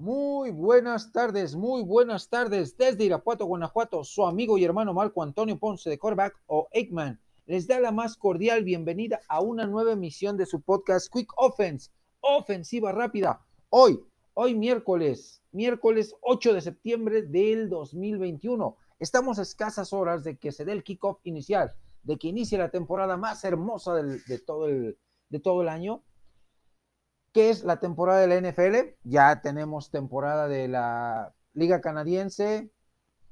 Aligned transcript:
Muy 0.00 0.50
buenas 0.50 1.12
tardes, 1.12 1.54
muy 1.54 1.82
buenas 1.82 2.30
tardes. 2.30 2.74
Desde 2.78 3.04
Irapuato, 3.04 3.44
Guanajuato, 3.44 4.02
su 4.02 4.24
amigo 4.24 4.56
y 4.56 4.64
hermano 4.64 4.94
Marco 4.94 5.22
Antonio 5.22 5.58
Ponce 5.58 5.90
de 5.90 5.98
Corback 5.98 6.40
o 6.46 6.68
Eggman 6.72 7.20
les 7.44 7.66
da 7.66 7.78
la 7.80 7.92
más 7.92 8.16
cordial 8.16 8.64
bienvenida 8.64 9.20
a 9.28 9.42
una 9.42 9.66
nueva 9.66 9.92
emisión 9.92 10.38
de 10.38 10.46
su 10.46 10.62
podcast 10.62 11.12
Quick 11.12 11.30
Offense, 11.36 11.90
ofensiva 12.20 12.92
rápida. 12.92 13.44
Hoy, 13.68 14.00
hoy 14.32 14.54
miércoles, 14.54 15.42
miércoles 15.52 16.14
8 16.22 16.54
de 16.54 16.62
septiembre 16.62 17.20
del 17.20 17.68
2021. 17.68 18.78
Estamos 19.00 19.38
a 19.38 19.42
escasas 19.42 19.92
horas 19.92 20.24
de 20.24 20.38
que 20.38 20.50
se 20.50 20.64
dé 20.64 20.72
el 20.72 20.82
kickoff 20.82 21.18
inicial, 21.24 21.74
de 22.04 22.16
que 22.16 22.28
inicie 22.28 22.56
la 22.56 22.70
temporada 22.70 23.18
más 23.18 23.44
hermosa 23.44 23.96
de 23.96 24.38
todo 24.38 25.60
el 25.60 25.68
año 25.68 26.02
¿Qué 27.32 27.50
es 27.50 27.62
la 27.62 27.78
temporada 27.78 28.20
de 28.20 28.26
la 28.26 28.50
NFL? 28.50 28.96
Ya 29.04 29.40
tenemos 29.40 29.90
temporada 29.90 30.48
de 30.48 30.66
la 30.66 31.32
Liga 31.54 31.80
Canadiense, 31.80 32.70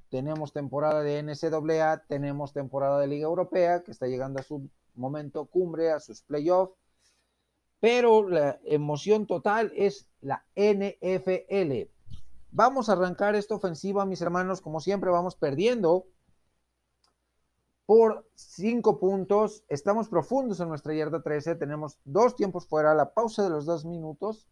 tenemos 0.09 0.53
temporada 0.53 1.03
de 1.03 1.21
NCAA, 1.23 2.05
tenemos 2.07 2.53
temporada 2.53 3.01
de 3.01 3.09
Liga 3.09 3.27
Europea, 3.27 3.83
que 3.83 3.91
está 3.91 4.07
llegando 4.07 4.39
a 4.39 4.45
su 4.45 4.71
momento 4.95 5.47
cumbre, 5.47 5.91
a 5.91 5.99
sus 5.99 6.23
playoffs, 6.23 6.77
pero 7.81 8.29
la 8.29 8.61
emoción 8.65 9.27
total 9.27 9.73
es 9.75 10.09
la 10.21 10.45
NFL. 10.55 11.91
Vamos 12.53 12.89
a 12.89 12.93
arrancar 12.93 13.35
esta 13.35 13.57
ofensiva, 13.57 14.07
mis 14.07 14.23
hermanos, 14.23 14.61
como 14.61 14.79
siempre 14.81 15.11
vamos 15.11 15.35
perdiendo 15.35 16.07
por 17.89 18.29
cinco 18.35 19.01
puntos. 19.01 19.65
Estamos 19.67 20.11
profundos 20.11 20.61
en 20.61 20.69
nuestra 20.69 20.93
yarda 20.93 21.23
13. 21.23 21.55
Tenemos 21.55 21.99
dos 22.05 22.37
tiempos 22.37 22.67
fuera, 22.67 22.95
la 22.95 23.15
pausa 23.15 23.43
de 23.43 23.49
los 23.49 23.65
dos 23.65 23.87
minutos. 23.87 24.47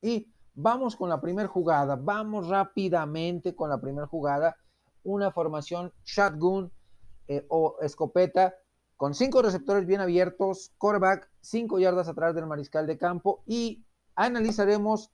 Y 0.00 0.32
vamos 0.54 0.94
con 0.94 1.08
la 1.08 1.20
primera 1.20 1.48
jugada. 1.48 1.96
Vamos 1.96 2.46
rápidamente 2.46 3.56
con 3.56 3.68
la 3.68 3.80
primera 3.80 4.06
jugada. 4.06 4.56
Una 5.02 5.32
formación 5.32 5.92
shotgun 6.04 6.70
eh, 7.26 7.44
o 7.48 7.78
escopeta 7.80 8.54
con 8.96 9.12
cinco 9.12 9.42
receptores 9.42 9.84
bien 9.84 10.00
abiertos, 10.00 10.70
quarterback 10.78 11.28
cinco 11.40 11.80
yardas 11.80 12.06
atrás 12.06 12.36
del 12.36 12.46
mariscal 12.46 12.86
de 12.86 12.96
campo 12.96 13.42
y 13.44 13.84
analizaremos 14.14 15.10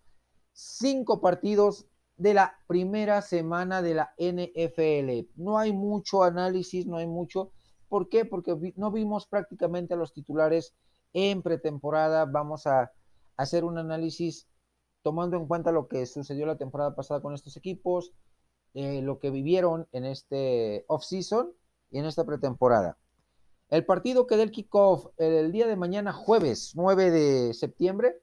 cinco 0.53 1.23
partidos 1.23 1.87
de 2.21 2.35
la 2.35 2.55
primera 2.67 3.23
semana 3.23 3.81
de 3.81 3.95
la 3.95 4.15
NFL. 4.19 5.31
No 5.37 5.57
hay 5.57 5.73
mucho 5.73 6.23
análisis, 6.23 6.87
no 6.87 6.99
hay 6.99 7.07
mucho. 7.07 7.51
¿Por 7.89 8.11
qué? 8.11 8.27
Porque 8.27 8.55
no 8.77 8.93
vimos 8.93 9.27
prácticamente 9.27 9.95
a 9.95 9.97
los 9.97 10.13
titulares 10.13 10.75
en 11.15 11.41
pretemporada. 11.41 12.27
Vamos 12.27 12.67
a 12.67 12.93
hacer 13.39 13.65
un 13.65 13.79
análisis 13.79 14.47
tomando 15.03 15.39
en 15.39 15.47
cuenta 15.47 15.73
lo 15.73 15.89
que 15.89 16.05
sucedió 16.05 16.45
la 16.45 16.59
temporada 16.59 16.95
pasada 16.95 17.23
con 17.23 17.33
estos 17.33 17.57
equipos, 17.57 18.13
eh, 18.75 19.01
lo 19.01 19.19
que 19.19 19.31
vivieron 19.31 19.89
en 19.93 20.05
este 20.05 20.85
off-season 20.89 21.51
y 21.91 22.01
en 22.01 22.05
esta 22.05 22.27
pretemporada. 22.27 22.99
El 23.71 23.87
partido 23.87 24.27
que 24.27 24.37
del 24.37 24.51
kickoff 24.51 25.07
el 25.17 25.53
día 25.53 25.67
de 25.67 25.77
mañana, 25.77 26.13
jueves 26.13 26.73
9 26.75 27.11
de 27.11 27.55
septiembre, 27.55 28.21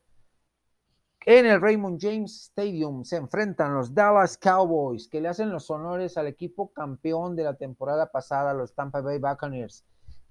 en 1.30 1.46
el 1.46 1.60
Raymond 1.60 2.00
James 2.02 2.44
Stadium 2.44 3.04
se 3.04 3.18
enfrentan 3.18 3.74
los 3.74 3.94
Dallas 3.94 4.38
Cowboys, 4.38 5.10
que 5.10 5.20
le 5.20 5.28
hacen 5.28 5.52
los 5.52 5.70
honores 5.70 6.18
al 6.18 6.26
equipo 6.26 6.72
campeón 6.72 7.36
de 7.36 7.44
la 7.44 7.56
temporada 7.56 8.10
pasada, 8.10 8.54
los 8.54 8.74
Tampa 8.74 9.02
Bay 9.02 9.20
Buccaneers, 9.20 9.84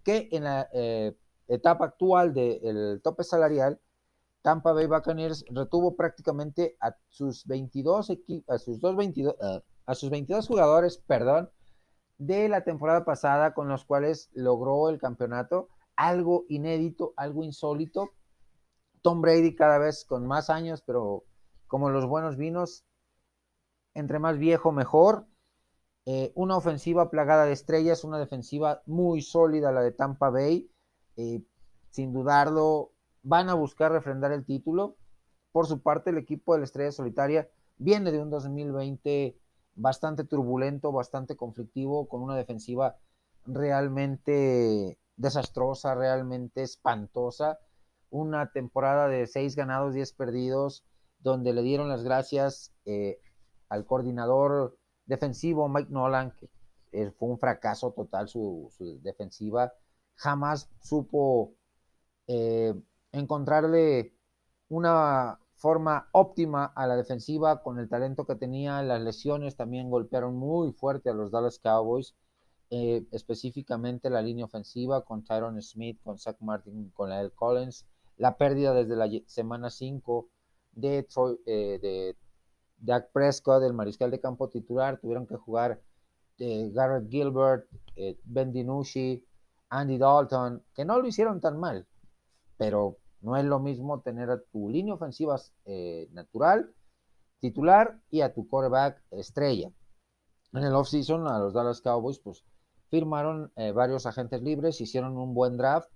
que 0.03 0.31
en 0.33 0.45
la 0.45 0.71
eh, 0.73 1.15
etapa 1.49 1.85
actual 1.85 2.33
del 2.33 3.03
tope 3.03 3.25
salarial, 3.25 3.79
Tampa 4.41 4.73
Bay 4.73 4.87
Buccaneers 4.87 5.45
retuvo 5.51 5.97
prácticamente 5.97 6.79
a 6.81 6.97
sus 7.09 7.47
22 7.47 8.13
a 8.49 8.57
sus 8.57 8.81
dos 8.81 8.97
22, 8.97 9.35
eh, 9.39 9.63
a 9.85 9.95
sus 9.95 10.09
22 10.09 10.49
jugadores, 10.49 10.97
perdón, 11.07 11.51
de 12.17 12.49
la 12.49 12.65
temporada 12.65 13.05
pasada 13.05 13.53
con 13.53 13.69
los 13.69 13.85
cuales 13.85 14.31
logró 14.33 14.89
el 14.89 14.99
campeonato, 14.99 15.69
algo 15.95 16.47
inédito, 16.49 17.13
algo 17.19 17.45
insólito, 17.45 18.13
Tom 19.07 19.21
Brady 19.21 19.55
cada 19.55 19.79
vez 19.79 20.05
con 20.05 20.27
más 20.27 20.51
años, 20.51 20.83
pero 20.83 21.23
como 21.69 21.91
los 21.91 22.07
buenos 22.07 22.37
vinos, 22.37 22.85
entre 23.95 24.19
más 24.19 24.37
viejo 24.37 24.73
mejor. 24.73 25.29
Eh, 26.07 26.33
una 26.35 26.57
ofensiva 26.57 27.09
plagada 27.09 27.45
de 27.45 27.53
estrellas, 27.53 28.03
una 28.03 28.19
defensiva 28.19 28.83
muy 28.85 29.23
sólida, 29.23 29.71
la 29.71 29.83
de 29.83 29.93
Tampa 29.93 30.31
Bay. 30.31 30.69
Eh, 31.17 31.41
sin 31.91 32.13
dudarlo, 32.13 32.95
van 33.23 33.49
a 33.49 33.55
buscar 33.55 33.93
refrendar 33.93 34.33
el 34.33 34.45
título. 34.45 34.97
Por 35.53 35.69
su 35.69 35.83
parte, 35.83 36.11
el 36.11 36.19
equipo 36.19 36.55
de 36.55 36.59
la 36.59 36.65
Estrella 36.65 36.91
Solitaria 36.91 37.49
viene 37.77 38.11
de 38.11 38.21
un 38.21 38.29
2020 38.29 39.39
bastante 39.77 40.25
turbulento, 40.25 40.91
bastante 40.91 41.37
conflictivo, 41.37 42.09
con 42.09 42.23
una 42.23 42.35
defensiva 42.35 42.97
realmente 43.45 44.99
desastrosa, 45.15 45.95
realmente 45.95 46.65
espantosa 46.65 47.61
una 48.17 48.51
temporada 48.51 49.09
de 49.09 49.27
seis 49.27 49.57
ganados, 49.57 49.95
diez 49.95 50.13
perdidos, 50.13 50.85
donde 51.21 51.53
le 51.53 51.63
dieron 51.63 51.89
las 51.89 52.03
gracias 52.03 52.73
eh, 52.85 53.19
al 53.69 53.85
coordinador 53.85 54.79
defensivo 55.07 55.69
Mike 55.69 55.91
Nolan, 55.91 56.33
que 56.39 56.49
eh, 56.93 57.11
fue 57.11 57.29
un 57.29 57.39
fracaso 57.39 57.93
total 57.93 58.29
su, 58.29 58.71
defensiva, 59.03 59.73
jamás 60.15 60.71
supo 60.81 61.55
eh, 62.27 62.75
encontrarle 63.13 64.15
una 64.69 65.39
forma 65.57 66.09
óptima 66.13 66.67
a 66.67 66.87
la 66.87 66.97
defensiva 66.97 67.63
con 67.63 67.79
el 67.79 67.89
talento 67.89 68.27
que 68.27 68.37
tenía, 68.37 68.83
las 68.83 69.01
lesiones 69.01 69.57
también 69.57 69.91
golpearon 69.91 70.37
muy 70.37 70.73
fuerte 70.73 71.11
a 71.11 71.15
los 71.15 71.31
Dallas 71.31 71.59
Cowboys, 71.59 72.15
específicamente 72.69 74.11
la 74.11 74.23
línea 74.23 74.45
ofensiva 74.45 75.05
con 75.05 75.25
Tyron 75.25 75.63
Smith, 75.63 76.01
con 76.03 76.19
Zach 76.19 76.37
Martin, 76.41 76.91
con 76.91 77.11
Lael 77.11 77.33
Collins, 77.33 77.87
la 78.17 78.37
pérdida 78.37 78.73
desde 78.75 78.97
la 78.97 79.09
semana 79.27 79.71
5 79.71 80.29
de, 80.73 81.03
Troy, 81.05 81.39
eh, 81.47 82.15
Dak 82.79 83.11
Prescott, 83.13 83.63
el 83.63 83.73
mariscal 83.73 84.11
de 84.11 84.21
campo 84.21 84.49
titular, 84.49 84.99
tuvieron 85.01 85.27
que 85.27 85.37
jugar 85.37 85.81
eh, 86.39 86.71
Garrett 86.73 87.11
Gilbert, 87.11 87.67
eh, 87.97 88.19
Ben 88.25 88.53
DiNucci, 88.53 89.25
Andy 89.69 89.99
Dalton, 89.99 90.63
que 90.75 90.85
no 90.85 91.01
lo 91.01 91.09
hicieron 91.09 91.41
tan 91.41 91.59
mal, 91.59 91.87
pero 92.57 92.99
no 93.21 93.37
es 93.37 93.45
lo 93.45 93.59
mismo 93.59 94.01
tener 94.01 94.31
a 94.31 94.41
tu 94.41 94.69
línea 94.69 94.95
ofensiva 94.95 95.41
natural, 96.13 96.73
titular, 97.41 97.99
y 98.11 98.21
a 98.21 98.33
tu 98.33 98.49
quarterback 98.49 99.03
estrella. 99.11 99.71
En 100.53 100.63
el 100.63 100.75
offseason, 100.75 101.27
a 101.27 101.39
los 101.39 101.53
Dallas 101.53 101.81
Cowboys, 101.81 102.19
pues 102.21 102.45
firmaron 102.89 103.51
varios 103.75 104.07
agentes 104.07 104.43
libres, 104.43 104.81
hicieron 104.81 105.17
un 105.17 105.35
buen 105.35 105.57
draft 105.57 105.91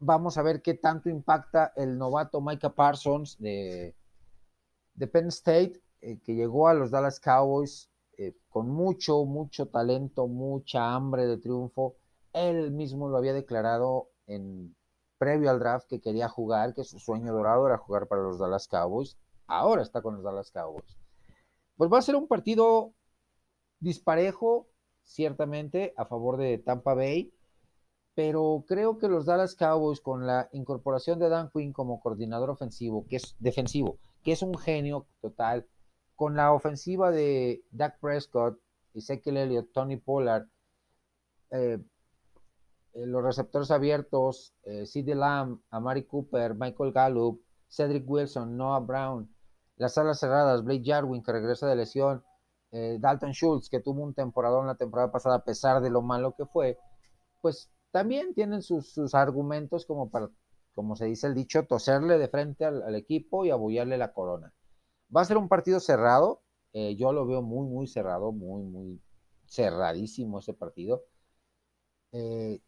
Vamos 0.00 0.38
a 0.38 0.42
ver 0.42 0.62
qué 0.62 0.74
tanto 0.74 1.08
impacta 1.08 1.72
el 1.74 1.98
novato 1.98 2.40
Micah 2.40 2.74
Parsons 2.74 3.36
de, 3.38 3.96
de 4.94 5.06
Penn 5.08 5.28
State, 5.28 5.82
eh, 6.00 6.20
que 6.20 6.34
llegó 6.34 6.68
a 6.68 6.74
los 6.74 6.90
Dallas 6.90 7.18
Cowboys 7.18 7.90
eh, 8.16 8.36
con 8.48 8.68
mucho, 8.70 9.24
mucho 9.24 9.66
talento, 9.66 10.28
mucha 10.28 10.94
hambre 10.94 11.26
de 11.26 11.38
triunfo. 11.38 11.96
Él 12.32 12.70
mismo 12.70 13.08
lo 13.08 13.16
había 13.16 13.32
declarado 13.32 14.10
en 14.26 14.76
previo 15.18 15.50
al 15.50 15.58
draft 15.58 15.88
que 15.88 16.00
quería 16.00 16.28
jugar, 16.28 16.74
que 16.74 16.84
su 16.84 17.00
sueño 17.00 17.32
dorado 17.32 17.66
era 17.66 17.78
jugar 17.78 18.06
para 18.06 18.22
los 18.22 18.38
Dallas 18.38 18.68
Cowboys. 18.68 19.18
Ahora 19.46 19.82
está 19.82 20.00
con 20.00 20.14
los 20.14 20.22
Dallas 20.22 20.50
Cowboys. 20.52 20.96
Pues 21.76 21.92
va 21.92 21.98
a 21.98 22.02
ser 22.02 22.14
un 22.14 22.28
partido 22.28 22.92
disparejo, 23.80 24.68
ciertamente, 25.02 25.92
a 25.96 26.04
favor 26.04 26.36
de 26.36 26.58
Tampa 26.58 26.94
Bay 26.94 27.32
pero 28.18 28.64
creo 28.66 28.98
que 28.98 29.06
los 29.06 29.26
Dallas 29.26 29.54
Cowboys 29.54 30.00
con 30.00 30.26
la 30.26 30.48
incorporación 30.50 31.20
de 31.20 31.28
Dan 31.28 31.50
Quinn 31.54 31.72
como 31.72 32.00
coordinador 32.00 32.50
ofensivo, 32.50 33.06
que 33.06 33.14
es 33.14 33.36
defensivo, 33.38 34.00
que 34.24 34.32
es 34.32 34.42
un 34.42 34.58
genio 34.58 35.06
total, 35.20 35.68
con 36.16 36.34
la 36.34 36.52
ofensiva 36.52 37.12
de 37.12 37.62
Dak 37.70 38.00
Prescott, 38.00 38.58
Ezekiel 38.92 39.36
Elliott, 39.36 39.70
Tony 39.72 39.98
Pollard, 39.98 40.48
eh, 41.52 41.78
eh, 42.94 43.06
los 43.06 43.22
receptores 43.22 43.70
abiertos, 43.70 44.52
eh, 44.64 44.84
Lamb, 45.14 45.60
Amari 45.70 46.02
Cooper, 46.02 46.56
Michael 46.56 46.90
Gallup, 46.90 47.40
Cedric 47.68 48.02
Wilson, 48.10 48.56
Noah 48.56 48.80
Brown, 48.80 49.32
las 49.76 49.96
alas 49.96 50.18
cerradas, 50.18 50.64
Blake 50.64 50.82
Jarwin 50.84 51.22
que 51.22 51.30
regresa 51.30 51.68
de 51.68 51.76
lesión, 51.76 52.24
Dalton 52.72 53.30
Schultz 53.30 53.68
que 53.70 53.78
tuvo 53.78 54.02
un 54.02 54.12
temporadón 54.12 54.66
la 54.66 54.74
temporada 54.74 55.12
pasada 55.12 55.36
a 55.36 55.44
pesar 55.44 55.80
de 55.80 55.88
lo 55.88 56.02
malo 56.02 56.34
que 56.36 56.46
fue, 56.46 56.80
pues 57.40 57.70
también 57.90 58.34
tienen 58.34 58.62
sus, 58.62 59.14
argumentos 59.14 59.86
como 59.86 60.10
para, 60.10 60.30
como 60.74 60.96
se 60.96 61.06
dice 61.06 61.26
el 61.26 61.34
dicho, 61.34 61.64
toserle 61.66 62.18
de 62.18 62.28
frente 62.28 62.64
al, 62.64 62.94
equipo 62.94 63.44
y 63.44 63.50
abullarle 63.50 63.98
la 63.98 64.12
corona. 64.12 64.52
Va 65.14 65.22
a 65.22 65.24
ser 65.24 65.36
un 65.36 65.48
partido 65.48 65.80
cerrado, 65.80 66.42
eh, 66.72 66.96
yo 66.96 67.12
lo 67.12 67.26
veo 67.26 67.42
muy, 67.42 67.66
muy 67.66 67.86
cerrado, 67.86 68.32
muy, 68.32 68.62
muy 68.62 69.00
cerradísimo 69.46 70.38
ese 70.38 70.52
partido. 70.54 71.04
Eh, 72.12 72.60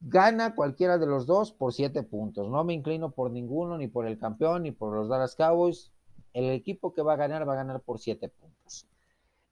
gana 0.00 0.54
cualquiera 0.54 0.98
de 0.98 1.06
los 1.06 1.26
dos 1.26 1.52
por 1.52 1.72
siete 1.72 2.02
puntos. 2.02 2.48
No 2.48 2.64
me 2.64 2.74
inclino 2.74 3.12
por 3.12 3.30
ninguno, 3.30 3.78
ni 3.78 3.88
por 3.88 4.06
el 4.06 4.18
campeón, 4.18 4.64
ni 4.64 4.72
por 4.72 4.94
los 4.94 5.08
Dallas 5.08 5.34
Cowboys. 5.34 5.92
El 6.32 6.50
equipo 6.50 6.92
que 6.94 7.02
va 7.02 7.14
a 7.14 7.16
ganar 7.16 7.48
va 7.48 7.52
a 7.52 7.56
ganar 7.56 7.80
por 7.80 7.98
7 7.98 8.28
puntos. 8.28 8.86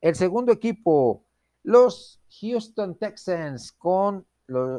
El 0.01 0.15
segundo 0.15 0.53
equipo, 0.53 1.25
los 1.63 2.21
Houston 2.41 2.97
Texans 2.97 3.73
con, 3.73 4.27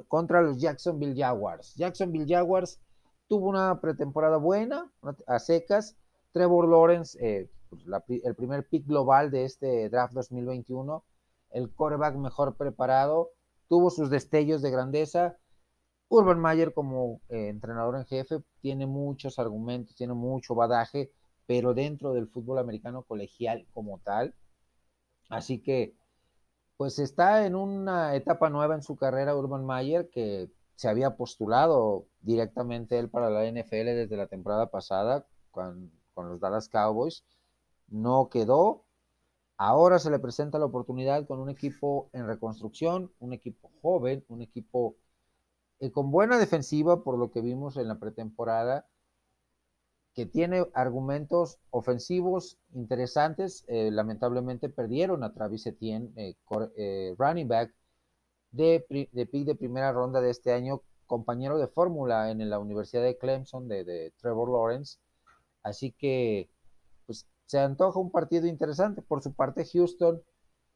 contra 0.07 0.41
los 0.41 0.59
Jacksonville 0.59 1.15
Jaguars. 1.15 1.75
Jacksonville 1.75 2.25
Jaguars 2.27 2.79
tuvo 3.27 3.49
una 3.49 3.79
pretemporada 3.79 4.37
buena, 4.37 4.91
a 5.27 5.39
secas. 5.39 5.95
Trevor 6.31 6.67
Lawrence, 6.69 7.17
eh, 7.21 7.49
pues, 7.69 7.83
el 8.23 8.35
primer 8.35 8.67
pick 8.67 8.85
global 8.85 9.31
de 9.31 9.45
este 9.45 9.89
draft 9.89 10.13
2021, 10.13 11.03
el 11.51 11.69
quarterback 11.73 12.15
mejor 12.15 12.55
preparado, 12.55 13.31
tuvo 13.67 13.89
sus 13.89 14.09
destellos 14.09 14.61
de 14.61 14.71
grandeza. 14.71 15.37
Urban 16.09 16.39
Mayer 16.39 16.73
como 16.73 17.21
eh, 17.29 17.47
entrenador 17.47 17.95
en 17.95 18.05
jefe 18.05 18.43
tiene 18.59 18.85
muchos 18.85 19.39
argumentos, 19.39 19.95
tiene 19.95 20.13
mucho 20.13 20.55
badaje, 20.55 21.11
pero 21.45 21.73
dentro 21.73 22.13
del 22.13 22.27
fútbol 22.27 22.59
americano 22.59 23.03
colegial 23.03 23.65
como 23.73 23.99
tal. 23.99 24.35
Así 25.29 25.59
que, 25.61 25.95
pues 26.81 26.97
está 26.97 27.45
en 27.45 27.53
una 27.53 28.15
etapa 28.15 28.49
nueva 28.49 28.73
en 28.73 28.81
su 28.81 28.95
carrera 28.95 29.35
Urban 29.35 29.63
Mayer 29.63 30.09
que 30.09 30.49
se 30.73 30.89
había 30.89 31.15
postulado 31.15 32.07
directamente 32.21 32.97
él 32.97 33.07
para 33.07 33.29
la 33.29 33.45
NFL 33.45 33.85
desde 33.85 34.17
la 34.17 34.25
temporada 34.25 34.71
pasada 34.71 35.27
con, 35.51 35.91
con 36.15 36.27
los 36.27 36.39
Dallas 36.39 36.69
Cowboys. 36.69 37.23
No 37.87 38.29
quedó. 38.29 38.83
Ahora 39.57 39.99
se 39.99 40.09
le 40.09 40.17
presenta 40.17 40.57
la 40.57 40.65
oportunidad 40.65 41.27
con 41.27 41.39
un 41.39 41.51
equipo 41.51 42.09
en 42.13 42.25
reconstrucción, 42.25 43.11
un 43.19 43.33
equipo 43.33 43.69
joven, 43.83 44.25
un 44.27 44.41
equipo 44.41 44.95
eh, 45.81 45.91
con 45.91 46.09
buena 46.09 46.39
defensiva 46.39 47.03
por 47.03 47.19
lo 47.19 47.29
que 47.29 47.41
vimos 47.41 47.77
en 47.77 47.89
la 47.89 47.99
pretemporada, 47.99 48.87
que 50.13 50.25
tiene 50.25 50.65
argumentos 50.73 51.59
ofensivos 51.69 52.57
interesantes. 52.73 53.63
Eh, 53.67 53.91
lamentablemente 53.91 54.69
perdieron 54.69 55.23
a 55.23 55.33
Travis 55.33 55.65
Etienne, 55.65 56.11
eh, 56.15 57.15
running 57.17 57.47
back 57.47 57.73
de, 58.51 58.85
de 59.11 59.25
pick 59.25 59.45
de 59.45 59.55
primera 59.55 59.91
ronda 59.91 60.19
de 60.21 60.29
este 60.29 60.51
año, 60.51 60.81
compañero 61.07 61.57
de 61.57 61.67
fórmula 61.67 62.31
en 62.31 62.49
la 62.49 62.59
Universidad 62.59 63.03
de 63.03 63.17
Clemson 63.17 63.67
de, 63.67 64.13
Trevor 64.17 64.49
Lawrence. 64.49 64.97
Así 65.63 65.91
que, 65.91 66.49
pues, 67.05 67.27
se 67.45 67.59
antoja 67.59 67.99
un 67.99 68.11
partido 68.11 68.47
interesante. 68.47 69.01
Por 69.01 69.21
su 69.21 69.33
parte, 69.33 69.65
Houston, 69.65 70.21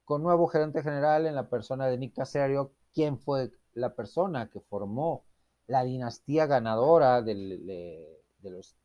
con 0.04 0.24
nuevo 0.24 0.48
gerente 0.48 0.84
general 0.84 1.26
en 1.26 1.36
la 1.36 1.50
persona 1.50 1.88
de 1.88 1.98
Nick 1.98 2.16
Casario, 2.16 2.74
quien 2.94 3.18
fue 3.18 3.52
la 3.74 3.96
persona 3.96 4.50
que 4.50 4.60
formó 4.60 5.24
la 5.68 5.84
dinastía 5.84 6.46
ganadora 6.48 7.22
de 7.22 8.22
los 8.44 8.76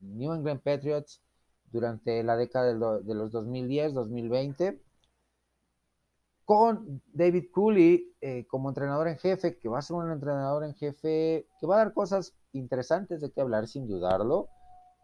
New 0.00 0.32
England 0.32 0.60
Patriots 0.60 1.20
durante 1.70 2.22
la 2.22 2.36
década 2.36 2.66
de, 2.66 3.14
los 3.14 3.32
2010-2020 3.32 4.80
con 6.44 7.02
David 7.12 7.50
Cooley 7.52 8.14
eh, 8.22 8.46
como 8.46 8.70
entrenador 8.70 9.08
en 9.08 9.18
jefe, 9.18 9.58
que 9.58 9.68
va 9.68 9.80
a 9.80 9.82
ser 9.82 9.96
un 9.96 10.10
entrenador 10.10 10.64
en 10.64 10.74
jefe 10.74 11.46
que 11.60 11.66
va 11.66 11.74
a 11.74 11.84
dar 11.84 11.92
cosas 11.92 12.34
interesantes 12.52 13.20
de 13.20 13.30
qué 13.30 13.42
hablar 13.42 13.68
sin 13.68 13.86
dudarlo, 13.86 14.48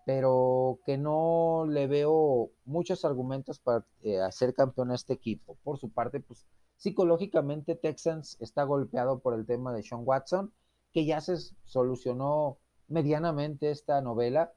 pero 0.06 0.78
que 0.86 0.96
no 0.96 1.66
le 1.68 1.86
veo 1.86 2.50
muchos 2.64 3.04
argumentos 3.04 3.58
para 3.58 3.84
eh, 4.02 4.20
hacer 4.20 4.54
campeón 4.54 4.90
a 4.90 4.94
este 4.94 5.12
equipo. 5.12 5.58
Por 5.62 5.78
su 5.78 5.90
parte, 5.90 6.20
pues 6.20 6.46
psicológicamente 6.76 7.74
Texans 7.74 8.38
está 8.40 8.64
golpeado 8.64 9.18
por 9.18 9.34
el 9.34 9.44
tema 9.44 9.74
de 9.74 9.82
Sean 9.82 10.02
Watson, 10.04 10.52
que 10.92 11.04
ya 11.04 11.20
se 11.20 11.36
solucionó 11.64 12.58
medianamente 12.88 13.70
esta 13.70 14.00
novela, 14.00 14.52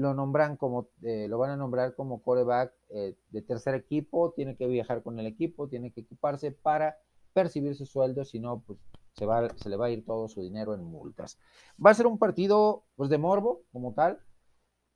lo 0.00 0.14
nombran 0.14 0.56
como, 0.56 0.88
eh, 1.02 1.26
lo 1.28 1.38
van 1.38 1.50
a 1.50 1.56
nombrar 1.56 1.94
como 1.94 2.22
coreback 2.22 2.72
eh, 2.88 3.16
de 3.28 3.42
tercer 3.42 3.74
equipo, 3.74 4.32
tiene 4.32 4.56
que 4.56 4.66
viajar 4.66 5.02
con 5.02 5.18
el 5.18 5.26
equipo, 5.26 5.68
tiene 5.68 5.92
que 5.92 6.00
equiparse 6.00 6.52
para 6.52 6.96
percibir 7.34 7.76
su 7.76 7.84
sueldo, 7.84 8.24
si 8.24 8.40
no, 8.40 8.62
pues 8.66 8.78
se, 9.12 9.26
va, 9.26 9.48
se 9.56 9.68
le 9.68 9.76
va 9.76 9.86
a 9.86 9.90
ir 9.90 10.04
todo 10.04 10.28
su 10.28 10.40
dinero 10.40 10.74
en 10.74 10.82
multas. 10.82 11.38
Va 11.84 11.90
a 11.90 11.94
ser 11.94 12.06
un 12.06 12.18
partido 12.18 12.84
pues, 12.96 13.10
de 13.10 13.18
morbo 13.18 13.62
como 13.72 13.92
tal, 13.92 14.20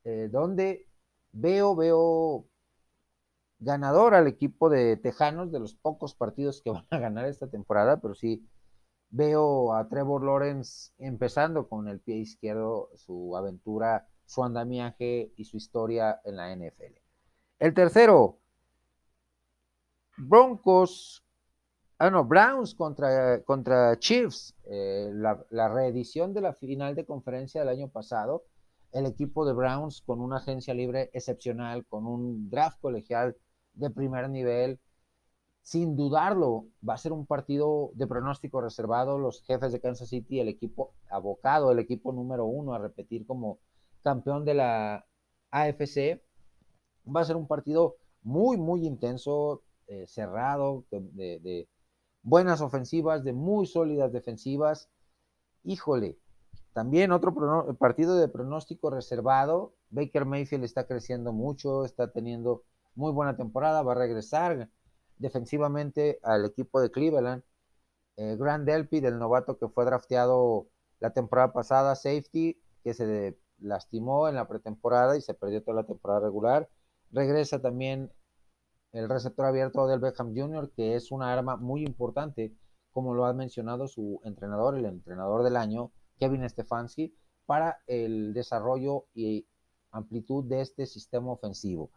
eh, 0.05 0.29
donde 0.33 0.89
veo, 1.33 1.77
veo 1.77 2.47
ganador 3.59 4.15
al 4.15 4.27
equipo 4.27 4.71
de 4.71 4.97
Tejanos, 4.97 5.53
de 5.53 5.61
los 5.61 5.75
pocos 5.75 6.15
partidos 6.15 6.63
que 6.63 6.71
van 6.71 6.87
a 6.91 6.99
ganar 6.99 7.27
esta 7.27 7.49
temporada, 7.49 8.01
pero 8.01 8.15
sí 8.15 8.49
veo 9.11 9.75
a 9.75 9.87
Trevor 9.89 10.25
Lawrence 10.25 10.93
empezando 10.99 11.69
con 11.69 11.89
el 11.89 12.01
pie 12.01 12.17
izquierdo 12.17 12.89
su 12.97 13.37
aventura 13.37 14.09
su 14.27 14.43
andamiaje 14.43 15.33
y 15.37 15.45
su 15.45 15.57
historia 15.57 16.21
en 16.25 16.37
la 16.37 16.55
NFL. 16.55 16.99
El 17.59 17.75
tercero, 17.75 18.39
Broncos, 20.17 21.25
ah 21.99 22.11
no, 22.11 22.25
Browns 22.25 22.75
contra, 22.75 23.43
contra 23.43 23.99
Chiefs, 23.99 24.55
eh, 24.65 25.11
la, 25.13 25.69
reedición 25.69 26.33
de 26.35 26.41
la 26.41 26.55
final 26.55 26.95
de 26.95 27.05
conferencia 27.05 27.61
del 27.61 27.71
año 27.71 27.89
pasado, 27.89 28.45
el 28.93 29.07
equipo 29.07 29.45
de 29.45 29.53
Browns 29.53 30.03
con 30.03 30.21
una 30.21 30.39
agencia 30.39 30.75
libre 30.75 31.11
excepcional, 31.13 31.85
con 31.87 32.07
un 32.07 32.49
draft 32.49 32.81
colegial 32.81 33.37
de 33.73 33.91
primer 33.91 34.31
nivel, 34.31 34.79
sin 35.63 35.97
dudarlo, 35.97 36.67
va 36.87 36.95
a 36.95 36.99
ser 36.99 37.13
un 37.13 37.27
partido 37.27 37.91
de 37.95 38.07
pronóstico 38.07 38.61
reservado. 38.61 39.19
Los 39.19 39.43
jefes 39.43 39.73
de 39.73 39.81
Kansas 39.81 40.11
City, 40.11 40.39
el 40.39 40.49
equipo 40.49 40.93
abocado, 41.09 41.73
el 41.73 41.79
equipo 41.79 42.13
número 42.13 42.45
uno 42.45 42.75
a 42.75 42.79
repetir 42.79 43.27
como 43.27 43.59
campeón 44.05 44.45
de 44.45 44.55
la 44.55 45.07
AFC. 45.51 46.23
Va 47.05 47.23
a 47.23 47.25
ser 47.25 47.37
un 47.37 47.49
partido 47.49 47.97
muy, 48.23 48.57
muy 48.57 48.87
intenso, 48.87 49.63
eh, 49.87 50.07
cerrado, 50.07 50.85
de, 50.91 51.69
buenas 52.23 52.61
ofensivas, 52.61 53.25
de 53.25 53.33
muy 53.33 53.67
sólidas 53.67 54.13
defensivas. 54.13 54.89
Híjole, 55.65 56.19
también 56.73 57.13
otro 57.13 57.35
partido 57.79 58.17
de 58.17 58.29
pronóstico 58.29 58.91
reservado. 58.91 59.75
Baker 59.91 60.25
Mayfield 60.27 60.65
está 60.65 60.87
creciendo 60.87 61.33
mucho, 61.33 61.85
está 61.85 62.11
teniendo 62.13 62.63
muy 62.95 63.13
buena 63.13 63.37
temporada, 63.37 63.83
va 63.83 63.93
a 63.93 63.97
regresar 63.97 64.71
defensivamente 65.19 66.19
al 66.23 66.45
equipo 66.45 66.81
de 66.81 66.91
Cleveland. 66.91 67.43
Eh, 68.17 68.37
Grant 68.39 68.65
Delpy, 68.65 69.01
del 69.01 69.19
novato 69.19 69.59
que 69.59 69.69
fue 69.69 69.85
drafteado 69.85 70.69
la 71.01 71.13
temporada 71.13 71.53
pasada, 71.53 71.95
safety, 71.97 72.61
que 72.83 72.95
se 72.95 73.37
lastimó 73.59 74.29
en 74.29 74.35
la 74.35 74.49
pretemporada 74.49 75.17
y 75.17 75.21
se 75.21 75.35
perdió 75.35 75.63
toda 75.63 75.83
la 75.83 75.87
temporada 75.87 76.21
regular. 76.21 76.69
Regresa 77.11 77.61
también 77.61 78.13
el 78.93 79.09
receptor 79.09 79.47
abierto 79.47 79.87
del 79.87 80.01
Beckham 80.01 80.35
Jr., 80.35 80.71
que 80.71 80.95
es 80.95 81.11
una 81.11 81.33
arma 81.33 81.57
muy 81.57 81.83
importante, 81.85 82.55
como 82.93 83.15
lo 83.15 83.27
ha 83.27 83.33
mencionado 83.33 83.89
su 83.89 84.21
entrenador, 84.25 84.77
el 84.79 84.85
entrenador 84.85 85.43
del 85.43 85.57
año, 85.57 85.91
Kevin 86.19 86.49
Stefanski, 86.49 87.15
para 87.47 87.79
el 87.87 88.33
desarrollo 88.35 89.07
y 89.15 89.47
amplitud 89.91 90.45
de 90.45 90.61
este 90.61 90.87
sistema 90.87 91.33
ofensivo. 91.33 91.91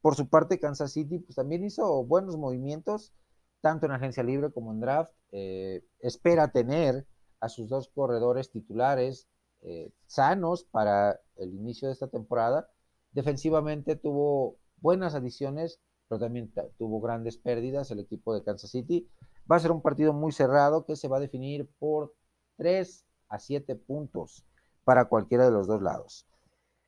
Por 0.00 0.16
su 0.16 0.28
parte, 0.28 0.58
Kansas 0.58 0.92
City 0.92 1.20
pues, 1.20 1.36
también 1.36 1.64
hizo 1.64 2.04
buenos 2.04 2.36
movimientos, 2.36 3.12
tanto 3.60 3.86
en 3.86 3.92
agencia 3.92 4.22
libre 4.22 4.50
como 4.50 4.72
en 4.72 4.80
draft. 4.80 5.14
Eh, 5.30 5.84
espera 6.00 6.48
tener 6.50 7.06
a 7.40 7.48
sus 7.48 7.68
dos 7.68 7.88
corredores 7.88 8.50
titulares, 8.50 9.28
eh, 9.62 9.92
sanos 10.06 10.64
para 10.64 11.20
el 11.36 11.54
inicio 11.54 11.88
de 11.88 11.94
esta 11.94 12.08
temporada. 12.08 12.68
Defensivamente 13.12 13.96
tuvo 13.96 14.56
buenas 14.80 15.14
adiciones, 15.14 15.80
pero 16.08 16.20
también 16.20 16.52
tuvo 16.78 17.00
grandes 17.00 17.38
pérdidas 17.38 17.90
el 17.90 18.00
equipo 18.00 18.34
de 18.34 18.42
Kansas 18.42 18.70
City. 18.70 19.08
Va 19.50 19.56
a 19.56 19.60
ser 19.60 19.72
un 19.72 19.82
partido 19.82 20.12
muy 20.12 20.32
cerrado 20.32 20.84
que 20.84 20.96
se 20.96 21.08
va 21.08 21.18
a 21.18 21.20
definir 21.20 21.68
por 21.78 22.14
3 22.56 23.06
a 23.28 23.38
7 23.38 23.76
puntos 23.76 24.44
para 24.84 25.06
cualquiera 25.06 25.44
de 25.44 25.52
los 25.52 25.66
dos 25.66 25.80
lados. 25.80 26.26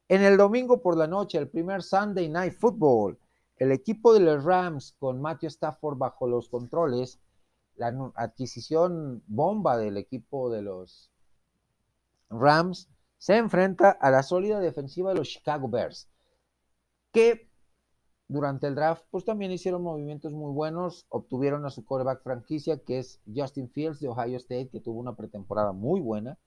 En 0.08 0.22
el 0.22 0.36
domingo 0.36 0.82
por 0.82 0.96
la 0.96 1.06
noche, 1.06 1.38
el 1.38 1.48
primer 1.48 1.82
Sunday 1.82 2.28
Night 2.28 2.54
Football, 2.54 3.18
el 3.56 3.72
equipo 3.72 4.12
de 4.12 4.20
los 4.20 4.44
Rams 4.44 4.96
con 4.98 5.20
Matthew 5.20 5.48
Stafford 5.48 5.96
bajo 5.96 6.26
los 6.26 6.48
controles, 6.48 7.20
la 7.76 8.12
adquisición 8.16 9.22
bomba 9.26 9.78
del 9.78 9.96
equipo 9.96 10.50
de 10.50 10.62
los 10.62 11.10
Rams 12.30 12.88
se 13.18 13.36
enfrenta 13.36 13.90
a 13.90 14.10
la 14.10 14.22
sólida 14.22 14.60
defensiva 14.60 15.10
de 15.10 15.16
los 15.16 15.28
Chicago 15.28 15.68
Bears, 15.68 16.08
que 17.12 17.48
durante 18.28 18.66
el 18.66 18.74
draft 18.74 19.04
pues 19.10 19.24
también 19.24 19.52
hicieron 19.52 19.82
movimientos 19.82 20.32
muy 20.32 20.52
buenos, 20.52 21.06
obtuvieron 21.08 21.64
a 21.66 21.70
su 21.70 21.84
quarterback 21.84 22.22
franquicia 22.22 22.78
que 22.78 22.98
es 22.98 23.20
Justin 23.34 23.70
Fields 23.70 24.00
de 24.00 24.08
Ohio 24.08 24.36
State, 24.38 24.70
que 24.70 24.80
tuvo 24.80 25.00
una 25.00 25.14
pretemporada 25.14 25.72
muy 25.72 26.00
buena, 26.00 26.38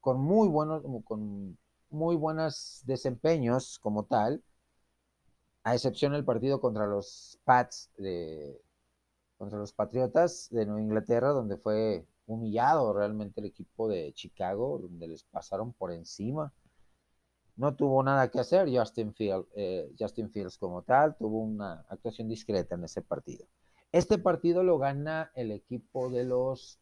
con 0.00 0.20
muy 0.20 0.48
buenos, 0.48 0.82
con 1.04 1.58
muy 1.90 2.16
buenos 2.16 2.82
desempeños 2.84 3.78
como 3.78 4.04
tal, 4.04 4.42
a 5.62 5.74
excepción 5.74 6.12
del 6.12 6.24
partido 6.24 6.60
contra 6.60 6.86
los 6.86 7.40
Pats 7.44 7.90
de 7.96 8.60
contra 9.38 9.58
los 9.58 9.72
Patriotas 9.72 10.48
de 10.50 10.66
Nueva 10.66 10.82
Inglaterra, 10.82 11.30
donde 11.30 11.56
fue 11.56 12.06
humillado 12.26 12.92
realmente 12.92 13.40
el 13.40 13.46
equipo 13.46 13.88
de 13.88 14.12
Chicago, 14.14 14.78
donde 14.80 15.08
les 15.08 15.24
pasaron 15.24 15.72
por 15.72 15.92
encima. 15.92 16.52
no 17.56 17.76
tuvo 17.76 18.02
nada 18.02 18.28
que 18.30 18.40
hacer 18.40 18.68
Justin, 18.76 19.14
eh, 19.18 19.92
Justin 19.96 20.28
Fields 20.28 20.58
como 20.58 20.82
tal, 20.82 21.16
tuvo 21.16 21.40
una 21.40 21.84
actuación 21.88 22.28
discreta 22.28 22.74
en 22.74 22.84
ese 22.84 23.00
partido. 23.00 23.46
Este 23.92 24.18
partido 24.18 24.64
lo 24.64 24.78
gana 24.78 25.30
el 25.36 25.52
equipo 25.52 26.10
de 26.10 26.24
los 26.24 26.80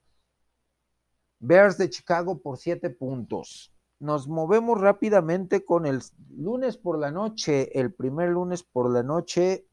Bears 1.40 1.76
de 1.76 1.90
Chicago 1.90 2.40
por 2.40 2.56
siete 2.56 2.88
puntos. 2.88 3.70
Nos 3.98 4.28
movemos 4.28 4.80
rápidamente 4.80 5.64
con 5.64 5.84
el 5.84 6.00
lunes 6.30 6.78
por 6.78 6.98
la 6.98 7.10
noche, 7.10 7.78
el 7.78 7.92
primer 7.92 8.30
lunes 8.30 8.62
por 8.62 8.90
la 8.90 9.02
noche 9.02 9.66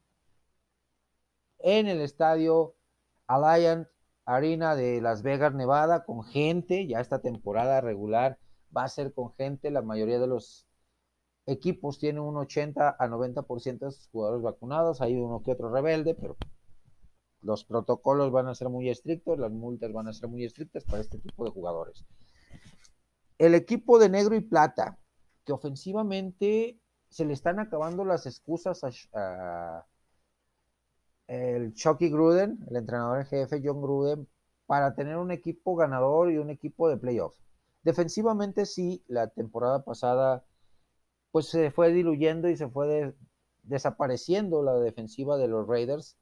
en 1.59 1.87
el 1.87 2.01
estadio 2.01 2.75
Alliant 3.27 3.87
Arena 4.35 4.75
de 4.75 5.01
Las 5.01 5.23
Vegas, 5.23 5.53
Nevada, 5.53 6.05
con 6.05 6.23
gente. 6.23 6.85
Ya 6.87 6.99
esta 6.99 7.19
temporada 7.19 7.81
regular 7.81 8.37
va 8.75 8.83
a 8.83 8.87
ser 8.87 9.13
con 9.13 9.33
gente. 9.33 9.71
La 9.71 9.81
mayoría 9.81 10.19
de 10.19 10.27
los 10.27 10.67
equipos 11.47 11.97
tienen 11.97 12.21
un 12.21 12.37
80 12.37 12.95
a 12.99 13.07
90% 13.07 13.79
de 13.79 13.91
sus 13.91 14.07
jugadores 14.09 14.43
vacunados. 14.43 15.01
Hay 15.01 15.15
uno 15.15 15.41
que 15.43 15.51
otro 15.51 15.71
rebelde, 15.71 16.13
pero 16.13 16.37
los 17.41 17.65
protocolos 17.65 18.31
van 18.31 18.47
a 18.47 18.55
ser 18.55 18.69
muy 18.69 18.89
estrictos, 18.89 19.39
las 19.39 19.51
multas 19.51 19.91
van 19.91 20.07
a 20.07 20.13
ser 20.13 20.29
muy 20.29 20.43
estrictas 20.43 20.83
para 20.83 21.01
este 21.01 21.17
tipo 21.17 21.45
de 21.45 21.51
jugadores. 21.51 22.05
El 23.37 23.55
equipo 23.55 23.97
de 23.97 24.09
negro 24.09 24.35
y 24.35 24.41
plata, 24.41 24.99
que 25.45 25.53
ofensivamente 25.53 26.79
se 27.09 27.25
le 27.25 27.33
están 27.33 27.59
acabando 27.59 28.05
las 28.05 28.25
excusas 28.25 28.83
a, 29.13 29.85
el 31.29 31.75
Chucky 31.75 32.09
Gruden, 32.09 32.59
el 32.69 32.77
entrenador 32.77 33.19
en 33.19 33.27
jefe 33.27 33.61
John 33.63 33.81
Gruden, 33.81 34.27
para 34.65 34.95
tener 34.95 35.17
un 35.17 35.31
equipo 35.31 35.75
ganador 35.75 36.31
y 36.31 36.39
un 36.39 36.49
equipo 36.49 36.89
de 36.89 36.97
playoff. 36.97 37.35
Defensivamente 37.83 38.65
sí, 38.65 39.03
la 39.07 39.27
temporada 39.27 39.83
pasada 39.83 40.43
pues 41.31 41.47
se 41.47 41.69
fue 41.69 41.93
diluyendo 41.93 42.49
y 42.49 42.57
se 42.57 42.67
fue 42.67 43.13
desapareciendo 43.61 44.63
la 44.63 44.73
defensiva 44.79 45.37
de 45.37 45.47
los 45.47 45.67
Raiders. 45.67 46.17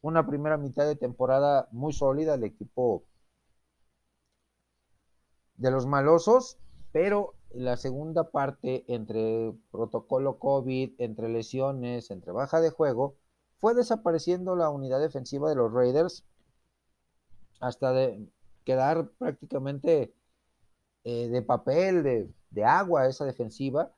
Una 0.00 0.26
primera 0.26 0.56
mitad 0.56 0.86
de 0.86 0.96
temporada 0.96 1.68
muy 1.70 1.92
sólida 1.92 2.34
el 2.34 2.44
equipo 2.44 3.04
de 5.56 5.70
los 5.70 5.86
malosos, 5.86 6.58
pero 6.92 7.34
la 7.50 7.76
segunda 7.76 8.30
parte 8.30 8.84
entre 8.88 9.52
protocolo 9.70 10.38
COVID, 10.38 10.94
entre 10.98 11.28
lesiones, 11.28 12.10
entre 12.10 12.32
baja 12.32 12.62
de 12.62 12.70
juego, 12.70 13.16
fue 13.58 13.74
desapareciendo 13.74 14.56
la 14.56 14.70
unidad 14.70 15.00
defensiva 15.00 15.48
de 15.48 15.56
los 15.56 15.72
Raiders 15.72 16.24
hasta 17.60 17.92
de 17.92 18.28
quedar 18.64 19.08
prácticamente 19.18 20.14
eh, 21.04 21.28
de 21.28 21.42
papel, 21.42 22.02
de, 22.02 22.64
agua 22.64 23.06
esa 23.06 23.24
defensiva. 23.24 23.92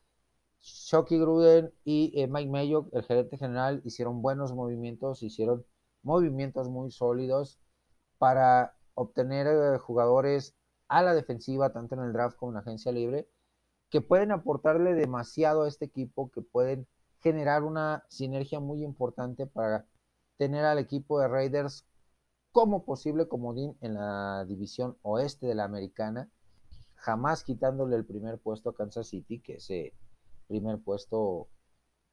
Shocky 0.60 1.18
Gruden 1.18 1.72
y 1.84 2.12
eh, 2.20 2.26
Mike 2.26 2.50
Mayo, 2.50 2.88
el 2.92 3.02
gerente 3.04 3.38
general, 3.38 3.80
hicieron 3.84 4.22
buenos 4.22 4.52
movimientos, 4.52 5.22
hicieron 5.22 5.64
movimientos 6.02 6.68
muy 6.68 6.90
sólidos 6.90 7.60
para 8.18 8.76
obtener 8.94 9.46
eh, 9.46 9.78
jugadores 9.78 10.54
a 10.88 11.02
la 11.02 11.14
defensiva, 11.14 11.72
tanto 11.72 11.94
en 11.94 12.02
el 12.02 12.12
draft 12.12 12.36
como 12.36 12.50
en 12.50 12.54
la 12.54 12.60
agencia 12.60 12.92
libre, 12.92 13.28
que 13.90 14.00
pueden 14.00 14.32
aportarle 14.32 14.94
demasiado 14.94 15.62
a 15.62 15.68
este 15.68 15.86
equipo, 15.86 16.30
que 16.30 16.42
pueden 16.42 16.86
generar 17.20 17.62
una 17.64 18.04
sinergia 18.08 18.60
muy 18.60 18.82
importante 18.82 19.46
para 19.46 19.87
tener 20.37 20.64
al 20.64 20.78
equipo 20.78 21.20
de 21.20 21.28
Raiders 21.28 21.84
como 22.52 22.84
posible 22.84 23.28
comodín 23.28 23.76
en 23.80 23.94
la 23.94 24.44
división 24.46 24.96
oeste 25.02 25.46
de 25.46 25.54
la 25.54 25.64
americana, 25.64 26.30
jamás 26.96 27.44
quitándole 27.44 27.96
el 27.96 28.04
primer 28.04 28.38
puesto 28.38 28.70
a 28.70 28.75
Kansas 28.75 29.08
City, 29.08 29.40
que 29.40 29.54
ese 29.54 29.94
primer 30.46 30.78
puesto 30.78 31.48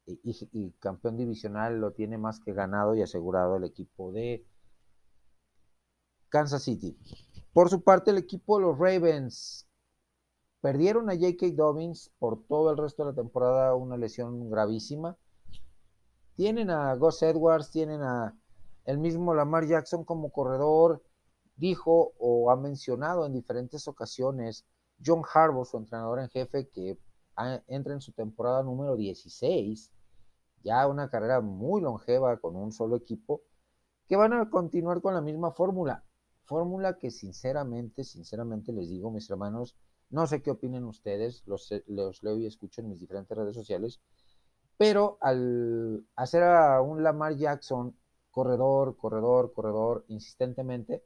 y, 0.06 0.20
y, 0.52 0.70
campeón 0.78 1.16
divisional 1.16 1.80
lo 1.80 1.92
tiene 1.92 2.16
más 2.18 2.38
que 2.38 2.52
ganado 2.52 2.94
y 2.94 3.02
asegurado 3.02 3.56
el 3.56 3.64
equipo 3.64 4.12
de 4.12 4.46
Kansas 6.28 6.62
City. 6.62 6.96
Por 7.52 7.70
su 7.70 7.82
parte, 7.82 8.10
el 8.10 8.18
equipo 8.18 8.58
de 8.58 8.66
los 8.66 8.78
Ravens 8.78 9.65
perdieron 10.60 11.10
a 11.10 11.14
J.K. 11.14 11.52
Dobbins 11.54 12.12
por 12.18 12.44
todo 12.46 12.70
el 12.70 12.76
resto 12.76 13.04
de 13.04 13.10
la 13.10 13.16
temporada, 13.16 13.74
una 13.74 13.96
lesión 13.96 14.50
gravísima. 14.50 15.16
Tienen 16.34 16.70
a 16.70 16.94
Gus 16.94 17.22
Edwards, 17.22 17.70
tienen 17.70 18.02
a 18.02 18.36
el 18.84 18.98
mismo 18.98 19.34
Lamar 19.34 19.66
Jackson 19.66 20.04
como 20.04 20.30
corredor. 20.30 21.02
Dijo 21.56 22.12
o 22.18 22.50
ha 22.50 22.56
mencionado 22.56 23.24
en 23.24 23.32
diferentes 23.32 23.88
ocasiones 23.88 24.66
John 25.04 25.22
Harbaugh, 25.32 25.64
su 25.64 25.76
entrenador 25.78 26.20
en 26.20 26.28
jefe, 26.28 26.68
que 26.68 26.98
entra 27.66 27.94
en 27.94 28.00
su 28.00 28.12
temporada 28.12 28.62
número 28.62 28.96
16, 28.96 29.90
ya 30.62 30.86
una 30.86 31.08
carrera 31.10 31.40
muy 31.40 31.80
longeva 31.80 32.36
con 32.38 32.56
un 32.56 32.72
solo 32.72 32.96
equipo, 32.96 33.42
que 34.06 34.16
van 34.16 34.32
a 34.32 34.48
continuar 34.50 35.00
con 35.00 35.14
la 35.14 35.20
misma 35.20 35.50
fórmula. 35.52 36.04
Fórmula 36.44 36.96
que 36.96 37.10
sinceramente, 37.10 38.04
sinceramente 38.04 38.72
les 38.72 38.88
digo, 38.88 39.10
mis 39.10 39.28
hermanos, 39.28 39.76
no 40.10 40.26
sé 40.26 40.42
qué 40.42 40.50
opinen 40.50 40.84
ustedes, 40.84 41.42
los, 41.46 41.70
leo 42.22 42.38
y 42.38 42.46
escucho 42.46 42.80
en 42.80 42.88
mis 42.88 43.00
diferentes 43.00 43.36
redes 43.36 43.54
sociales, 43.54 44.00
pero 44.76 45.18
al 45.20 46.06
hacer 46.16 46.42
a 46.42 46.80
un 46.80 47.02
Lamar 47.02 47.36
Jackson 47.36 47.96
corredor, 48.30 48.96
corredor, 48.96 49.52
corredor, 49.52 50.04
insistentemente, 50.08 51.02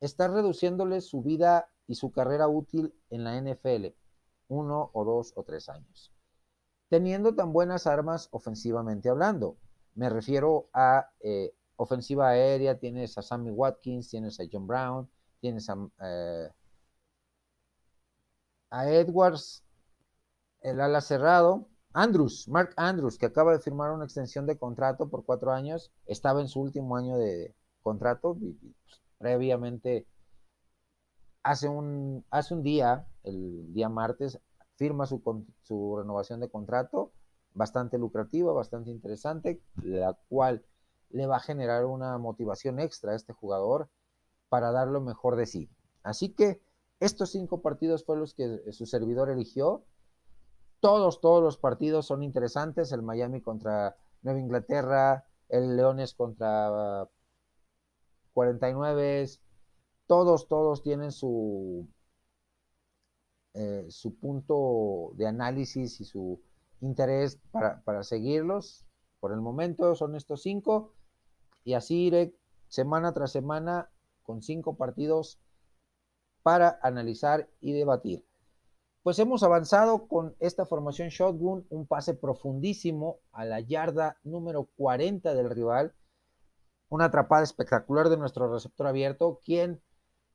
está 0.00 0.28
reduciéndole 0.28 1.00
su 1.00 1.22
vida 1.22 1.70
y 1.86 1.94
su 1.94 2.12
carrera 2.12 2.46
útil 2.48 2.94
en 3.10 3.24
la 3.24 3.40
NFL, 3.40 3.86
uno 4.48 4.90
o 4.92 5.04
dos 5.04 5.32
o 5.36 5.44
tres 5.44 5.68
años. 5.68 6.12
Teniendo 6.90 7.34
tan 7.34 7.52
buenas 7.52 7.86
armas 7.86 8.28
ofensivamente 8.32 9.08
hablando, 9.08 9.56
me 9.94 10.10
refiero 10.10 10.68
a 10.74 11.10
eh, 11.20 11.54
ofensiva 11.76 12.28
aérea, 12.28 12.78
tienes 12.78 13.16
a 13.16 13.22
Sammy 13.22 13.50
Watkins, 13.50 14.08
tienes 14.08 14.38
a 14.40 14.44
John 14.50 14.66
Brown, 14.66 15.08
tienes 15.40 15.68
a, 15.70 15.76
eh, 16.02 16.50
a 18.74 18.90
Edwards, 18.90 19.62
el 20.60 20.80
ala 20.80 21.00
cerrado, 21.00 21.68
Andrews, 21.92 22.48
Mark 22.48 22.74
Andrews, 22.76 23.18
que 23.18 23.26
acaba 23.26 23.52
de 23.52 23.60
firmar 23.60 23.92
una 23.92 24.04
extensión 24.04 24.46
de 24.46 24.58
contrato 24.58 25.08
por 25.08 25.24
cuatro 25.24 25.52
años, 25.52 25.92
estaba 26.06 26.40
en 26.40 26.48
su 26.48 26.60
último 26.60 26.96
año 26.96 27.16
de 27.16 27.54
contrato, 27.82 28.36
pues, 28.36 28.56
previamente, 29.18 30.08
hace 31.44 31.68
un, 31.68 32.24
hace 32.30 32.52
un 32.52 32.64
día, 32.64 33.06
el 33.22 33.72
día 33.72 33.88
martes, 33.88 34.40
firma 34.74 35.06
su, 35.06 35.22
su 35.62 35.96
renovación 35.96 36.40
de 36.40 36.50
contrato, 36.50 37.12
bastante 37.52 37.96
lucrativa, 37.96 38.52
bastante 38.52 38.90
interesante, 38.90 39.62
la 39.84 40.18
cual 40.28 40.64
le 41.10 41.26
va 41.26 41.36
a 41.36 41.40
generar 41.40 41.84
una 41.84 42.18
motivación 42.18 42.80
extra 42.80 43.12
a 43.12 43.14
este 43.14 43.34
jugador 43.34 43.88
para 44.48 44.72
dar 44.72 44.88
lo 44.88 45.00
mejor 45.00 45.36
de 45.36 45.46
sí. 45.46 45.70
Así 46.02 46.30
que 46.30 46.60
estos 47.04 47.30
cinco 47.30 47.60
partidos 47.62 48.04
fueron 48.04 48.22
los 48.22 48.34
que 48.34 48.72
su 48.72 48.86
servidor 48.86 49.30
eligió 49.30 49.84
todos, 50.84 51.22
todos 51.22 51.42
los 51.42 51.56
partidos 51.56 52.04
son 52.04 52.22
interesantes. 52.22 52.92
El 52.92 53.00
Miami 53.00 53.40
contra 53.40 53.96
Nueva 54.20 54.38
Inglaterra, 54.38 55.24
el 55.48 55.78
Leones 55.78 56.12
contra 56.12 57.08
49. 58.34 59.26
Todos, 60.06 60.46
todos 60.46 60.82
tienen 60.82 61.10
su, 61.10 61.88
eh, 63.54 63.86
su 63.88 64.14
punto 64.16 65.12
de 65.14 65.26
análisis 65.26 66.02
y 66.02 66.04
su 66.04 66.42
interés 66.82 67.40
para, 67.50 67.80
para, 67.80 68.02
seguirlos. 68.02 68.84
Por 69.20 69.32
el 69.32 69.40
momento 69.40 69.94
son 69.94 70.14
estos 70.14 70.42
cinco. 70.42 70.92
Y 71.64 71.72
así 71.72 72.08
iré 72.08 72.36
semana 72.68 73.14
tras 73.14 73.32
semana 73.32 73.88
con 74.22 74.42
cinco 74.42 74.76
partidos 74.76 75.38
para 76.44 76.78
analizar 76.82 77.48
y 77.60 77.72
debatir. 77.72 78.22
Pues 79.02 79.18
hemos 79.18 79.42
avanzado 79.42 80.06
con 80.06 80.36
esta 80.40 80.66
formación 80.66 81.08
shotgun, 81.08 81.66
un 81.70 81.86
pase 81.86 82.14
profundísimo 82.14 83.18
a 83.32 83.44
la 83.46 83.60
yarda 83.60 84.18
número 84.22 84.68
40 84.76 85.34
del 85.34 85.50
rival, 85.50 85.94
una 86.90 87.06
atrapada 87.06 87.42
espectacular 87.42 88.10
de 88.10 88.18
nuestro 88.18 88.52
receptor 88.52 88.86
abierto, 88.86 89.40
quien 89.42 89.80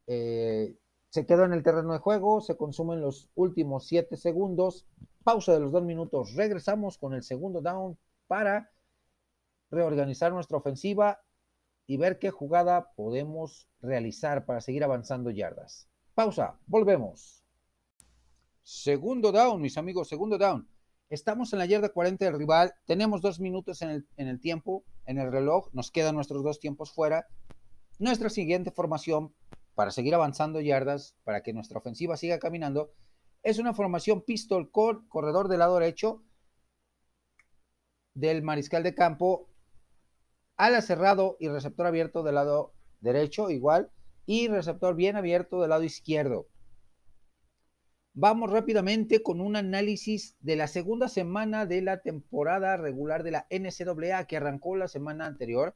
eh, 0.07 0.75
se 1.09 1.27
quedó 1.27 1.45
en 1.45 1.53
el 1.53 1.63
terreno 1.63 1.93
de 1.93 1.99
juego, 1.99 2.41
se 2.41 2.57
consumen 2.57 3.01
los 3.01 3.29
últimos 3.35 3.87
7 3.87 4.17
segundos, 4.17 4.87
pausa 5.23 5.53
de 5.53 5.59
los 5.59 5.71
2 5.71 5.83
minutos, 5.83 6.33
regresamos 6.35 6.97
con 6.97 7.13
el 7.13 7.21
segundo 7.21 7.61
down 7.61 7.97
para 8.27 8.71
reorganizar 9.69 10.33
nuestra 10.33 10.57
ofensiva 10.57 11.19
y 11.85 11.97
ver 11.97 12.17
qué 12.17 12.31
jugada 12.31 12.91
podemos 12.95 13.67
realizar 13.81 14.45
para 14.45 14.61
seguir 14.61 14.83
avanzando 14.83 15.29
yardas. 15.29 15.88
Pausa, 16.19 16.59
volvemos. 16.67 17.45
Segundo 18.61 19.31
down, 19.31 19.61
mis 19.61 19.77
amigos, 19.77 20.09
segundo 20.09 20.37
down. 20.37 20.67
Estamos 21.09 21.53
en 21.53 21.59
la 21.59 21.65
yarda 21.65 21.93
40 21.93 22.25
del 22.25 22.37
rival, 22.37 22.73
tenemos 22.85 23.21
dos 23.21 23.39
minutos 23.39 23.81
en 23.81 24.05
el, 24.17 24.39
tiempo, 24.41 24.83
en 25.05 25.17
el 25.17 25.31
reloj, 25.31 25.69
nos 25.71 25.91
quedan 25.91 26.15
nuestros 26.15 26.43
dos 26.43 26.59
tiempos 26.59 26.91
fuera. 26.91 27.29
Nuestra 27.99 28.29
siguiente 28.29 28.69
formación 28.69 29.33
para 29.75 29.91
seguir 29.91 30.13
avanzando 30.13 30.59
yardas, 30.59 31.15
para 31.23 31.41
que 31.41 31.53
nuestra 31.53 31.79
ofensiva 31.79 32.17
siga 32.17 32.37
caminando, 32.37 32.91
Es 33.41 33.57
una 33.57 33.73
formación 33.73 34.21
pistol 34.21 34.71
con 34.71 35.07
corredor 35.07 35.47
del 35.47 35.59
lado 35.59 35.79
derecho 35.79 36.21
del 38.13 38.43
mariscal 38.43 38.83
de 38.83 38.93
campo, 38.93 39.47
ala 40.57 40.81
cerrado 40.81 41.37
y 41.39 41.47
receptor 41.47 41.85
abierto 41.85 42.23
del 42.23 42.35
lado 42.35 42.73
derecho, 42.99 43.49
igual, 43.49 43.93
y 44.29 44.47
receptor 44.47 44.95
bien 44.95 45.15
abierto 45.15 45.59
del 45.59 45.71
lado 45.71 45.81
izquierdo. 45.81 46.47
Vamos 48.13 48.51
rápidamente 48.51 49.23
con 49.23 49.41
un 49.41 49.55
análisis 49.55 50.37
de 50.39 50.55
la 50.55 50.67
segunda 50.67 51.07
semana 51.07 51.65
de 51.65 51.81
la 51.81 52.03
temporada 52.03 52.77
regular 52.77 53.23
de 53.23 53.31
la 53.31 53.47
NCAA 53.49 54.27
que 54.27 54.37
arrancó 54.37 54.75
la 54.75 54.87
semana 54.87 55.25
anterior 55.25 55.75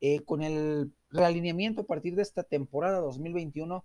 eh, 0.00 0.20
con 0.20 0.42
el 0.42 0.94
realineamiento 1.10 1.82
a 1.82 1.86
partir 1.86 2.14
de 2.14 2.22
esta 2.22 2.42
temporada 2.42 3.00
2021 3.00 3.84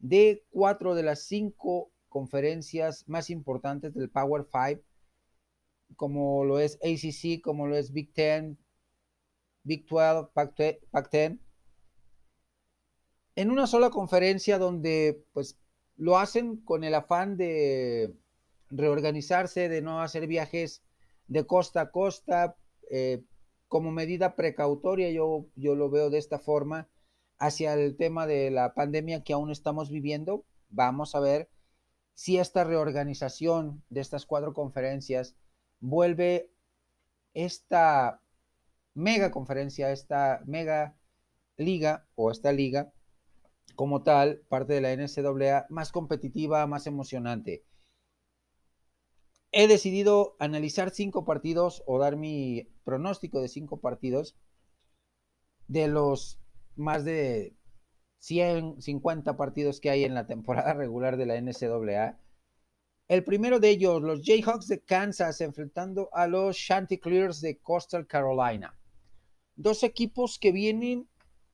de 0.00 0.44
cuatro 0.50 0.96
de 0.96 1.04
las 1.04 1.22
cinco 1.22 1.92
conferencias 2.08 3.08
más 3.08 3.30
importantes 3.30 3.94
del 3.94 4.10
Power 4.10 4.44
Five, 4.50 4.82
como 5.94 6.44
lo 6.44 6.58
es 6.58 6.80
ACC, 6.82 7.40
como 7.42 7.68
lo 7.68 7.76
es 7.76 7.92
Big 7.92 8.12
Ten, 8.12 8.58
Big 9.62 9.86
12, 9.86 10.30
Pac-10, 10.34 11.38
en 13.36 13.50
una 13.50 13.66
sola 13.66 13.90
conferencia 13.90 14.58
donde 14.58 15.22
pues 15.32 15.58
lo 15.96 16.18
hacen 16.18 16.56
con 16.56 16.84
el 16.84 16.94
afán 16.94 17.36
de 17.36 18.14
reorganizarse, 18.70 19.68
de 19.68 19.82
no 19.82 20.00
hacer 20.00 20.26
viajes 20.26 20.82
de 21.28 21.46
costa 21.46 21.82
a 21.82 21.90
costa, 21.90 22.56
eh, 22.90 23.22
como 23.68 23.92
medida 23.92 24.36
precautoria, 24.36 25.10
yo, 25.10 25.46
yo 25.54 25.74
lo 25.74 25.90
veo 25.90 26.08
de 26.08 26.18
esta 26.18 26.38
forma, 26.38 26.88
hacia 27.38 27.74
el 27.74 27.96
tema 27.96 28.26
de 28.26 28.50
la 28.50 28.74
pandemia 28.74 29.22
que 29.22 29.34
aún 29.34 29.50
estamos 29.50 29.90
viviendo. 29.90 30.44
Vamos 30.70 31.14
a 31.14 31.20
ver 31.20 31.50
si 32.14 32.38
esta 32.38 32.64
reorganización 32.64 33.82
de 33.90 34.00
estas 34.00 34.24
cuatro 34.24 34.54
conferencias 34.54 35.36
vuelve 35.80 36.50
esta 37.34 38.22
mega 38.94 39.30
conferencia, 39.30 39.92
esta 39.92 40.40
mega 40.46 40.96
liga 41.58 42.06
o 42.14 42.30
esta 42.30 42.52
liga 42.52 42.92
como 43.76 44.02
tal, 44.02 44.42
parte 44.48 44.72
de 44.72 44.80
la 44.80 44.92
NCAA, 44.92 45.66
más 45.70 45.92
competitiva, 45.92 46.66
más 46.66 46.86
emocionante. 46.86 47.64
He 49.52 49.68
decidido 49.68 50.36
analizar 50.40 50.90
cinco 50.90 51.24
partidos 51.24 51.82
o 51.86 51.98
dar 51.98 52.16
mi 52.16 52.68
pronóstico 52.84 53.40
de 53.40 53.48
cinco 53.48 53.80
partidos 53.80 54.36
de 55.68 55.88
los 55.88 56.40
más 56.74 57.04
de 57.04 57.56
150 58.18 59.36
partidos 59.36 59.80
que 59.80 59.90
hay 59.90 60.04
en 60.04 60.14
la 60.14 60.26
temporada 60.26 60.74
regular 60.74 61.16
de 61.16 61.26
la 61.26 61.40
NCAA. 61.40 62.18
El 63.08 63.22
primero 63.22 63.60
de 63.60 63.70
ellos, 63.70 64.02
los 64.02 64.22
Jayhawks 64.24 64.66
de 64.66 64.80
Kansas 64.80 65.40
enfrentando 65.40 66.08
a 66.12 66.26
los 66.26 66.56
Chanticleers 66.56 67.40
de 67.40 67.58
Coastal 67.58 68.06
Carolina. 68.06 68.76
Dos 69.54 69.84
equipos 69.84 70.38
que 70.40 70.50
vienen 70.50 71.08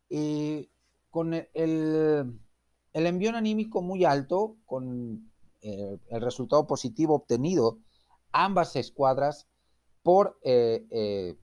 eh, 0.09 0.71
con 1.13 1.35
el, 1.35 1.47
el, 1.53 3.07
envío 3.07 3.37
anímico 3.37 3.83
muy 3.83 4.07
alto, 4.07 4.57
con 4.65 5.31
eh, 5.61 5.99
el 6.09 6.23
resultado 6.23 6.67
positivo 6.67 7.15
obtenido, 7.15 7.79
ambas 8.33 8.75
escuadras 8.77 9.47
por 10.03 10.39
eh, 10.43 10.87
eh, 10.91 11.37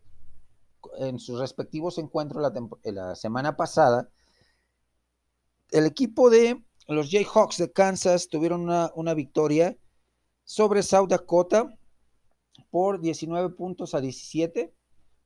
en 0.98 1.20
sus 1.20 1.40
respectivos 1.40 2.00
encuentros 2.00 2.42
la, 2.42 2.92
la, 2.92 3.16
semana 3.16 3.56
pasada, 3.56 4.10
el 5.70 5.86
equipo 5.86 6.32
de 6.32 6.66
los 6.88 7.12
Jayhawks 7.12 7.60
de 7.60 7.72
Kansas 7.72 8.28
tuvieron 8.28 8.62
una, 8.62 8.92
una 8.96 9.14
victoria 9.14 9.78
sobre 10.46 10.82
South 10.82 11.10
Dakota 11.10 11.78
por 12.72 13.02
19 13.02 13.52
puntos 13.52 13.94
a 13.94 14.02
17 14.02 14.74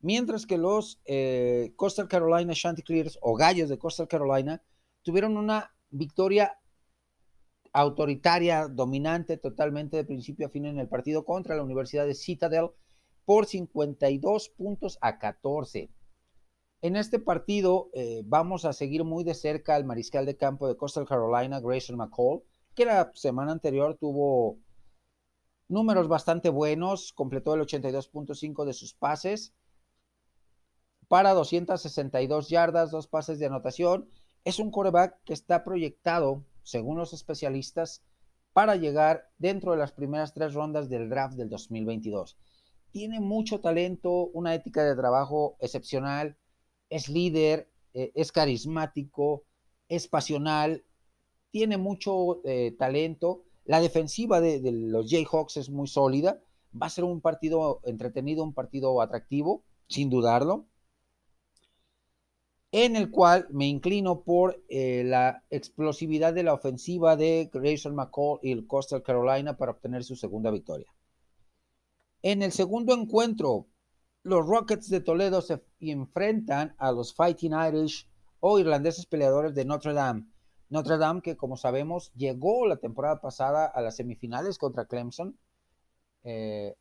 mientras 0.04 0.46
que 0.46 0.58
los 0.58 1.02
eh, 1.06 1.72
Coastal 1.78 2.10
Carolina 2.10 2.54
Chanticleers 2.54 3.18
o 3.22 3.36
Gallos 3.36 3.70
de 3.70 3.80
Coastal 3.80 4.08
Carolina 4.08 4.62
tuvieron 5.02 5.38
una 5.38 5.74
victoria 5.90 6.60
autoritaria, 7.72 8.68
dominante 8.68 9.38
totalmente 9.38 9.98
de 9.98 10.04
principio 10.04 10.46
a 10.46 10.50
fin 10.50 10.66
en 10.66 10.78
el 10.78 10.90
partido 10.90 11.24
contra 11.24 11.56
la 11.56 11.64
Universidad 11.64 12.06
de 12.06 12.16
Citadel 12.16 12.70
por 13.26 13.46
52 13.46 14.50
puntos 14.50 14.98
a 15.02 15.18
14. 15.18 15.90
En 16.82 16.98
este 16.98 17.18
partido 17.18 17.90
eh, 17.94 18.24
vamos 18.26 18.66
a 18.66 18.74
seguir 18.74 19.06
muy 19.06 19.24
de 19.24 19.34
cerca 19.34 19.74
al 19.74 19.86
mariscal 19.86 20.26
de 20.26 20.36
campo 20.36 20.68
de 20.68 20.76
Coastal 20.76 21.08
Carolina, 21.08 21.62
Grayson 21.62 21.96
McCall, 21.96 22.44
que 22.76 22.84
la 22.84 23.10
semana 23.16 23.54
anterior 23.54 23.98
tuvo 23.98 24.58
números 25.70 26.10
bastante 26.10 26.50
buenos, 26.50 27.14
completó 27.14 27.54
el 27.56 27.62
82.5 27.62 28.66
de 28.66 28.74
sus 28.74 28.94
pases 28.94 29.54
para 31.14 31.36
262 31.36 32.50
yardas, 32.50 32.90
dos 32.90 33.06
pases 33.06 33.38
de 33.38 33.46
anotación. 33.46 34.10
Es 34.46 34.58
un 34.58 34.72
coreback 34.72 35.22
que 35.26 35.34
está 35.34 35.64
proyectado, 35.64 36.44
según 36.64 36.98
los 36.98 37.14
especialistas, 37.14 38.04
para 38.52 38.78
llegar 38.78 39.30
dentro 39.38 39.74
de 39.74 39.78
las 39.78 39.92
primeras 39.92 40.34
tres 40.34 40.56
rondas 40.56 40.90
del 40.90 41.10
draft 41.10 41.36
del 41.36 41.50
2022. 41.50 42.40
Tiene 42.90 43.20
mucho 43.20 43.60
talento, 43.62 44.32
una 44.34 44.56
ética 44.56 44.84
de 44.84 44.96
trabajo 44.96 45.56
excepcional, 45.60 46.36
es 46.90 47.10
líder, 47.10 47.70
eh, 47.94 48.12
es 48.16 48.32
carismático, 48.32 49.44
es 49.90 50.08
pasional, 50.08 50.84
tiene 51.52 51.78
mucho 51.78 52.42
eh, 52.44 52.76
talento. 52.80 53.44
La 53.66 53.82
defensiva 53.82 54.42
de, 54.42 54.60
de 54.60 54.72
los 54.72 55.12
Jayhawks 55.12 55.58
es 55.58 55.70
muy 55.70 55.86
sólida. 55.86 56.42
Va 56.74 56.88
a 56.88 56.90
ser 56.90 57.04
un 57.04 57.22
partido 57.22 57.82
entretenido, 57.84 58.44
un 58.44 58.56
partido 58.56 59.00
atractivo, 59.00 59.64
sin 59.86 60.10
dudarlo 60.10 60.66
en 62.74 62.96
el 62.96 63.12
cual 63.12 63.46
me 63.52 63.68
inclino 63.68 64.24
por 64.24 64.60
eh, 64.68 65.04
la 65.06 65.44
explosividad 65.52 66.34
de 66.34 66.42
la 66.42 66.56
ofensiva 66.56 67.16
de 67.16 67.52
Grayson 67.54 67.94
McCall 67.94 68.40
y 68.42 68.52
el 68.52 68.66
Coastal 68.66 69.04
Carolina 69.04 69.56
para 69.56 69.74
obtener 69.74 70.04
su 70.04 70.16
segunda 70.16 70.50
victoria. 70.50 70.88
En 72.24 72.42
el 72.42 72.52
segundo 72.52 72.96
encuentro, 72.96 73.68
los 74.24 74.48
Rockets 74.48 74.90
de 74.90 75.02
Toledo 75.02 75.42
se 75.44 75.64
enfrentan 75.82 76.74
a 76.80 76.92
los 76.92 77.14
Fighting 77.14 77.54
Irish 77.54 78.10
o 78.40 78.58
irlandeses 78.58 79.06
peleadores 79.06 79.54
de 79.54 79.66
Notre 79.66 79.94
Dame. 79.94 80.26
Notre 80.70 80.98
Dame 80.98 81.22
que 81.22 81.38
como 81.38 81.58
sabemos 81.58 82.12
llegó 82.16 82.66
la 82.66 82.78
temporada 82.78 83.22
pasada 83.22 83.68
a 83.68 83.82
las 83.82 83.98
semifinales 83.98 84.58
contra 84.58 84.86
Clemson 84.86 85.38
eh, 86.24 86.74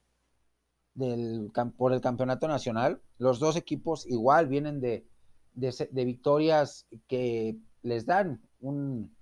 por 1.76 1.92
el 1.92 2.00
campeonato 2.00 2.48
nacional. 2.48 3.02
Los 3.18 3.40
dos 3.40 3.56
equipos 3.56 4.06
igual 4.06 4.46
vienen 4.46 4.80
de 4.80 5.11
de, 5.54 6.04
victorias 6.04 6.86
que 7.06 7.56
les 7.82 8.06
dan 8.06 8.40
un 8.60 9.14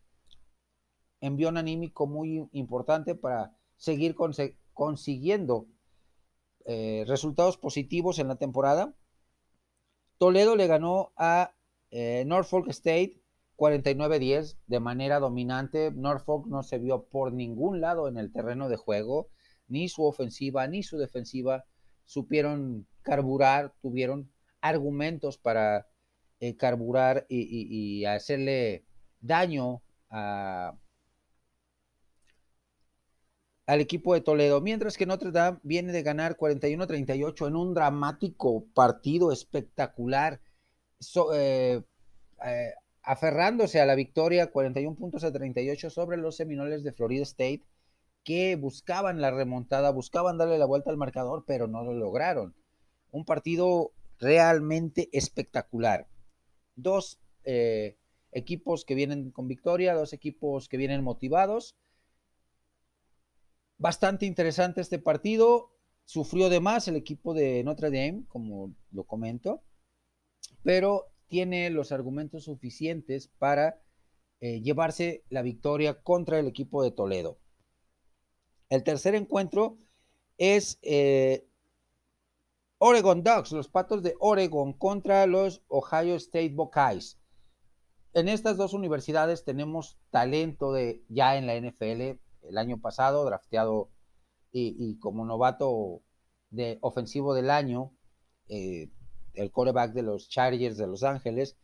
envión 1.21 1.57
anímico 1.57 2.07
muy 2.07 2.49
importante 2.53 3.15
para 3.15 3.57
seguir 3.77 4.15
consiguiendo 4.73 5.67
eh, 6.65 7.05
resultados 7.07 7.57
positivos 7.57 8.19
en 8.19 8.29
la 8.29 8.37
temporada. 8.37 8.95
Toledo 10.19 10.57
le 10.57 10.67
ganó 10.67 11.13
a 11.17 11.55
eh, 11.91 12.25
Norfolk 12.27 12.69
State 12.69 13.21
49-10 13.57 14.57
de 14.67 14.81
manera 14.81 15.21
dominante. 15.21 15.91
Norfolk 15.91 16.47
no 16.47 16.63
se 16.63 16.79
vio 16.79 17.05
por 17.05 17.33
ningún 17.33 17.81
lado 17.81 18.09
en 18.09 18.17
el 18.17 18.33
terreno 18.33 18.69
de 18.69 18.77
juego, 18.77 19.29
ni 19.69 19.89
su 19.89 20.05
ofensiva 20.05 20.67
ni 20.67 20.83
su 20.83 20.99
defensiva 20.99 21.65
supieron 22.05 22.87
carburar, 23.03 23.75
tuvieron 23.83 24.33
argumentos 24.61 25.39
para 25.39 25.90
eh, 26.41 26.57
carburar 26.57 27.27
y, 27.29 28.05
hacerle 28.07 28.85
daño 29.21 29.83
al 33.71 33.81
equipo 33.81 34.15
de 34.15 34.21
Toledo, 34.21 34.61
mientras 34.61 34.97
que 34.97 35.07
Notre 35.07 35.31
Dame 35.31 35.59
viene 35.63 35.93
de 35.93 36.03
ganar 36.03 36.37
41-38 36.37 37.47
en 37.47 37.57
un 37.57 37.75
dramático 37.75 38.65
partido 38.75 39.31
espectacular, 39.31 40.41
eh, 41.35 41.83
eh, 42.45 42.73
aferrándose 43.03 43.81
a 43.81 43.87
la 43.87 43.95
victoria 43.95 44.51
41 44.51 44.97
puntos 44.97 45.23
a 45.23 45.33
38 45.33 45.89
sobre 45.91 46.17
los 46.17 46.37
Seminoles 46.37 46.83
de 46.83 46.93
Florida 46.93 47.23
State, 47.23 47.63
que 48.25 48.57
buscaban 48.57 49.21
la 49.21 49.31
remontada, 49.31 49.91
buscaban 49.91 50.37
darle 50.37 50.59
la 50.59 50.67
vuelta 50.67 50.91
al 50.91 50.97
marcador, 50.97 51.45
pero 51.47 51.69
no 51.69 51.85
lo 51.85 51.93
lograron. 51.93 52.57
Un 53.13 53.25
partido 53.25 53.93
realmente 54.19 55.09
espectacular 55.13 56.10
dos 56.83 57.21
eh, 57.45 57.97
equipos 58.33 58.85
que 58.85 58.95
vienen 58.95 59.31
con 59.31 59.49
victoria, 59.49 59.95
dos 59.95 60.13
equipos 60.13 60.69
que 60.69 60.77
vienen 60.77 61.03
motivados. 61.03 61.77
Bastante 63.79 64.27
interesante 64.27 64.81
este 64.81 64.99
partido. 64.99 65.71
Sufrió 66.05 66.49
de 66.49 66.61
más 66.61 66.89
el 66.89 66.97
equipo 66.97 67.35
de 67.35 67.63
Notre 67.65 67.91
Dame, 67.91 68.25
como 68.29 68.75
lo 68.91 69.05
comento, 69.05 69.63
pero 70.65 71.07
tiene 71.29 71.71
los 71.71 71.93
argumentos 71.93 72.45
suficientes 72.45 73.29
para 73.39 73.81
eh, 74.41 74.61
llevarse 74.61 75.23
la 75.29 75.43
victoria 75.43 76.03
contra 76.03 76.41
el 76.41 76.49
equipo 76.49 76.83
de 76.83 76.91
Toledo. 76.91 77.39
El 78.69 78.83
tercer 78.83 79.15
encuentro 79.15 79.79
es 80.39 80.79
eh, 80.83 81.47
Oregon 82.83 83.23
Ducks, 83.23 83.53
los 83.53 83.69
Patos 83.69 84.03
de 84.03 84.15
Oregon 84.21 84.73
contra 84.73 85.27
los 85.27 85.63
Ohio 85.69 86.15
State 86.17 86.55
Buckeyes. 86.55 87.19
En 88.15 88.27
estas 88.27 88.57
dos 88.57 88.73
universidades 88.73 89.45
tenemos 89.45 89.99
talento 90.11 90.73
de 90.73 91.05
ya 91.11 91.37
en 91.37 91.47
la 91.47 91.61
NFL. 91.61 92.19
El 92.49 92.57
año 92.57 92.81
pasado, 92.81 93.27
drafteado 93.27 93.91
y, 94.51 94.99
como 94.99 95.27
novato 95.27 96.01
de 96.49 96.79
ofensivo 96.81 97.35
del 97.35 97.51
año, 97.51 97.93
eh, 98.49 98.89
el 99.35 99.53
quarterback 99.53 99.93
de 99.93 100.03
los 100.03 100.31
Chargers 100.31 100.79
de 100.79 100.87
Los 100.87 101.03
Ángeles, 101.03 101.59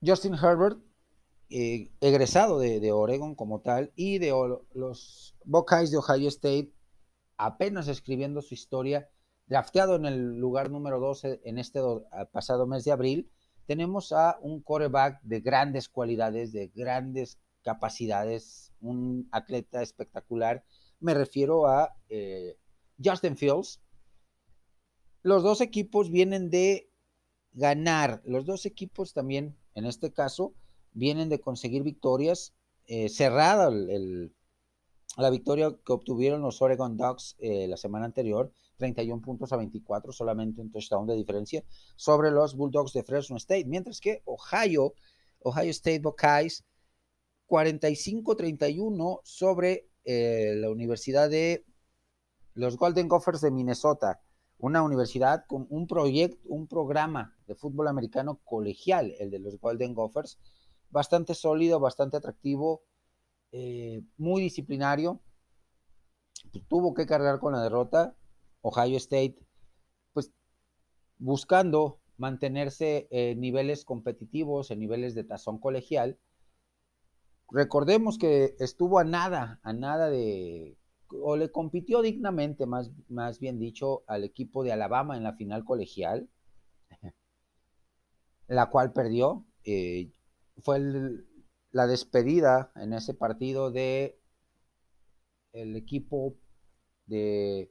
Justin 0.00 0.34
Herbert, 0.34 0.78
eh, 1.50 1.90
egresado 2.00 2.60
de, 2.60 2.92
Oregon 2.92 3.34
como 3.34 3.62
tal, 3.62 3.92
y 3.96 4.18
de 4.18 4.30
los 4.74 5.34
Buckeyes 5.44 5.90
de 5.90 5.96
Ohio 5.96 6.28
State, 6.28 6.75
apenas 7.36 7.88
escribiendo 7.88 8.42
su 8.42 8.54
historia, 8.54 9.08
drafteado 9.46 9.96
en 9.96 10.06
el 10.06 10.38
lugar 10.38 10.70
número 10.70 11.00
12 11.00 11.40
en 11.44 11.58
este 11.58 11.80
pasado 12.32 12.66
mes 12.66 12.84
de 12.84 12.92
abril, 12.92 13.30
tenemos 13.66 14.12
a 14.12 14.38
un 14.40 14.60
quarterback 14.60 15.20
de 15.22 15.40
grandes 15.40 15.88
cualidades, 15.88 16.52
de 16.52 16.68
grandes 16.68 17.38
capacidades, 17.62 18.72
un 18.80 19.28
atleta 19.32 19.82
espectacular. 19.82 20.64
Me 21.00 21.14
refiero 21.14 21.66
a 21.66 21.96
eh, 22.08 22.56
Justin 23.04 23.36
Fields. 23.36 23.80
Los 25.22 25.42
dos 25.42 25.60
equipos 25.60 26.10
vienen 26.10 26.48
de 26.50 26.88
ganar, 27.52 28.22
los 28.24 28.46
dos 28.46 28.66
equipos 28.66 29.12
también, 29.12 29.56
en 29.74 29.84
este 29.86 30.12
caso, 30.12 30.54
vienen 30.92 31.28
de 31.28 31.40
conseguir 31.40 31.82
victorias. 31.82 32.54
Eh, 32.86 33.08
cerrada 33.08 33.66
el, 33.66 34.32
la 35.22 35.30
victoria 35.30 35.74
que 35.84 35.92
obtuvieron 35.92 36.42
los 36.42 36.60
Oregon 36.60 36.96
Ducks 36.96 37.36
eh, 37.38 37.66
la 37.68 37.76
semana 37.76 38.04
anterior, 38.04 38.52
31 38.76 39.22
puntos 39.22 39.52
a 39.52 39.56
24, 39.56 40.12
solamente 40.12 40.60
un 40.60 40.70
touchdown 40.70 41.06
de 41.06 41.14
diferencia, 41.14 41.64
sobre 41.96 42.30
los 42.30 42.54
Bulldogs 42.54 42.92
de 42.92 43.02
Fresno 43.02 43.36
State, 43.36 43.64
mientras 43.64 44.00
que 44.00 44.22
Ohio, 44.26 44.94
Ohio 45.40 45.70
State 45.70 46.00
Buckeyes, 46.00 46.64
45-31 47.48 49.20
sobre 49.24 49.88
eh, 50.04 50.54
la 50.56 50.70
Universidad 50.70 51.30
de 51.30 51.64
los 52.54 52.76
Golden 52.76 53.08
Gophers 53.08 53.40
de 53.40 53.50
Minnesota, 53.50 54.20
una 54.58 54.82
universidad 54.82 55.44
con 55.46 55.66
un 55.70 55.86
proyecto, 55.86 56.38
un 56.48 56.66
programa 56.66 57.36
de 57.46 57.54
fútbol 57.54 57.88
americano 57.88 58.40
colegial, 58.44 59.14
el 59.18 59.30
de 59.30 59.38
los 59.38 59.58
Golden 59.60 59.94
Gophers, 59.94 60.38
bastante 60.90 61.34
sólido, 61.34 61.80
bastante 61.80 62.16
atractivo, 62.16 62.82
eh, 63.52 64.02
muy 64.16 64.42
disciplinario, 64.42 65.20
tuvo 66.68 66.94
que 66.94 67.06
cargar 67.06 67.38
con 67.38 67.52
la 67.52 67.62
derrota. 67.62 68.14
Ohio 68.62 68.96
State, 68.96 69.36
pues 70.12 70.32
buscando 71.18 72.00
mantenerse 72.16 73.06
en 73.10 73.40
niveles 73.40 73.84
competitivos, 73.84 74.70
en 74.70 74.80
niveles 74.80 75.14
de 75.14 75.24
tazón 75.24 75.58
colegial. 75.58 76.18
Recordemos 77.50 78.18
que 78.18 78.56
estuvo 78.58 78.98
a 78.98 79.04
nada, 79.04 79.60
a 79.62 79.72
nada 79.72 80.10
de, 80.10 80.76
o 81.10 81.36
le 81.36 81.50
compitió 81.50 82.02
dignamente, 82.02 82.66
más, 82.66 82.90
más 83.08 83.38
bien 83.38 83.58
dicho, 83.58 84.02
al 84.06 84.24
equipo 84.24 84.64
de 84.64 84.72
Alabama 84.72 85.16
en 85.16 85.22
la 85.22 85.34
final 85.34 85.64
colegial, 85.64 86.28
la 88.48 88.68
cual 88.70 88.92
perdió. 88.92 89.44
Eh, 89.64 90.10
fue 90.58 90.78
el, 90.78 91.25
la 91.76 91.86
despedida 91.86 92.72
en 92.74 92.94
ese 92.94 93.12
partido 93.12 93.70
de 93.70 94.18
el 95.52 95.76
equipo 95.76 96.34
de, 97.04 97.70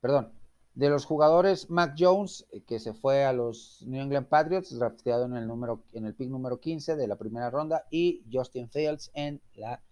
perdón, 0.00 0.32
de 0.74 0.88
los 0.88 1.04
jugadores 1.04 1.68
Mac 1.68 1.96
Jones, 1.98 2.46
eh, 2.52 2.62
que 2.62 2.78
se 2.78 2.94
fue 2.94 3.24
a 3.24 3.32
los 3.32 3.82
New 3.88 4.00
England 4.00 4.28
Patriots, 4.28 4.78
drafteado 4.78 5.24
en 5.24 5.34
el 5.34 5.48
número, 5.48 5.82
en 5.94 6.06
el 6.06 6.14
pick 6.14 6.30
número 6.30 6.60
15 6.60 6.94
de 6.94 7.08
la 7.08 7.16
primera 7.16 7.50
ronda, 7.50 7.88
y 7.90 8.24
Justin 8.32 8.70
Fields 8.70 9.10
en 9.14 9.42
la 9.54 9.82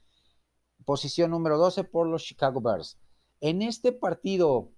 posición 0.85 1.33
número 1.33 1.59
12 1.59 1.83
por 1.83 2.07
los 2.07 2.23
Chicago 2.23 2.61
Bears. 2.61 2.97
En 3.41 3.61
este 3.61 3.91
partido, 3.91 4.71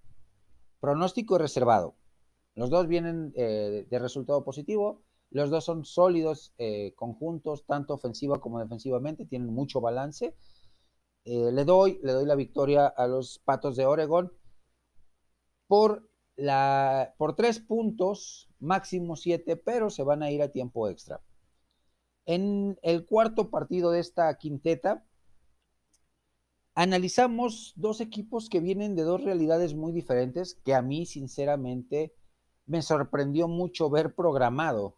pronóstico 0.80 1.36
reservado. 1.36 1.96
Los 2.54 2.70
dos 2.70 2.86
vienen 2.86 3.34
eh, 3.36 3.86
de 3.90 3.98
resultado 3.98 4.42
positivo. 4.42 5.02
Los 5.34 5.50
dos 5.50 5.64
son 5.64 5.84
sólidos 5.84 6.54
eh, 6.58 6.94
conjuntos, 6.94 7.66
tanto 7.66 7.94
ofensiva 7.94 8.40
como 8.40 8.60
defensivamente, 8.60 9.26
tienen 9.26 9.52
mucho 9.52 9.80
balance. 9.80 10.36
Eh, 11.24 11.50
le, 11.50 11.64
doy, 11.64 11.98
le 12.04 12.12
doy 12.12 12.24
la 12.24 12.36
victoria 12.36 12.86
a 12.86 13.08
los 13.08 13.40
Patos 13.40 13.74
de 13.74 13.84
Oregon 13.84 14.32
por, 15.66 16.08
tres 17.36 17.58
puntos, 17.58 18.48
máximo 18.60 19.16
siete, 19.16 19.56
pero 19.56 19.90
se 19.90 20.04
van 20.04 20.22
a 20.22 20.30
ir 20.30 20.40
a 20.40 20.52
tiempo 20.52 20.88
extra. 20.88 21.20
En 22.26 22.78
el 22.82 23.04
cuarto 23.04 23.50
partido 23.50 23.90
de 23.90 23.98
esta 23.98 24.32
quinteta, 24.38 25.04
analizamos 26.76 27.72
dos 27.74 28.00
equipos 28.00 28.48
que 28.48 28.60
vienen 28.60 28.94
de 28.94 29.02
dos 29.02 29.24
realidades 29.24 29.74
muy 29.74 29.90
diferentes 29.90 30.54
que 30.64 30.74
a 30.74 30.82
mí 30.82 31.06
sinceramente 31.06 32.14
me 32.66 32.82
sorprendió 32.82 33.48
mucho 33.48 33.90
ver 33.90 34.14
programado 34.14 34.96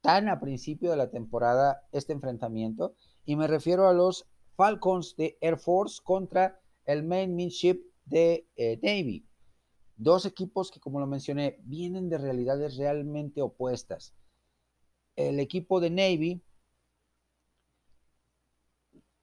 tan 0.00 0.28
a 0.28 0.40
principio 0.40 0.90
de 0.90 0.96
la 0.96 1.10
temporada 1.10 1.82
este 1.92 2.12
enfrentamiento 2.12 2.94
y 3.24 3.36
me 3.36 3.46
refiero 3.46 3.88
a 3.88 3.92
los 3.92 4.26
Falcons 4.56 5.16
de 5.16 5.38
Air 5.40 5.58
Force 5.58 6.00
contra 6.02 6.60
el 6.84 7.04
Main 7.04 7.34
Midship 7.34 7.80
de 8.04 8.46
eh, 8.56 8.78
Navy. 8.82 9.26
Dos 9.96 10.24
equipos 10.24 10.70
que, 10.70 10.80
como 10.80 10.98
lo 10.98 11.06
mencioné, 11.06 11.58
vienen 11.62 12.08
de 12.08 12.18
realidades 12.18 12.76
realmente 12.76 13.42
opuestas. 13.42 14.14
El 15.16 15.38
equipo 15.40 15.80
de 15.80 15.90
Navy 15.90 16.42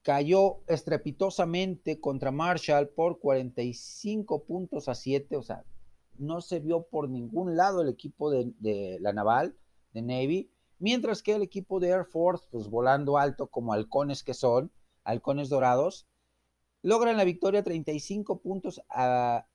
cayó 0.03 0.61
estrepitosamente 0.67 1.99
contra 1.99 2.31
Marshall 2.31 2.89
por 2.89 3.19
45 3.19 4.43
puntos 4.45 4.87
a 4.87 4.95
7, 4.95 5.35
o 5.35 5.41
sea, 5.41 5.65
no 6.17 6.41
se 6.41 6.59
vio 6.59 6.83
por 6.83 7.09
ningún 7.09 7.57
lado 7.57 7.81
el 7.81 7.89
equipo 7.89 8.31
de 8.31 8.97
la 9.01 9.13
naval, 9.13 9.57
de 9.93 10.01
Navy, 10.01 10.51
Mientras 10.79 11.23
que 11.23 11.33
el 11.33 11.41
equipo 11.41 11.79
de 11.79 11.89
Air 11.89 12.05
Force, 12.05 12.45
pues 12.51 12.69
volando 12.69 13.17
alto 13.17 13.47
como 13.47 13.73
halcones 13.73 14.23
que 14.23 14.33
son, 14.33 14.71
halcones 15.03 15.49
dorados, 15.49 16.07
logran 16.81 17.17
la 17.17 17.23
victoria 17.23 17.63
35 17.63 18.41
puntos 18.41 18.81
a 18.89 19.47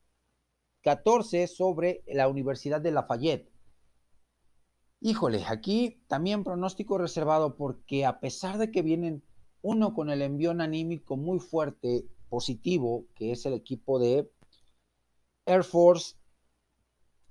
14 0.82 1.46
sobre 1.46 2.02
la 2.06 2.28
Universidad 2.28 2.80
de 2.80 2.90
Lafayette. 2.90 3.52
Híjole, 5.00 5.44
aquí 5.46 6.02
también 6.08 6.44
pronóstico 6.44 6.98
reservado 6.98 7.56
porque 7.56 8.04
a 8.04 8.20
pesar 8.20 8.58
de 8.58 8.70
que 8.70 8.82
vienen 8.82 9.22
uno 9.62 9.94
con 9.94 10.10
el 10.10 10.22
envío 10.22 10.50
anímico 10.50 11.16
muy 11.16 11.38
fuerte, 11.38 12.06
positivo, 12.28 13.06
que 13.14 13.32
es 13.32 13.46
el 13.46 13.52
equipo 13.52 13.98
de 13.98 14.30
Air 15.46 15.64
Force, 15.64 16.16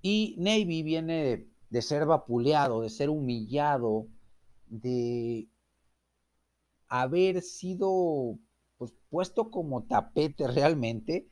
y 0.01 0.35
Navy 0.37 0.83
viene 0.83 1.50
de 1.71 1.81
ser 1.81 2.05
vapuleado, 2.05 2.81
de 2.81 2.89
ser 2.89 3.09
humillado, 3.09 4.07
de 4.67 5.47
haber 6.87 7.41
sido 7.41 8.37
pues, 8.77 8.93
puesto 9.09 9.49
como 9.49 9.83
tapete 9.85 10.47
realmente, 10.47 11.29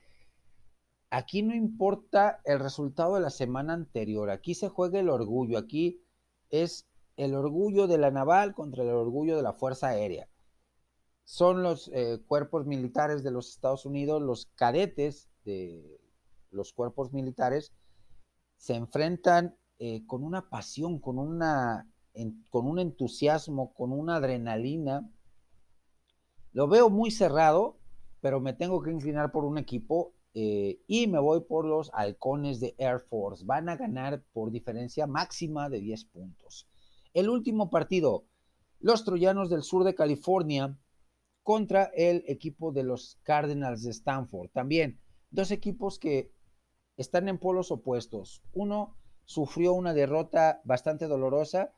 aquí 1.09 1.43
no 1.43 1.53
importa 1.53 2.39
el 2.45 2.59
resultado 2.59 3.15
de 3.15 3.21
la 3.21 3.29
semana 3.29 3.73
anterior, 3.73 4.29
aquí 4.29 4.55
se 4.55 4.69
juega 4.69 5.01
el 5.01 5.09
orgullo, 5.09 5.57
aquí 5.57 6.01
es 6.49 6.87
el 7.17 7.35
orgullo 7.35 7.87
de 7.87 7.97
la 7.97 8.09
naval 8.09 8.53
contra 8.53 8.83
el 8.83 8.89
orgullo 8.89 9.35
de 9.35 9.43
la 9.43 9.51
Fuerza 9.51 9.89
Aérea. 9.89 10.29
Son 11.25 11.63
los 11.63 11.91
eh, 11.93 12.21
cuerpos 12.25 12.65
militares 12.65 13.23
de 13.23 13.31
los 13.31 13.49
Estados 13.49 13.85
Unidos, 13.85 14.21
los 14.21 14.45
cadetes 14.55 15.29
de 15.43 15.99
los 16.49 16.71
cuerpos 16.71 17.11
militares, 17.11 17.73
se 18.55 18.75
enfrentan 18.75 19.58
eh, 19.79 20.05
con 20.05 20.23
una 20.23 20.49
pasión, 20.49 20.99
con, 20.99 21.17
una, 21.17 21.89
con 22.49 22.67
un 22.67 22.79
entusiasmo, 22.79 23.73
con 23.73 23.93
una 23.93 24.17
adrenalina. 24.17 25.09
Lo 26.51 26.67
veo 26.67 26.89
muy 26.89 27.11
cerrado, 27.11 27.79
pero 28.19 28.41
me 28.41 28.53
tengo 28.53 28.81
que 28.81 28.91
inclinar 28.91 29.31
por 29.31 29.45
un 29.45 29.57
equipo 29.57 30.13
eh, 30.33 30.81
y 30.85 31.07
me 31.07 31.19
voy 31.19 31.41
por 31.41 31.65
los 31.65 31.89
halcones 31.93 32.59
de 32.59 32.75
Air 32.77 32.99
Force. 32.99 33.45
Van 33.45 33.69
a 33.69 33.77
ganar 33.77 34.21
por 34.33 34.51
diferencia 34.51 35.07
máxima 35.07 35.69
de 35.69 35.79
10 35.79 36.05
puntos. 36.05 36.67
El 37.13 37.29
último 37.29 37.69
partido, 37.69 38.25
los 38.79 39.05
Troyanos 39.05 39.49
del 39.49 39.63
sur 39.63 39.83
de 39.83 39.95
California 39.95 40.77
contra 41.43 41.85
el 41.95 42.23
equipo 42.27 42.71
de 42.71 42.83
los 42.83 43.17
Cardinals 43.23 43.83
de 43.83 43.91
Stanford. 43.91 44.49
También 44.51 44.99
dos 45.31 45.51
equipos 45.51 45.97
que 45.97 46.31
están 46.97 47.29
en 47.29 47.39
polos 47.39 47.71
opuestos. 47.71 48.43
Uno 48.53 48.98
sufrió 49.29 49.73
una 49.73 49.93
derrota 49.93 50.59
bastante 50.63 51.05
dolorosa 51.05 51.71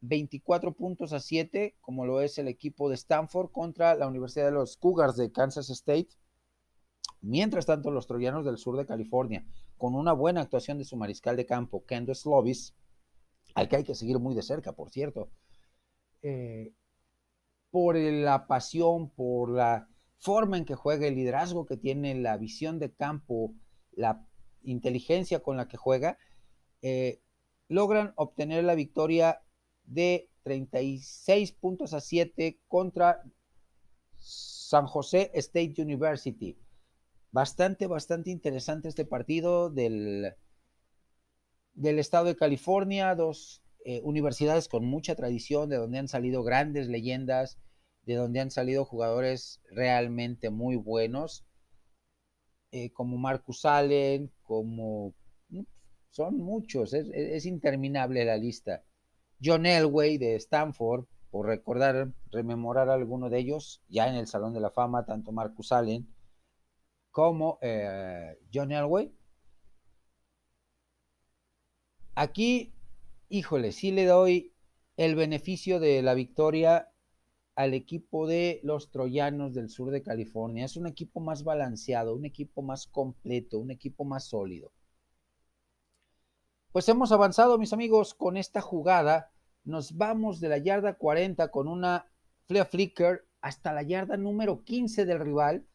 24 0.00 0.74
puntos 0.74 1.12
a 1.12 1.20
7, 1.20 1.76
como 1.80 2.04
lo 2.06 2.20
es 2.20 2.38
el 2.38 2.48
equipo 2.48 2.88
de 2.88 2.96
Stanford 2.96 3.52
contra 3.52 3.94
la 3.94 4.08
Universidad 4.08 4.46
de 4.46 4.50
los 4.50 4.76
Cougars 4.76 5.14
de 5.14 5.30
Kansas 5.30 5.70
State. 5.70 6.08
Mientras 7.20 7.66
tanto, 7.66 7.92
los 7.92 8.08
troyanos 8.08 8.44
del 8.44 8.58
sur 8.58 8.76
de 8.76 8.84
California, 8.84 9.46
con 9.78 9.94
una 9.94 10.12
buena 10.12 10.40
actuación 10.40 10.76
de 10.76 10.84
su 10.84 10.96
mariscal 10.96 11.36
de 11.36 11.46
campo, 11.46 11.84
Kendo 11.86 12.16
Slovis, 12.16 12.74
al 13.54 13.68
que 13.68 13.76
hay 13.76 13.84
que 13.84 13.94
seguir 13.94 14.18
muy 14.18 14.34
de 14.34 14.42
cerca, 14.42 14.72
por 14.72 14.90
cierto, 14.90 15.30
eh, 16.20 16.72
por 17.70 17.94
la 17.94 18.48
pasión, 18.48 19.08
por 19.10 19.50
la 19.50 19.86
forma 20.18 20.58
en 20.58 20.64
que 20.64 20.74
juega, 20.74 21.06
el 21.06 21.14
liderazgo 21.14 21.64
que 21.64 21.76
tiene, 21.76 22.16
la 22.16 22.36
visión 22.38 22.80
de 22.80 22.92
campo, 22.92 23.54
la 23.92 24.26
inteligencia 24.64 25.44
con 25.44 25.56
la 25.56 25.68
que 25.68 25.76
juega, 25.76 26.18
eh, 26.82 27.20
logran 27.68 28.12
obtener 28.16 28.64
la 28.64 28.74
victoria 28.74 29.42
de 29.84 30.28
36 30.42 31.52
puntos 31.52 31.94
a 31.94 32.00
7 32.00 32.60
contra 32.68 33.22
San 34.18 34.86
José 34.86 35.30
State 35.34 35.74
University. 35.78 36.58
Bastante, 37.30 37.86
bastante 37.86 38.30
interesante 38.30 38.88
este 38.88 39.04
partido 39.04 39.70
del, 39.70 40.34
del 41.74 41.98
estado 41.98 42.26
de 42.26 42.36
California, 42.36 43.14
dos 43.14 43.62
eh, 43.84 44.00
universidades 44.04 44.68
con 44.68 44.84
mucha 44.84 45.14
tradición, 45.14 45.68
de 45.68 45.76
donde 45.76 45.98
han 45.98 46.08
salido 46.08 46.42
grandes 46.42 46.88
leyendas, 46.88 47.58
de 48.04 48.14
donde 48.16 48.40
han 48.40 48.50
salido 48.50 48.84
jugadores 48.84 49.60
realmente 49.70 50.50
muy 50.50 50.76
buenos, 50.76 51.44
eh, 52.70 52.92
como 52.92 53.18
Marcus 53.18 53.64
Allen, 53.64 54.30
como... 54.42 55.14
Son 56.12 56.38
muchos, 56.38 56.94
es, 56.94 57.44
interminable 57.46 58.24
la 58.24 58.36
lista. 58.36 58.84
John 59.42 59.66
Elway 59.66 60.18
de 60.18 60.36
Stanford, 60.36 61.06
por 61.30 61.46
recordar, 61.46 62.12
rememorar 62.30 62.88
a 62.88 62.94
alguno 62.94 63.28
de 63.30 63.38
ellos, 63.40 63.82
ya 63.88 64.08
en 64.08 64.14
el 64.14 64.28
Salón 64.28 64.54
de 64.54 64.60
la 64.60 64.70
Fama, 64.70 65.04
tanto 65.04 65.32
Marcus 65.32 65.72
Allen 65.72 66.06
como 67.10 67.58
eh, 67.62 68.38
John 68.52 68.72
Elway. 68.72 69.12
Aquí 72.14 72.72
híjole, 73.32 73.72
sí 73.72 73.92
le 73.92 74.04
doy 74.04 74.52
el 74.98 75.14
beneficio 75.14 75.80
de 75.80 76.02
la 76.02 76.12
victoria 76.12 76.90
al 77.54 77.72
equipo 77.72 78.26
de 78.26 78.60
los 78.62 78.90
Troyanos 78.90 79.54
del 79.54 79.70
sur 79.70 79.90
de 79.90 80.02
California. 80.02 80.66
Es 80.66 80.76
un 80.76 80.86
equipo 80.86 81.18
más 81.18 81.42
balanceado, 81.42 82.14
un 82.14 82.26
equipo 82.26 82.60
más 82.60 82.86
completo, 82.86 83.58
un 83.58 83.70
equipo 83.70 84.04
más 84.04 84.24
sólido. 84.24 84.70
Pues 86.72 86.88
hemos 86.88 87.12
avanzado, 87.12 87.58
mis 87.58 87.72
amigos, 87.72 88.14
con 88.14 88.36
esta 88.36 88.60
jugada. 88.60 89.30
Nos 89.64 89.96
vamos 89.96 90.40
de 90.40 90.48
la 90.48 90.58
yarda 90.58 90.94
40 90.94 91.48
con 91.50 91.68
una 91.68 92.06
flea 92.46 92.64
flicker 92.64 93.28
hasta 93.40 93.72
la 93.72 93.82
yarda 93.82 94.16
número 94.16 94.64
15 94.64 95.04
del 95.04 95.20
rival. 95.20 95.66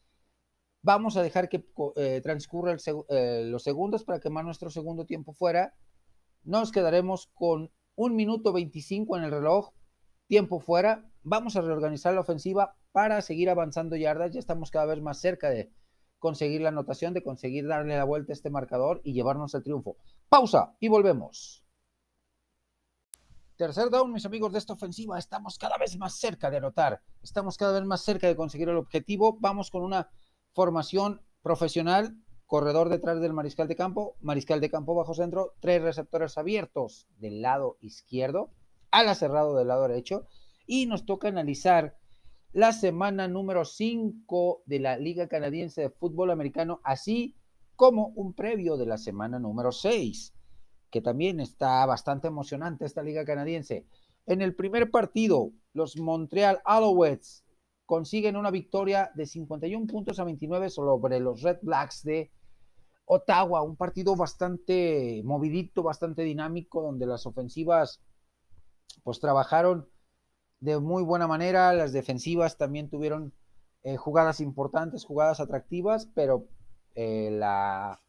Vamos 0.82 1.16
a 1.16 1.22
dejar 1.22 1.48
que 1.48 1.66
eh, 1.96 2.20
transcurra 2.22 2.76
eh, 3.08 3.44
los 3.46 3.62
segundos 3.62 4.04
para 4.04 4.20
quemar 4.20 4.44
nuestro 4.44 4.70
segundo 4.70 5.06
tiempo 5.06 5.32
fuera 5.32 5.74
nos 6.48 6.72
quedaremos 6.72 7.26
con 7.34 7.70
un 7.94 8.16
minuto 8.16 8.52
25 8.52 9.18
en 9.18 9.24
el 9.24 9.30
reloj, 9.30 9.72
tiempo 10.28 10.60
fuera. 10.60 11.10
Vamos 11.22 11.56
a 11.56 11.60
reorganizar 11.60 12.14
la 12.14 12.20
ofensiva 12.20 12.76
para 12.92 13.20
seguir 13.20 13.50
avanzando 13.50 13.96
yardas. 13.96 14.32
Ya 14.32 14.40
estamos 14.40 14.70
cada 14.70 14.86
vez 14.86 15.02
más 15.02 15.20
cerca 15.20 15.50
de 15.50 15.70
conseguir 16.18 16.60
la 16.60 16.70
anotación, 16.70 17.14
de 17.14 17.22
conseguir 17.22 17.66
darle 17.66 17.96
la 17.96 18.04
vuelta 18.04 18.32
a 18.32 18.34
este 18.34 18.50
marcador 18.50 19.00
y 19.04 19.12
llevarnos 19.12 19.54
al 19.54 19.62
triunfo. 19.62 19.96
Pausa 20.28 20.74
y 20.80 20.88
volvemos. 20.88 21.64
Tercer 23.56 23.90
down, 23.90 24.12
mis 24.12 24.24
amigos 24.24 24.52
de 24.52 24.58
esta 24.58 24.74
ofensiva. 24.74 25.18
Estamos 25.18 25.58
cada 25.58 25.76
vez 25.78 25.96
más 25.96 26.14
cerca 26.14 26.50
de 26.50 26.58
anotar. 26.58 27.02
Estamos 27.22 27.56
cada 27.56 27.72
vez 27.72 27.84
más 27.88 28.02
cerca 28.02 28.28
de 28.28 28.36
conseguir 28.36 28.68
el 28.68 28.76
objetivo. 28.76 29.36
Vamos 29.40 29.70
con 29.70 29.82
una 29.82 30.10
formación 30.52 31.20
profesional 31.42 32.16
corredor 32.46 32.88
detrás 32.88 33.20
del 33.20 33.34
mariscal 33.34 33.68
de 33.68 33.76
campo, 33.76 34.16
mariscal 34.20 34.60
de 34.60 34.70
campo 34.70 34.94
bajo 34.94 35.12
centro, 35.12 35.54
tres 35.60 35.82
receptores 35.82 36.38
abiertos 36.38 37.06
del 37.18 37.42
lado 37.42 37.76
izquierdo, 37.80 38.50
ala 38.90 39.14
cerrado 39.14 39.54
del 39.54 39.68
lado 39.68 39.86
derecho, 39.86 40.26
y 40.66 40.86
nos 40.86 41.04
toca 41.04 41.28
analizar 41.28 41.96
la 42.52 42.72
semana 42.72 43.28
número 43.28 43.64
5 43.64 44.62
de 44.66 44.80
la 44.80 44.96
Liga 44.96 45.28
Canadiense 45.28 45.82
de 45.82 45.90
Fútbol 45.90 46.30
Americano, 46.30 46.80
así 46.82 47.36
como 47.76 48.08
un 48.16 48.34
previo 48.34 48.76
de 48.76 48.86
la 48.86 48.98
semana 48.98 49.38
número 49.38 49.70
6, 49.70 50.34
que 50.90 51.00
también 51.00 51.40
está 51.40 51.84
bastante 51.86 52.28
emocionante 52.28 52.84
esta 52.84 53.02
Liga 53.02 53.24
Canadiense. 53.24 53.86
En 54.26 54.42
el 54.42 54.54
primer 54.54 54.90
partido, 54.90 55.52
los 55.72 55.96
Montreal 55.98 56.60
Alouettes 56.64 57.44
consiguen 57.86 58.36
una 58.36 58.50
victoria 58.50 59.10
de 59.14 59.26
51 59.26 59.86
puntos 59.86 60.18
a 60.18 60.24
29 60.24 60.70
sobre 60.70 61.20
los 61.20 61.42
Red 61.42 61.58
Blacks 61.62 62.02
de 62.02 62.30
Ottawa, 63.04 63.62
un 63.62 63.76
partido 63.76 64.16
bastante 64.16 65.22
movidito, 65.24 65.82
bastante 65.82 66.22
dinámico, 66.22 66.82
donde 66.82 67.06
las 67.06 67.24
ofensivas 67.26 68.02
pues 69.02 69.20
trabajaron 69.20 69.88
de 70.60 70.78
muy 70.80 71.02
buena 71.02 71.26
manera, 71.26 71.72
las 71.72 71.92
defensivas 71.92 72.56
también 72.56 72.88
tuvieron 72.88 73.32
eh, 73.84 73.96
jugadas 73.96 74.40
importantes, 74.40 75.04
jugadas 75.04 75.40
atractivas, 75.40 76.08
pero 76.14 76.48
eh, 76.94 77.30
la, 77.30 78.00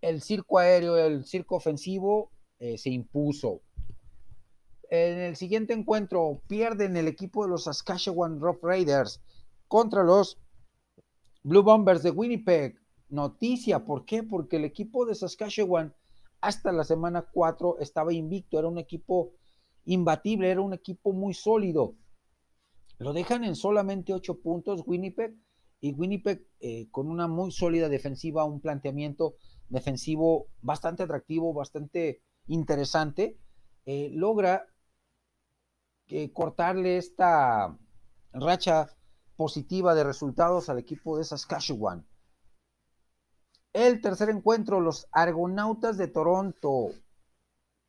el 0.00 0.22
circo 0.22 0.58
aéreo, 0.58 0.96
el 0.96 1.24
circo 1.24 1.56
ofensivo 1.56 2.30
eh, 2.58 2.78
se 2.78 2.90
impuso. 2.90 3.62
En 4.90 5.18
el 5.18 5.36
siguiente 5.36 5.72
encuentro 5.72 6.42
pierden 6.46 6.96
el 6.96 7.08
equipo 7.08 7.44
de 7.44 7.50
los 7.50 7.64
Saskatchewan 7.64 8.40
Rough 8.40 8.62
Raiders 8.62 9.20
contra 9.66 10.04
los 10.04 10.38
Blue 11.42 11.62
Bombers 11.62 12.02
de 12.02 12.10
Winnipeg 12.10 12.76
noticia. 13.08 13.84
¿Por 13.84 14.04
qué? 14.04 14.22
Porque 14.22 14.56
el 14.56 14.64
equipo 14.64 15.04
de 15.04 15.14
Saskatchewan 15.14 15.94
hasta 16.40 16.70
la 16.70 16.84
semana 16.84 17.22
4 17.32 17.78
estaba 17.80 18.12
invicto, 18.12 18.58
era 18.58 18.68
un 18.68 18.78
equipo 18.78 19.32
imbatible, 19.84 20.50
era 20.50 20.60
un 20.60 20.74
equipo 20.74 21.12
muy 21.12 21.34
sólido. 21.34 21.96
Lo 22.98 23.12
dejan 23.12 23.44
en 23.44 23.56
solamente 23.56 24.12
8 24.14 24.40
puntos 24.40 24.82
Winnipeg 24.86 25.34
y 25.80 25.92
Winnipeg 25.92 26.46
eh, 26.60 26.88
con 26.90 27.08
una 27.08 27.28
muy 27.28 27.50
sólida 27.52 27.88
defensiva, 27.88 28.44
un 28.44 28.60
planteamiento 28.60 29.34
defensivo 29.68 30.46
bastante 30.62 31.02
atractivo, 31.02 31.52
bastante 31.52 32.22
interesante, 32.46 33.38
eh, 33.84 34.10
logra 34.12 34.66
eh, 36.06 36.32
cortarle 36.32 36.96
esta 36.96 37.78
racha 38.32 38.88
positiva 39.36 39.94
de 39.94 40.04
resultados 40.04 40.68
al 40.68 40.78
equipo 40.78 41.18
de 41.18 41.24
Saskatchewan. 41.24 42.06
El 43.72 44.00
tercer 44.00 44.30
encuentro, 44.30 44.80
los 44.80 45.08
Argonautas 45.10 45.98
de 45.98 46.06
Toronto 46.06 46.90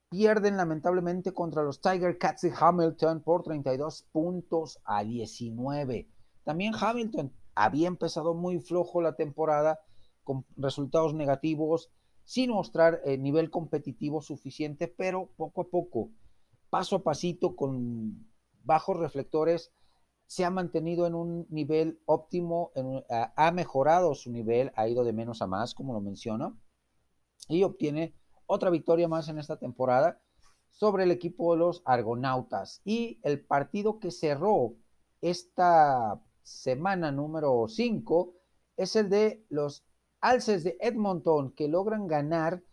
pierden 0.10 0.58
lamentablemente 0.58 1.34
contra 1.34 1.64
los 1.64 1.82
Tiger 1.82 2.18
Cats 2.18 2.42
de 2.42 2.54
Hamilton 2.58 3.22
por 3.22 3.44
32 3.44 4.08
puntos 4.12 4.80
a 4.86 5.04
19. 5.04 6.10
También 6.44 6.74
Hamilton 6.80 7.34
había 7.56 7.88
empezado 7.88 8.34
muy 8.34 8.60
flojo 8.60 9.02
la 9.02 9.16
temporada 9.16 9.80
con 10.24 10.46
resultados 10.56 11.14
negativos, 11.14 11.92
sin 12.24 12.52
mostrar 12.52 13.02
el 13.06 13.22
nivel 13.22 13.50
competitivo 13.50 14.22
suficiente, 14.22 14.88
pero 14.88 15.30
poco 15.38 15.62
a 15.62 15.70
poco, 15.70 16.10
paso 16.70 16.98
a 16.98 17.04
pasito, 17.04 17.56
con 17.56 18.28
bajos 18.64 18.98
reflectores, 18.98 19.72
se 20.28 20.44
ha 20.44 20.50
mantenido 20.50 21.06
en 21.06 21.14
un 21.14 21.46
nivel 21.50 22.02
óptimo, 22.06 22.72
ha 23.10 23.52
mejorado 23.52 24.16
su 24.16 24.32
nivel, 24.32 24.72
ha 24.76 24.88
ido 24.88 25.04
de 25.04 25.14
menos 25.14 25.42
a 25.44 25.48
más, 25.48 25.76
como 25.76 25.94
lo 25.94 26.02
menciono, 26.02 26.60
y 27.48 27.62
obtiene 27.64 28.16
otra 28.48 28.70
victoria 28.70 29.08
más 29.08 29.30
en 29.30 29.40
esta 29.40 29.58
temporada 29.58 30.20
sobre 30.70 31.04
el 31.04 31.12
equipo 31.12 31.54
de 31.54 31.60
los 31.60 31.82
Argonautas. 31.86 32.82
Y 32.84 33.20
el 33.24 33.44
partido 33.44 34.00
que 34.00 34.12
cerró 34.12 34.74
esta 35.22 36.22
semana 36.44 37.12
número 37.12 37.68
5 37.68 38.34
es 38.78 38.96
el 38.96 39.10
de 39.10 39.46
los 39.50 39.86
Alces 40.22 40.64
de 40.64 40.78
Edmonton, 40.80 41.54
que 41.54 41.68
logran 41.68 42.08
ganar 42.08 42.64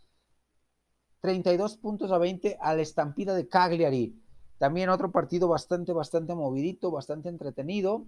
32 1.20 1.76
puntos 1.76 2.11
a 2.11 2.18
20 2.18 2.58
a 2.61 2.74
la 2.74 2.82
estampida 2.82 3.35
de 3.35 3.48
Cagliari. 3.48 4.20
También 4.58 4.90
otro 4.90 5.12
partido 5.12 5.48
bastante, 5.48 5.92
bastante 5.92 6.35
movidito, 6.35 6.90
bastante 6.90 7.28
entretenido, 7.28 8.06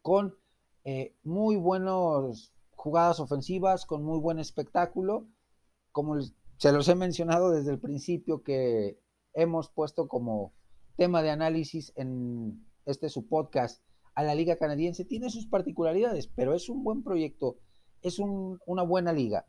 con 0.00 0.36
eh, 0.84 1.16
muy 1.22 1.56
buenas 1.56 2.52
jugadas 2.70 3.20
ofensivas, 3.20 3.84
con 3.84 4.04
muy 4.04 4.18
buen 4.18 4.38
espectáculo. 4.38 5.26
Como 5.92 6.16
se 6.58 6.72
los 6.72 6.88
he 6.88 6.94
mencionado 6.94 7.50
desde 7.50 7.70
el 7.70 7.78
principio 7.78 8.42
que 8.42 8.98
hemos 9.34 9.68
puesto 9.70 10.08
como 10.08 10.54
tema 10.96 11.22
de 11.22 11.30
análisis 11.30 11.92
en 11.96 12.66
este 12.86 13.08
su 13.08 13.28
podcast 13.28 13.82
a 14.14 14.22
la 14.22 14.34
liga 14.34 14.56
canadiense, 14.56 15.04
tiene 15.04 15.28
sus 15.28 15.46
particularidades, 15.46 16.26
pero 16.28 16.54
es 16.54 16.70
un 16.70 16.82
buen 16.82 17.02
proyecto, 17.02 17.58
es 18.00 18.18
una 18.18 18.82
buena 18.82 19.12
liga. 19.12 19.46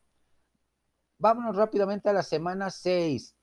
Vámonos 1.20 1.56
rápidamente 1.56 2.10
a 2.10 2.14
la 2.14 2.24
semana 2.24 2.70
6 2.70 3.38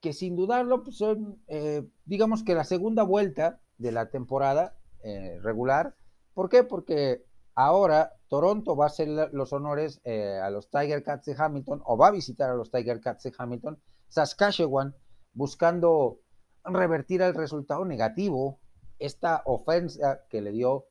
que 0.00 0.12
sin 0.12 0.34
dudarlo 0.34 0.82
pues 0.82 0.96
son, 0.96 1.40
eh, 1.46 1.86
digamos 2.04 2.42
que 2.42 2.54
la 2.54 2.64
segunda 2.64 3.02
vuelta 3.02 3.60
de 3.78 3.92
la 3.92 4.10
temporada 4.10 4.76
eh, 5.04 5.38
regular. 5.42 5.94
¿Por 6.34 6.48
qué? 6.48 6.64
Porque 6.64 7.24
ahora 7.64 8.12
Toronto 8.28 8.76
va 8.76 8.84
a 8.84 8.88
hacer 8.88 9.08
los 9.32 9.52
honores 9.52 10.00
eh, 10.04 10.38
a 10.42 10.50
los 10.50 10.70
Tiger 10.70 11.02
Cats 11.02 11.26
de 11.26 11.34
Hamilton 11.36 11.82
o 11.84 11.96
va 11.96 12.08
a 12.08 12.12
visitar 12.12 12.50
a 12.50 12.54
los 12.54 12.70
Tiger 12.70 13.00
Cats 13.00 13.24
de 13.24 13.32
Hamilton. 13.36 13.80
Saskatchewan 14.08 14.94
buscando 15.32 16.20
revertir 16.64 17.22
el 17.22 17.34
resultado 17.34 17.84
negativo, 17.84 18.60
esta 18.98 19.42
ofensa 19.46 20.20
que 20.28 20.40
le 20.42 20.52
dio 20.52 20.86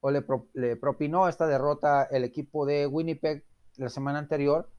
o 0.00 0.10
le, 0.10 0.24
le 0.52 0.76
propinó 0.76 1.28
esta 1.28 1.46
derrota 1.46 2.04
el 2.04 2.24
equipo 2.24 2.66
de 2.66 2.86
Winnipeg 2.86 3.44
la 3.76 3.88
semana 3.88 4.18
anterior, 4.18 4.70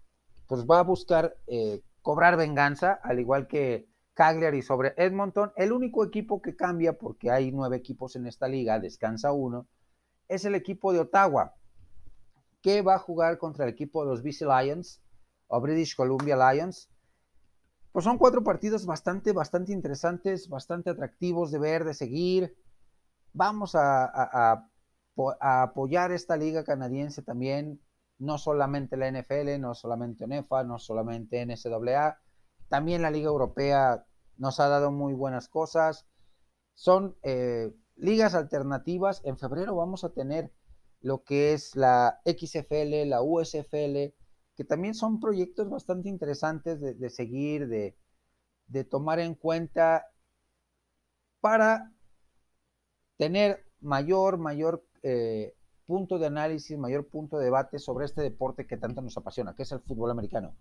pues 0.47 0.65
va 0.65 0.79
a 0.79 0.83
buscar 0.83 1.35
eh, 1.47 1.81
cobrar 2.01 2.37
venganza, 2.37 2.99
al 3.03 3.19
igual 3.19 3.47
que 3.47 3.89
Cagliari 4.13 4.61
sobre 4.61 4.93
Edmonton. 4.97 5.51
El 5.55 5.71
único 5.71 6.05
equipo 6.05 6.41
que 6.41 6.55
cambia, 6.55 6.93
porque 6.97 7.31
hay 7.31 7.51
nueve 7.51 7.77
equipos 7.77 8.15
en 8.15 8.27
esta 8.27 8.47
liga, 8.47 8.79
descansa 8.79 9.31
uno, 9.31 9.67
es 10.27 10.45
el 10.45 10.55
equipo 10.55 10.93
de 10.93 10.99
Ottawa, 10.99 11.55
que 12.61 12.81
va 12.81 12.95
a 12.95 12.99
jugar 12.99 13.37
contra 13.37 13.65
el 13.65 13.71
equipo 13.71 14.03
de 14.03 14.09
los 14.09 14.23
BC 14.23 14.41
Lions 14.41 15.01
o 15.47 15.61
British 15.61 15.95
Columbia 15.95 16.35
Lions. 16.35 16.89
Pues 17.91 18.03
son 18.03 18.17
cuatro 18.17 18.43
partidos 18.43 18.85
bastante, 18.85 19.31
bastante 19.31 19.71
interesantes, 19.71 20.49
bastante 20.49 20.89
atractivos 20.89 21.51
de 21.51 21.59
ver, 21.59 21.85
de 21.85 21.93
seguir. 21.93 22.57
Vamos 23.33 23.75
a, 23.75 24.67
apoyar 25.39 26.11
esta 26.11 26.35
liga 26.35 26.65
canadiense 26.65 27.21
también 27.21 27.79
no 28.17 28.37
solamente 28.37 28.97
la 28.97 29.11
NFL, 29.11 29.59
no 29.59 29.75
solamente 29.75 30.23
ONEFA, 30.23 30.63
no 30.63 30.79
solamente 30.79 31.45
NCAA, 31.45 32.17
también 32.69 33.01
la 33.01 33.11
Liga 33.11 33.27
Europea 33.27 34.05
nos 34.37 34.59
ha 34.59 34.67
dado 34.67 34.91
muy 34.91 35.13
buenas 35.13 35.47
cosas. 35.47 36.05
Son 36.73 37.15
eh, 37.23 37.73
ligas 37.95 38.35
alternativas. 38.35 39.21
En 39.23 39.37
febrero 39.37 39.75
vamos 39.75 40.03
a 40.03 40.13
tener 40.13 40.51
lo 41.01 41.23
que 41.23 41.53
es 41.53 41.75
la 41.75 42.21
XFL, 42.25 43.07
la 43.07 43.21
USFL, 43.21 44.13
que 44.55 44.63
también 44.67 44.93
son 44.93 45.19
proyectos 45.19 45.69
bastante 45.69 46.09
interesantes 46.09 46.79
de, 46.79 47.09
seguir, 47.09 47.67
de, 47.67 48.83
tomar 48.85 49.19
en 49.19 49.35
cuenta 49.35 50.07
para 51.41 51.91
tener 53.17 53.65
mayor, 53.81 54.37
mayor 54.37 54.83
eh, 55.03 55.55
punto 55.85 56.17
de 56.17 56.27
análisis, 56.27 56.77
mayor 56.77 57.07
punto 57.07 57.37
de 57.37 57.45
debate 57.45 57.79
sobre 57.79 58.05
este 58.05 58.21
deporte 58.21 58.65
que 58.65 58.77
tanto 58.77 59.01
nos 59.01 59.17
apasiona, 59.17 59.55
que 59.55 59.63
es 59.63 59.71
el 59.71 59.81
fútbol 59.81 60.11
americano. 60.11 60.55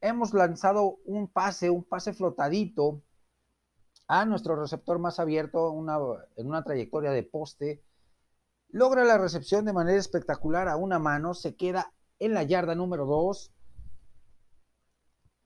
Hemos 0.00 0.34
lanzado 0.34 0.98
un 1.04 1.28
pase, 1.28 1.70
un 1.70 1.84
pase 1.84 2.12
flotadito 2.12 3.02
a 4.08 4.24
nuestro 4.24 4.56
receptor 4.56 4.98
más 4.98 5.18
abierto 5.18 5.72
en 6.36 6.46
una 6.46 6.64
trayectoria 6.64 7.10
de 7.10 7.22
poste. 7.22 7.82
Logra 8.68 9.04
la 9.04 9.18
recepción 9.18 9.64
de 9.64 9.72
manera 9.72 9.98
espectacular 9.98 10.68
a 10.68 10.76
una 10.76 10.98
mano, 10.98 11.34
se 11.34 11.56
queda 11.56 11.92
en 12.18 12.34
la 12.34 12.42
yarda 12.42 12.74
número 12.74 13.06
2. 13.06 13.52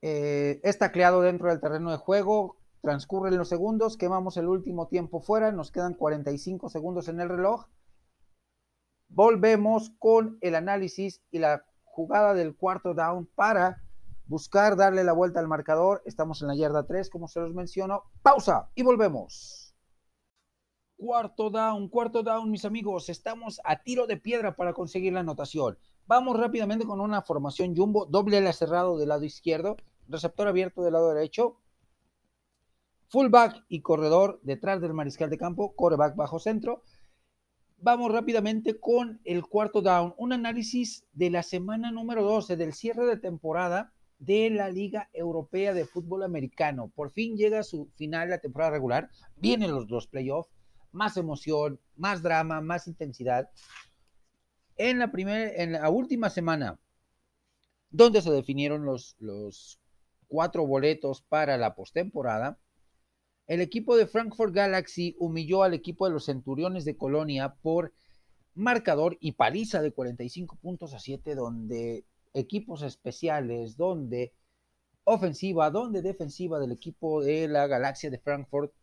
Eh, 0.03 0.59
es 0.63 0.79
dentro 0.79 1.49
del 1.49 1.61
terreno 1.61 1.91
de 1.91 1.97
juego, 1.97 2.57
transcurren 2.81 3.37
los 3.37 3.49
segundos, 3.49 3.97
quemamos 3.97 4.37
el 4.37 4.47
último 4.47 4.87
tiempo 4.87 5.21
fuera, 5.21 5.51
nos 5.51 5.71
quedan 5.71 5.93
45 5.93 6.69
segundos 6.69 7.07
en 7.07 7.19
el 7.19 7.29
reloj 7.29 7.67
volvemos 9.13 9.91
con 9.99 10.37
el 10.41 10.55
análisis 10.55 11.21
y 11.31 11.39
la 11.39 11.65
jugada 11.83 12.33
del 12.33 12.55
cuarto 12.55 12.93
down 12.93 13.27
para 13.35 13.81
buscar 14.31 14.77
darle 14.77 15.03
la 15.03 15.11
vuelta 15.11 15.41
al 15.41 15.49
marcador. 15.49 16.01
Estamos 16.05 16.41
en 16.41 16.47
la 16.47 16.55
yarda 16.55 16.87
3, 16.87 17.09
como 17.09 17.27
se 17.27 17.41
los 17.41 17.53
menciono. 17.53 18.03
Pausa 18.23 18.71
y 18.75 18.81
volvemos. 18.81 19.75
Cuarto 20.95 21.49
down, 21.49 21.89
cuarto 21.89 22.23
down, 22.23 22.49
mis 22.49 22.63
amigos. 22.63 23.09
Estamos 23.09 23.59
a 23.65 23.83
tiro 23.83 24.07
de 24.07 24.15
piedra 24.15 24.55
para 24.55 24.73
conseguir 24.73 25.11
la 25.11 25.19
anotación. 25.19 25.77
Vamos 26.07 26.39
rápidamente 26.39 26.85
con 26.85 27.01
una 27.01 27.21
formación 27.21 27.75
jumbo, 27.75 28.05
doble 28.05 28.37
ala 28.37 28.53
cerrado 28.53 28.97
del 28.97 29.09
lado 29.09 29.25
izquierdo, 29.25 29.75
receptor 30.07 30.47
abierto 30.47 30.81
del 30.81 30.93
lado 30.93 31.13
derecho, 31.13 31.57
fullback 33.09 33.65
y 33.67 33.81
corredor 33.81 34.39
detrás 34.43 34.79
del 34.79 34.93
mariscal 34.93 35.29
de 35.29 35.37
campo, 35.37 35.75
coreback 35.75 36.15
bajo 36.15 36.39
centro, 36.39 36.83
vamos 37.77 38.11
rápidamente 38.11 38.79
con 38.79 39.19
el 39.25 39.45
cuarto 39.45 39.81
down, 39.81 40.13
un 40.17 40.33
análisis 40.33 41.05
de 41.13 41.29
la 41.29 41.43
semana 41.43 41.91
número 41.91 42.23
12 42.23 42.55
del 42.55 42.73
cierre 42.73 43.05
de 43.05 43.17
temporada 43.17 43.93
de 44.21 44.51
la 44.51 44.69
Liga 44.69 45.09
Europea 45.13 45.73
de 45.73 45.85
Fútbol 45.85 46.21
Americano. 46.21 46.91
Por 46.93 47.09
fin 47.09 47.35
llega 47.35 47.59
a 47.59 47.63
su 47.63 47.89
final 47.95 48.29
la 48.29 48.37
temporada 48.37 48.71
regular, 48.71 49.09
vienen 49.35 49.71
los 49.71 50.07
playoffs, 50.07 50.51
más 50.91 51.17
emoción, 51.17 51.79
más 51.95 52.21
drama, 52.21 52.61
más 52.61 52.87
intensidad. 52.87 53.49
En 54.77 54.99
la 54.99 55.11
primera, 55.11 55.51
en 55.51 55.71
la 55.71 55.89
última 55.89 56.29
semana, 56.29 56.79
donde 57.89 58.21
se 58.21 58.31
definieron 58.31 58.85
los, 58.85 59.15
los 59.17 59.79
cuatro 60.27 60.67
boletos 60.67 61.23
para 61.23 61.57
la 61.57 61.73
postemporada, 61.73 62.59
el 63.47 63.59
equipo 63.59 63.97
de 63.97 64.05
Frankfurt 64.05 64.53
Galaxy 64.53 65.15
humilló 65.17 65.63
al 65.63 65.73
equipo 65.73 66.05
de 66.05 66.13
los 66.13 66.25
Centuriones 66.25 66.85
de 66.85 66.95
Colonia 66.95 67.55
por 67.63 67.91
marcador 68.53 69.17
y 69.19 69.31
paliza 69.31 69.81
de 69.81 69.91
45 69.91 70.57
puntos 70.57 70.93
a 70.93 70.99
7, 70.99 71.33
donde 71.33 72.05
equipos 72.33 72.81
especiales, 72.81 73.77
donde 73.77 74.33
ofensiva, 75.03 75.69
donde 75.69 76.01
defensiva 76.01 76.59
del 76.59 76.71
equipo 76.71 77.23
de 77.23 77.47
la 77.47 77.67
Galaxia 77.67 78.09
de 78.09 78.19
Frankfurt 78.19 78.73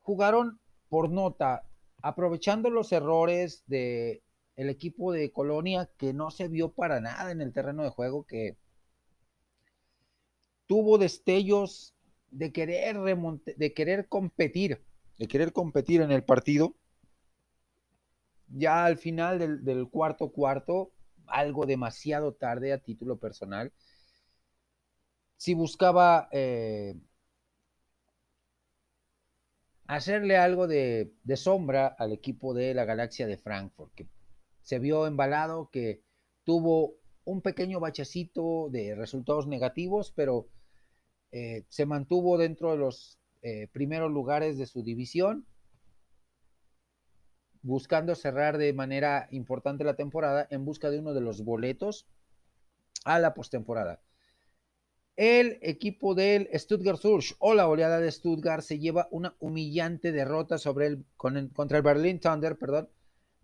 jugaron 0.00 0.60
por 0.88 1.10
nota, 1.10 1.66
aprovechando 2.02 2.70
los 2.70 2.92
errores 2.92 3.64
de 3.66 4.22
el 4.56 4.70
equipo 4.70 5.12
de 5.12 5.32
Colonia 5.32 5.90
que 5.98 6.14
no 6.14 6.30
se 6.30 6.48
vio 6.48 6.72
para 6.72 7.00
nada 7.00 7.30
en 7.30 7.42
el 7.42 7.52
terreno 7.52 7.82
de 7.82 7.90
juego, 7.90 8.24
que 8.24 8.56
tuvo 10.66 10.98
destellos 10.98 11.94
de 12.30 12.52
querer 12.52 12.96
de 12.96 13.74
querer 13.74 14.08
competir, 14.08 14.82
de 15.18 15.28
querer 15.28 15.52
competir 15.52 16.00
en 16.00 16.10
el 16.10 16.24
partido. 16.24 16.74
Ya 18.48 18.84
al 18.84 18.96
final 18.96 19.64
del, 19.64 19.88
cuarto 19.88 20.30
cuarto, 20.30 20.92
algo 21.28 21.66
demasiado 21.66 22.32
tarde 22.32 22.72
a 22.72 22.78
título 22.78 23.18
personal, 23.18 23.72
si 25.36 25.54
buscaba 25.54 26.28
eh, 26.32 26.96
hacerle 29.86 30.36
algo 30.36 30.66
de, 30.66 31.12
sombra 31.36 31.86
al 31.86 32.12
equipo 32.12 32.54
de 32.54 32.74
la 32.74 32.84
Galaxia 32.84 33.26
de 33.26 33.36
Frankfurt, 33.36 33.92
que 33.94 34.08
se 34.62 34.78
vio 34.78 35.06
embalado, 35.06 35.70
que 35.70 36.02
tuvo 36.44 36.96
un 37.24 37.42
pequeño 37.42 37.80
bachecito 37.80 38.68
de 38.70 38.94
resultados 38.94 39.46
negativos, 39.46 40.12
pero 40.14 40.48
eh, 41.32 41.64
se 41.68 41.86
mantuvo 41.86 42.38
dentro 42.38 42.72
de 42.72 42.78
los 42.78 43.18
eh, 43.42 43.68
primeros 43.72 44.10
lugares 44.10 44.58
de 44.58 44.66
su 44.66 44.82
división, 44.82 45.46
buscando 47.66 48.14
cerrar 48.14 48.58
de 48.58 48.72
manera 48.72 49.26
importante 49.32 49.82
la 49.82 49.96
temporada 49.96 50.46
en 50.50 50.64
busca 50.64 50.88
de 50.88 51.00
uno 51.00 51.14
de 51.14 51.20
los 51.20 51.42
boletos 51.42 52.06
a 53.04 53.18
la 53.18 53.34
postemporada. 53.34 54.00
El 55.16 55.58
equipo 55.62 56.14
del 56.14 56.48
Stuttgart 56.54 57.00
Surge 57.00 57.34
o 57.38 57.54
la 57.54 57.66
oleada 57.66 57.98
de 57.98 58.12
Stuttgart 58.12 58.62
se 58.62 58.78
lleva 58.78 59.08
una 59.10 59.34
humillante 59.40 60.12
derrota 60.12 60.58
sobre 60.58 60.86
el, 60.86 61.04
contra 61.16 61.78
el 61.78 61.82
Berlin 61.82 62.20
Thunder, 62.20 62.56
perdón, 62.56 62.88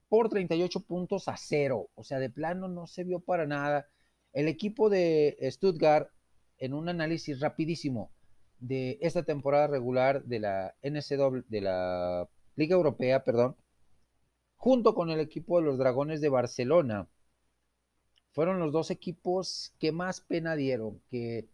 por 0.09 0.29
38 0.29 0.81
puntos 0.87 1.27
a 1.27 1.37
cero. 1.37 1.91
O 1.95 2.05
sea, 2.05 2.21
de 2.21 2.31
plano 2.31 2.69
no 2.69 2.87
se 2.87 3.03
vio 3.03 3.21
para 3.21 3.47
nada. 3.47 3.89
El 4.33 4.47
equipo 4.47 4.89
de 4.89 5.37
Stuttgart 5.51 6.11
en 6.59 6.75
un 6.75 6.89
análisis 6.89 7.41
rapidísimo 7.41 8.13
de 8.61 8.99
esta 9.01 9.25
temporada 9.25 9.67
regular 9.67 10.23
de 10.25 10.39
la 10.39 10.75
NCW, 10.83 11.41
de 11.49 11.61
la 11.61 12.29
Liga 12.55 12.77
Europea, 12.77 13.25
perdón, 13.25 13.57
junto 14.63 14.95
con 14.95 15.11
el 15.11 15.19
equipo 15.19 15.59
de 15.59 15.65
los 15.67 15.77
Dragones 15.77 16.21
de 16.21 16.29
Barcelona. 16.29 17.09
Fueron 18.31 18.61
los 18.61 18.71
dos 18.71 18.93
equipos 18.93 19.75
que 19.81 19.91
más 19.91 20.21
pena 20.21 20.55
dieron, 20.55 21.03
que 21.11 21.49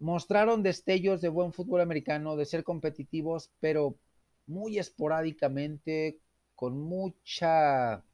mostraron 0.00 0.64
destellos 0.64 1.20
de 1.20 1.28
buen 1.28 1.52
fútbol 1.52 1.80
americano, 1.80 2.34
de 2.34 2.46
ser 2.46 2.64
competitivos, 2.64 3.52
pero 3.60 3.96
muy 4.44 4.80
esporádicamente, 4.80 6.18
con 6.56 6.80
mucha 6.80 8.04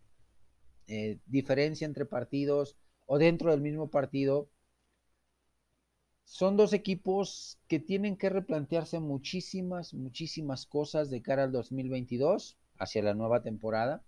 eh, 0.87 1.19
diferencia 1.25 1.87
entre 1.87 2.05
partidos 2.05 2.77
o 3.07 3.17
dentro 3.17 3.51
del 3.51 3.63
mismo 3.63 3.89
partido 3.89 4.51
son 6.25 6.59
dos 6.59 6.75
equipos 6.75 7.59
que 7.67 7.79
tienen 7.79 8.19
que 8.19 8.29
replantearse 8.29 9.01
muchísimas, 9.01 9.95
muchísimas 9.95 10.67
cosas 10.67 11.09
de 11.09 11.23
cara 11.23 11.45
al 11.45 11.53
2022, 11.53 12.59
hacia 12.79 13.03
la 13.03 13.15
nueva 13.15 13.43
temporada. 13.43 14.03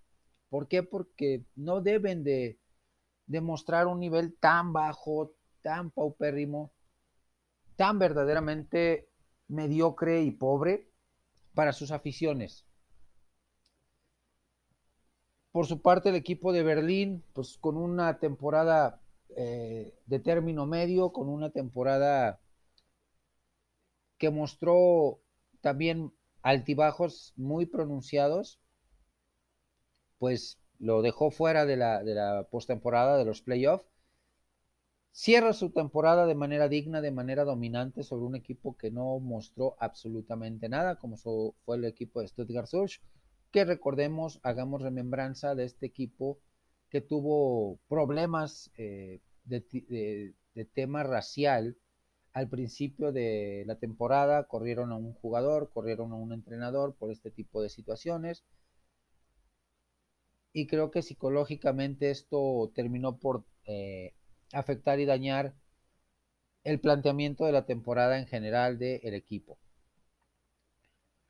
¿Por 0.48 0.68
qué? 0.68 0.82
Porque 0.82 1.44
no 1.54 1.80
deben 1.80 2.24
de 2.24 2.58
demostrar 3.26 3.86
un 3.86 4.00
nivel 4.00 4.36
tan 4.38 4.72
bajo, 4.72 5.32
tan 5.62 5.90
paupérrimo, 5.90 6.72
tan 7.76 7.98
verdaderamente 7.98 9.08
mediocre 9.48 10.22
y 10.22 10.30
pobre 10.30 10.88
para 11.54 11.72
sus 11.72 11.90
aficiones. 11.90 12.66
Por 15.52 15.66
su 15.66 15.82
parte, 15.82 16.10
el 16.10 16.14
equipo 16.14 16.52
de 16.52 16.62
Berlín, 16.62 17.24
pues 17.32 17.58
con 17.58 17.76
una 17.76 18.18
temporada 18.18 19.00
eh, 19.36 19.94
de 20.06 20.18
término 20.20 20.66
medio, 20.66 21.12
con 21.12 21.28
una 21.28 21.50
temporada 21.50 22.40
que 24.18 24.30
mostró 24.30 25.20
también 25.60 26.12
altibajos 26.43 27.32
muy 27.36 27.66
pronunciados, 27.66 28.61
pues 30.18 30.59
lo 30.78 31.03
dejó 31.03 31.30
fuera 31.30 31.66
de 31.66 31.76
la, 31.76 32.03
de 32.03 32.14
la 32.14 32.49
postemporada, 32.51 33.18
de 33.18 33.24
los 33.24 33.43
playoffs. 33.43 33.86
Cierra 35.12 35.53
su 35.53 35.70
temporada 35.70 36.26
de 36.26 36.34
manera 36.34 36.68
digna, 36.68 37.01
de 37.01 37.11
manera 37.11 37.45
dominante 37.45 38.03
sobre 38.03 38.26
un 38.26 38.36
equipo 38.36 38.76
que 38.76 38.91
no 38.91 39.18
mostró 39.18 39.76
absolutamente 39.80 40.68
nada, 40.68 40.97
como 40.97 41.16
fue 41.16 41.76
el 41.76 41.84
equipo 41.84 42.20
de 42.20 42.28
Stuttgart 42.28 42.68
Surge, 42.68 43.01
que 43.51 43.64
recordemos, 43.64 44.38
hagamos 44.43 44.82
remembranza 44.82 45.55
de 45.55 45.64
este 45.64 45.86
equipo 45.86 46.38
que 46.88 47.01
tuvo 47.01 47.78
problemas 47.88 48.70
eh, 48.76 49.20
de, 49.45 50.34
de 50.55 50.64
tema 50.64 51.03
racial 51.03 51.76
al 52.33 52.49
principio 52.49 53.12
de 53.12 53.64
la 53.66 53.76
temporada, 53.76 54.45
corrieron 54.45 54.93
a 54.93 54.97
un 54.97 55.14
jugador, 55.14 55.70
corrieron 55.72 56.12
a 56.12 56.16
un 56.16 56.33
entrenador 56.33 56.95
por 56.95 57.11
este 57.11 57.31
tipo 57.31 57.62
de 57.62 57.70
situaciones 57.70 58.45
y 60.53 60.66
creo 60.66 60.91
que 60.91 61.03
psicológicamente 61.03 62.11
esto 62.11 62.72
terminó 62.74 63.18
por 63.18 63.45
eh, 63.66 64.14
afectar 64.53 64.99
y 65.01 65.07
dañar 65.07 65.55
el 66.64 66.81
planteamiento 66.81 67.47
de 67.47 67.53
la 67.53 67.66
temporada 67.66 68.18
en 68.18 68.26
general 68.26 68.78
del 68.78 69.14
equipo. 69.14 69.59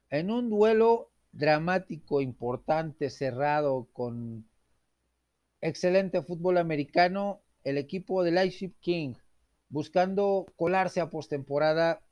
En 0.09 0.31
un 0.31 0.51
duelo 0.51 1.11
dramático, 1.33 2.21
importante, 2.21 3.11
cerrado, 3.11 3.89
con 3.93 4.49
excelente 5.61 6.23
fútbol 6.23 6.59
americano, 6.59 7.43
el 7.63 7.79
equipo 7.79 8.25
de 8.25 8.33
Leipzig 8.33 8.75
King, 8.81 9.15
buscando 9.71 10.47
colarse 10.57 11.01
a 11.01 11.09
postemporada, 11.09 12.03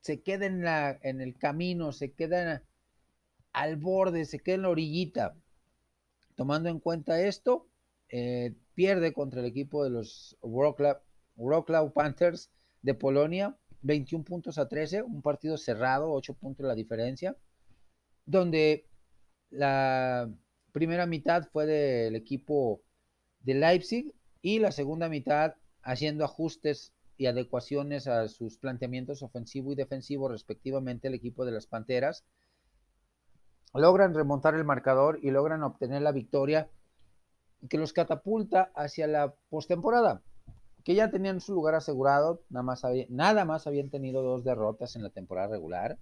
se 0.00 0.22
queda 0.22 0.46
en, 0.46 0.62
la, 0.62 0.98
en 1.02 1.20
el 1.20 1.38
camino, 1.38 1.92
se 1.92 2.12
queda 2.12 2.62
al 3.52 3.76
borde, 3.76 4.26
se 4.26 4.40
queda 4.40 4.56
en 4.56 4.62
la 4.62 4.68
orillita. 4.68 5.34
Tomando 6.34 6.68
en 6.68 6.80
cuenta 6.80 7.22
esto, 7.22 7.68
eh, 8.10 8.54
pierde 8.74 9.12
contra 9.12 9.40
el 9.40 9.46
equipo 9.46 9.82
de 9.82 9.90
los 9.90 10.36
Wroclaw, 10.42 11.92
Panthers 11.92 12.50
de 12.82 12.94
Polonia, 12.94 13.56
21 13.82 14.24
puntos 14.24 14.58
a 14.58 14.68
13, 14.68 15.02
un 15.02 15.22
partido 15.22 15.56
cerrado, 15.56 16.12
8 16.12 16.34
puntos 16.34 16.66
la 16.66 16.74
diferencia, 16.74 17.36
donde 18.26 18.86
la 19.50 20.30
primera 20.72 21.06
mitad 21.06 21.48
fue 21.50 21.66
del 21.66 22.16
equipo 22.16 22.82
de 23.40 23.54
Leipzig 23.54 24.12
y 24.42 24.58
la 24.58 24.72
segunda 24.72 25.08
mitad 25.08 25.54
haciendo 25.82 26.24
ajustes 26.24 26.92
y 27.16 27.26
adecuaciones 27.26 28.06
a 28.06 28.28
sus 28.28 28.58
planteamientos 28.58 29.22
ofensivo 29.22 29.72
y 29.72 29.76
defensivo 29.76 30.28
respectivamente 30.28 31.08
el 31.08 31.14
equipo 31.14 31.44
de 31.44 31.52
las 31.52 31.66
Panteras 31.66 32.24
logran 33.74 34.14
remontar 34.14 34.54
el 34.54 34.64
marcador 34.64 35.18
y 35.22 35.30
logran 35.30 35.62
obtener 35.62 36.02
la 36.02 36.12
victoria 36.12 36.70
que 37.68 37.78
los 37.78 37.92
catapulta 37.92 38.70
hacia 38.74 39.06
la 39.06 39.34
postemporada, 39.48 40.22
que 40.84 40.94
ya 40.94 41.10
tenían 41.10 41.40
su 41.40 41.54
lugar 41.54 41.74
asegurado, 41.74 42.42
nada 42.48 42.62
más, 42.62 42.82
nada 43.08 43.44
más 43.44 43.66
habían 43.66 43.90
tenido 43.90 44.22
dos 44.22 44.44
derrotas 44.44 44.96
en 44.96 45.02
la 45.02 45.10
temporada 45.10 45.48
regular. 45.48 45.98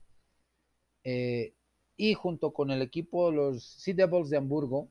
Eh, 1.05 1.55
y 1.97 2.15
junto 2.15 2.53
con 2.53 2.71
el 2.71 2.83
equipo, 2.83 3.31
los 3.31 3.65
Sea 3.65 3.95
Devils 3.95 4.31
de 4.31 4.37
Hamburgo, 4.37 4.89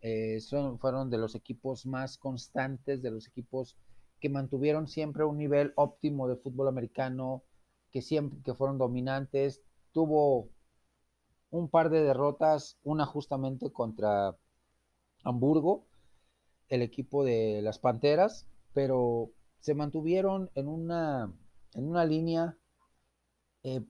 eh, 0.00 0.40
son, 0.40 0.78
fueron 0.78 1.10
de 1.10 1.18
los 1.18 1.34
equipos 1.34 1.86
más 1.86 2.16
constantes, 2.18 3.02
de 3.02 3.10
los 3.10 3.26
equipos 3.26 3.76
que 4.24 4.30
mantuvieron 4.30 4.88
siempre 4.88 5.22
un 5.26 5.36
nivel 5.36 5.74
óptimo 5.76 6.26
de 6.26 6.36
fútbol 6.36 6.68
americano, 6.68 7.42
que 7.90 8.00
siempre 8.00 8.40
que 8.42 8.54
fueron 8.54 8.78
dominantes. 8.78 9.60
Tuvo 9.92 10.48
un 11.50 11.68
par 11.68 11.90
de 11.90 12.00
derrotas, 12.00 12.78
una 12.84 13.04
justamente 13.04 13.70
contra 13.70 14.34
Hamburgo, 15.24 15.84
el 16.70 16.80
equipo 16.80 17.22
de 17.22 17.60
las 17.60 17.78
Panteras, 17.78 18.46
pero 18.72 19.30
se 19.60 19.74
mantuvieron 19.74 20.50
en 20.54 20.68
una, 20.68 21.30
en 21.74 21.86
una 21.86 22.06
línea 22.06 22.56
eh, 23.62 23.84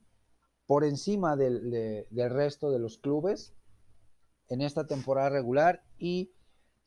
por 0.67 0.83
encima 0.83 1.37
del, 1.37 2.09
resto 2.11 2.73
de 2.73 2.81
los 2.81 2.99
clubes 2.99 3.55
en 4.49 4.63
esta 4.63 4.89
temporada 4.89 5.29
regular 5.29 5.85
y 5.97 6.33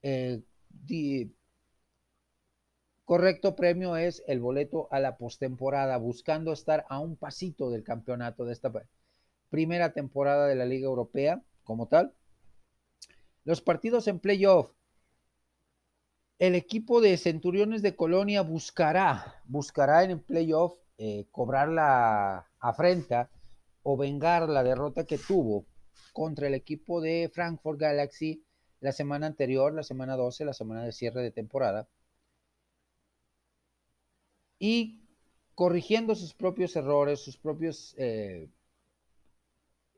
eh, 0.02 0.44
correcto 3.08 3.56
premio 3.56 3.96
es 3.96 4.22
el 4.28 4.42
boleto 4.42 4.90
a 4.92 5.00
la 5.00 5.16
postemporada, 5.16 5.96
buscando 5.96 6.52
estar 6.52 6.86
a 6.90 7.00
un 7.00 7.16
pasito 7.16 7.70
del 7.70 7.82
campeonato 7.82 8.44
de 8.44 8.52
esta 8.52 8.70
primera 9.50 9.94
temporada 9.94 10.46
de 10.46 10.56
la 10.56 10.66
Liga 10.66 10.88
Europea 10.88 11.42
como 11.64 11.88
tal. 11.88 12.14
Los 13.46 13.62
partidos 13.62 14.10
en 14.10 14.20
playoff. 14.20 14.74
El 16.38 16.54
equipo 16.54 17.00
de 17.00 17.16
Centuriones 17.16 17.82
de 17.82 17.96
Colonia 17.96 18.42
buscará, 18.42 19.42
buscará 19.46 20.04
en 20.04 20.12
el 20.12 20.20
playoff 20.20 20.78
eh, 20.98 21.28
cobrar 21.32 21.70
la 21.70 22.50
afrenta 22.60 23.30
o 23.84 23.96
vengar 23.96 24.50
la 24.50 24.64
derrota 24.64 25.06
que 25.06 25.18
tuvo 25.18 25.66
contra 26.12 26.48
el 26.48 26.56
equipo 26.56 27.00
de 27.00 27.32
Frankfurt 27.34 27.80
Galaxy 27.80 28.44
la 28.82 28.92
semana 28.92 29.28
anterior, 29.28 29.74
la 29.74 29.84
semana 29.84 30.18
12, 30.18 30.44
la 30.44 30.54
semana 30.54 30.84
de 30.84 30.92
cierre 30.92 31.22
de 31.22 31.32
temporada. 31.32 31.88
Y 34.60 35.02
corrigiendo 35.56 36.16
sus 36.16 36.34
propios 36.34 36.76
errores, 36.76 37.20
sus 37.20 37.38
propios 37.38 37.96
eh, 37.98 38.50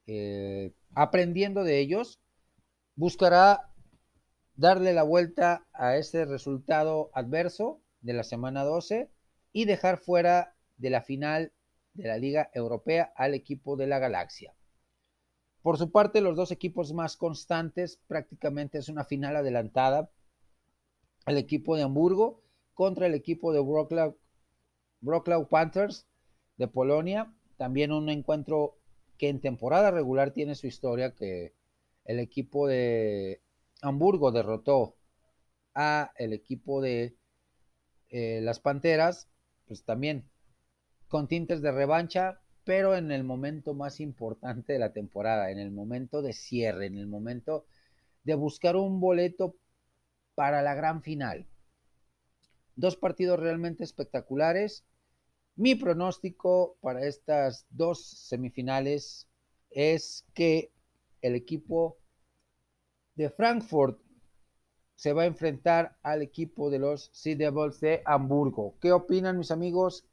eh, 0.08 0.74
aprendiendo 0.94 1.64
de 1.64 1.80
ellos, 1.80 2.20
buscará 2.96 3.70
darle 4.56 4.94
la 4.94 5.04
vuelta 5.04 5.66
a 5.74 5.98
ese 5.98 6.26
resultado 6.26 7.12
adverso 7.14 7.82
de 8.02 8.14
la 8.14 8.24
semana 8.24 8.64
12 8.64 9.10
y 9.54 9.66
dejar 9.66 9.98
fuera 9.98 10.56
de 10.78 10.90
la 10.90 11.02
final 11.02 11.54
de 11.94 12.08
la 12.08 12.18
Liga 12.18 12.50
Europea 12.54 13.14
al 13.16 13.34
equipo 13.34 13.76
de 13.76 13.88
la 13.88 14.00
Galaxia. 14.00 14.54
Por 15.62 15.78
su 15.78 15.92
parte, 15.92 16.22
los 16.22 16.36
dos 16.36 16.52
equipos 16.52 16.94
más 16.94 17.18
constantes 17.18 18.00
prácticamente 18.08 18.78
es 18.78 18.90
una 18.90 19.04
final 19.04 19.36
adelantada. 19.36 20.10
El 21.26 21.38
equipo 21.38 21.76
de 21.76 21.84
Hamburgo 21.84 22.42
contra 22.74 23.08
el 23.08 23.14
equipo 23.14 23.52
de 23.52 23.60
Wroclaw 23.60 24.16
Panthers 25.50 26.08
de 26.58 26.68
Polonia. 26.68 27.34
También 27.58 27.92
un 27.92 28.10
encuentro 28.10 28.78
que 29.18 29.30
en 29.30 29.42
temporada 29.42 29.92
regular 29.92 30.32
tiene 30.32 30.56
su 30.56 30.68
historia, 30.68 31.14
que 31.14 31.54
el 32.06 32.20
equipo 32.20 32.68
de 32.68 33.42
Hamburgo 33.82 34.32
derrotó 34.32 34.96
a 35.76 36.12
el 36.16 36.34
equipo 36.34 36.82
de 36.82 37.16
eh, 38.10 38.40
las 38.42 38.60
Panteras, 38.60 39.30
pues 39.68 39.84
también 39.84 40.30
con 41.08 41.28
tintes 41.28 41.62
de 41.62 41.72
revancha, 41.72 42.40
pero 42.64 42.96
en 42.96 43.12
el 43.12 43.24
momento 43.24 43.74
más 43.74 44.00
importante 44.00 44.74
de 44.74 44.80
la 44.80 44.94
temporada, 44.94 45.52
en 45.52 45.60
el 45.60 45.72
momento 45.72 46.22
de 46.22 46.34
cierre, 46.34 46.86
en 46.86 46.98
el 46.98 47.08
momento 47.08 47.66
de 48.24 48.36
buscar 48.36 48.76
un 48.76 49.00
boleto 49.00 49.56
para 50.36 50.62
la 50.62 50.76
gran 50.76 51.02
final. 51.02 51.48
Dos 52.76 52.96
partidos 52.96 53.40
realmente 53.40 53.84
espectaculares 53.84 54.86
mi 55.60 55.76
pronóstico 55.76 56.78
para 56.80 57.06
estas 57.06 57.68
dos 57.70 58.02
semifinales 58.02 59.28
es 59.70 60.26
que 60.34 60.72
el 61.22 61.36
equipo 61.36 61.98
de 63.16 63.30
Frankfurt 63.30 64.00
se 64.96 65.12
va 65.12 65.24
a 65.24 65.26
enfrentar 65.26 65.98
al 66.02 66.22
equipo 66.22 66.70
de 66.70 66.80
los 66.80 67.10
Sea 67.12 67.36
Devils 67.36 67.82
de 67.82 68.02
Hamburgo. 68.06 68.78
¿Qué 68.80 68.94
opinan 68.94 69.38
mis 69.38 69.52
amigos 69.52 70.06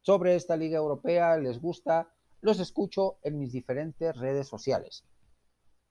sobre 0.00 0.34
esta 0.34 0.56
liga 0.56 0.78
europea? 0.78 1.36
¿Les 1.36 1.60
gusta? 1.60 2.10
Los 2.40 2.58
escucho 2.58 3.18
en 3.22 3.38
mis 3.38 3.52
diferentes 3.52 4.16
redes 4.16 4.48
sociales. 4.48 5.04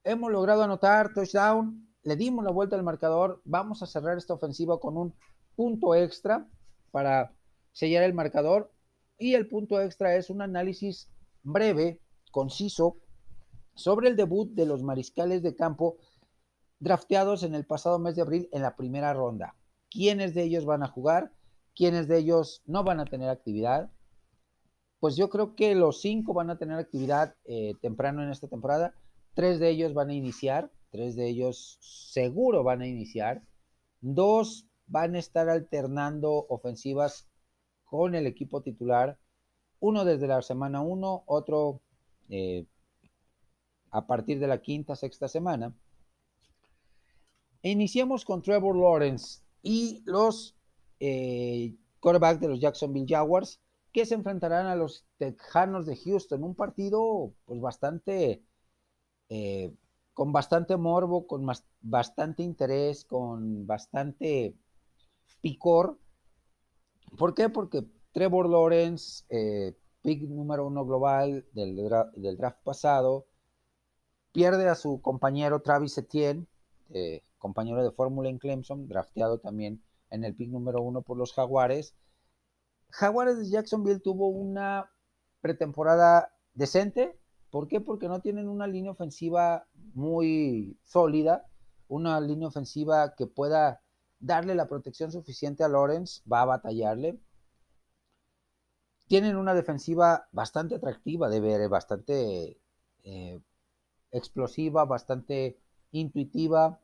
Hemos 0.03 0.31
logrado 0.31 0.63
anotar 0.63 1.13
touchdown, 1.13 1.87
le 2.01 2.15
dimos 2.15 2.43
la 2.43 2.49
vuelta 2.49 2.75
al 2.75 2.81
marcador, 2.81 3.39
vamos 3.45 3.83
a 3.83 3.85
cerrar 3.85 4.17
esta 4.17 4.33
ofensiva 4.33 4.79
con 4.79 4.97
un 4.97 5.13
punto 5.55 5.93
extra 5.93 6.49
para 6.89 7.35
sellar 7.71 8.01
el 8.01 8.15
marcador 8.15 8.71
y 9.19 9.35
el 9.35 9.47
punto 9.47 9.79
extra 9.81 10.15
es 10.15 10.29
un 10.29 10.41
análisis 10.41 11.09
breve, 11.43 12.01
conciso, 12.31 12.97
sobre 13.75 14.09
el 14.09 14.15
debut 14.15 14.51
de 14.53 14.65
los 14.65 14.81
mariscales 14.81 15.43
de 15.43 15.55
campo 15.55 15.97
drafteados 16.79 17.43
en 17.43 17.53
el 17.55 17.65
pasado 17.65 17.99
mes 17.99 18.15
de 18.15 18.21
abril 18.21 18.49
en 18.51 18.61
la 18.61 18.75
primera 18.75 19.13
ronda. 19.13 19.55
¿Quiénes 19.89 20.33
de 20.33 20.43
ellos 20.43 20.65
van 20.65 20.83
a 20.83 20.87
jugar? 20.87 21.31
¿Quiénes 21.75 22.07
de 22.07 22.17
ellos 22.17 22.61
no 22.65 22.83
van 22.83 22.99
a 22.99 23.05
tener 23.05 23.29
actividad? 23.29 23.91
pues 24.99 25.15
yo 25.15 25.29
creo 25.29 25.55
que 25.55 25.75
los 25.75 26.01
cinco 26.01 26.33
van 26.33 26.49
a 26.49 26.57
tener 26.57 26.77
actividad 26.77 27.35
eh, 27.45 27.73
temprano 27.81 28.23
en 28.23 28.29
esta 28.29 28.47
temporada. 28.47 28.93
Tres 29.33 29.59
de 29.59 29.69
ellos 29.69 29.93
van 29.93 30.09
a 30.09 30.13
iniciar, 30.13 30.71
tres 30.91 31.15
de 31.15 31.29
ellos 31.29 31.77
seguro 31.81 32.63
van 32.63 32.81
a 32.81 32.87
iniciar. 32.87 33.41
Dos 34.01 34.67
van 34.87 35.15
a 35.15 35.19
estar 35.19 35.49
alternando 35.49 36.45
ofensivas 36.49 37.28
con 37.89 38.15
el 38.15 38.27
equipo 38.27 38.61
titular. 38.61 39.17
Uno 39.79 40.05
desde 40.05 40.27
la 40.27 40.41
semana 40.41 40.81
uno, 40.81 41.23
otro 41.25 41.81
eh, 42.29 42.65
a 43.91 44.05
partir 44.05 44.39
de 44.39 44.47
la 44.47 44.61
quinta, 44.61 44.95
sexta 44.95 45.27
semana. 45.27 45.73
Iniciamos 47.61 48.23
con 48.23 48.41
Trevor 48.41 48.75
Lawrence 48.75 49.41
y 49.61 50.01
los 50.05 50.55
eh, 50.99 51.75
quarterbacks 51.99 52.39
de 52.39 52.47
los 52.49 52.59
Jacksonville 52.59 53.07
Jaguars 53.07 53.59
que 53.91 54.05
se 54.05 54.15
enfrentarán 54.15 54.67
a 54.67 54.75
los 54.75 55.05
Tejanos 55.17 55.85
de 55.85 55.97
Houston. 55.97 56.43
Un 56.43 56.55
partido 56.55 57.33
pues 57.45 57.59
bastante, 57.59 58.43
eh, 59.29 59.73
con 60.13 60.31
bastante 60.31 60.77
morbo, 60.77 61.25
con 61.25 61.45
bastante 61.81 62.43
interés, 62.43 63.03
con 63.03 63.65
bastante 63.65 64.55
picor. 65.41 65.97
¿Por 67.17 67.33
qué? 67.33 67.49
Porque 67.49 67.85
Trevor 68.11 68.49
Lawrence, 68.49 69.25
eh, 69.29 69.75
pick 70.01 70.21
número 70.23 70.67
uno 70.67 70.85
global 70.85 71.45
del, 71.53 72.37
draft 72.37 72.63
pasado, 72.63 73.25
pierde 74.31 74.69
a 74.69 74.75
su 74.75 75.01
compañero 75.01 75.61
Travis 75.61 75.97
Etienne, 75.97 76.47
eh, 76.89 77.23
compañero 77.37 77.83
de 77.83 77.91
fórmula 77.91 78.29
en 78.29 78.39
Clemson, 78.39 78.87
drafteado 78.87 79.39
también 79.39 79.83
en 80.09 80.23
el 80.23 80.35
pick 80.35 80.49
número 80.49 80.81
uno 80.81 81.01
por 81.01 81.17
los 81.17 81.33
Jaguares. 81.33 81.95
Jaguares 82.89 83.37
de 83.37 83.49
Jacksonville 83.49 83.99
tuvo 83.99 84.27
una 84.29 84.91
pretemporada 85.41 86.33
decente. 86.53 87.19
¿Por 87.51 87.67
qué? 87.67 87.81
Porque 87.81 88.07
no 88.07 88.21
tienen 88.21 88.47
una 88.47 88.67
línea 88.67 88.91
ofensiva 88.91 89.67
muy 89.93 90.77
sólida, 90.83 91.45
una 91.87 92.19
línea 92.19 92.47
ofensiva 92.47 93.15
que 93.15 93.27
pueda 93.27 93.81
darle 94.19 94.55
la 94.55 94.67
protección 94.67 95.11
suficiente 95.11 95.63
a 95.63 95.69
Lawrence, 95.69 96.21
va 96.31 96.41
a 96.41 96.45
batallarle. 96.45 97.19
Tienen 99.07 99.37
una 99.37 99.53
defensiva 99.53 100.27
bastante 100.31 100.75
atractiva 100.75 101.29
de 101.29 101.39
ver, 101.39 101.67
bastante 101.69 102.59
eh, 103.03 103.39
explosiva, 104.11 104.85
bastante 104.85 105.57
intuitiva, 105.91 106.79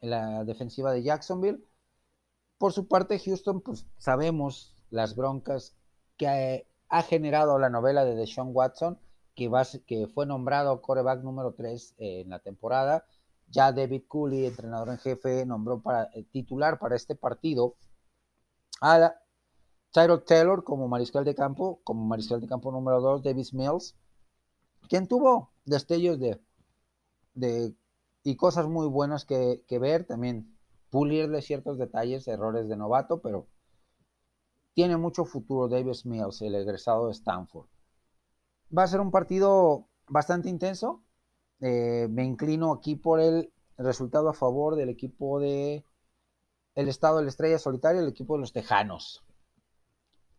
la 0.00 0.44
defensiva 0.44 0.92
de 0.92 1.02
Jacksonville. 1.02 1.62
Por 2.58 2.72
su 2.72 2.88
parte, 2.88 3.18
Houston, 3.20 3.60
pues 3.60 3.86
sabemos 3.98 4.76
las 4.90 5.14
broncas 5.14 5.76
que 6.16 6.66
ha 6.88 7.02
generado 7.02 7.58
la 7.58 7.70
novela 7.70 8.04
de 8.04 8.16
Deshaun 8.16 8.50
Watson, 8.52 8.98
que, 9.34 9.50
que 9.86 10.08
fue 10.08 10.26
nombrado 10.26 10.82
coreback 10.82 11.22
número 11.22 11.52
3 11.52 11.94
en 11.98 12.30
la 12.30 12.40
temporada. 12.40 13.06
Ya 13.50 13.72
David 13.72 14.02
Cooley, 14.06 14.46
entrenador 14.46 14.90
en 14.90 14.98
jefe, 14.98 15.46
nombró 15.46 15.80
para 15.80 16.04
eh, 16.14 16.24
titular 16.24 16.78
para 16.78 16.96
este 16.96 17.14
partido 17.14 17.76
a 18.80 19.14
Tyrod 19.92 20.24
Taylor 20.24 20.64
como 20.64 20.88
mariscal 20.88 21.24
de 21.24 21.34
campo, 21.34 21.80
como 21.84 22.04
mariscal 22.04 22.40
de 22.40 22.46
campo 22.46 22.70
número 22.70 23.00
2, 23.00 23.22
Davis 23.22 23.54
Mills, 23.54 23.96
quien 24.88 25.08
tuvo 25.08 25.50
destellos 25.64 26.18
de, 26.18 26.40
de 27.34 27.74
y 28.22 28.36
cosas 28.36 28.66
muy 28.66 28.86
buenas 28.86 29.24
que, 29.24 29.64
que 29.66 29.78
ver, 29.78 30.04
también 30.04 30.54
pulirle 30.90 31.42
ciertos 31.42 31.78
detalles, 31.78 32.28
errores 32.28 32.68
de 32.68 32.76
novato, 32.76 33.20
pero 33.22 33.46
tiene 34.74 34.96
mucho 34.96 35.24
futuro 35.24 35.68
Davis 35.68 36.06
Mills, 36.06 36.42
el 36.42 36.54
egresado 36.54 37.06
de 37.06 37.12
Stanford. 37.12 37.66
Va 38.76 38.82
a 38.84 38.86
ser 38.86 39.00
un 39.00 39.10
partido 39.10 39.88
bastante 40.08 40.48
intenso, 40.48 41.02
eh, 41.60 42.06
me 42.10 42.24
inclino 42.24 42.72
aquí 42.72 42.96
por 42.96 43.20
el 43.20 43.52
resultado 43.76 44.28
a 44.28 44.34
favor 44.34 44.76
del 44.76 44.88
equipo 44.88 45.40
de 45.40 45.84
el 46.74 46.88
estado 46.88 47.16
de 47.16 47.24
la 47.24 47.28
estrella 47.30 47.58
solitaria, 47.58 48.00
el 48.00 48.08
equipo 48.08 48.34
de 48.34 48.40
los 48.40 48.52
Tejanos. 48.52 49.24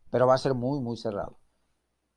Pero 0.10 0.26
va 0.26 0.36
a 0.36 0.38
ser 0.38 0.54
muy, 0.54 0.80
muy 0.80 0.96
cerrado. 0.96 1.38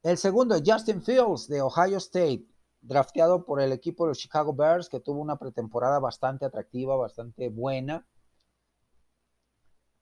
El 0.03 0.16
segundo, 0.16 0.57
Justin 0.64 1.03
Fields 1.03 1.48
de 1.48 1.61
Ohio 1.61 1.98
State, 1.98 2.46
drafteado 2.80 3.44
por 3.44 3.61
el 3.61 3.72
equipo 3.72 4.05
de 4.05 4.11
los 4.11 4.18
Chicago 4.18 4.53
Bears, 4.53 4.88
que 4.88 5.00
tuvo 5.00 5.20
una 5.20 5.36
pretemporada 5.36 5.98
bastante 5.98 6.44
atractiva, 6.44 6.96
bastante 6.96 7.48
buena. 7.48 8.07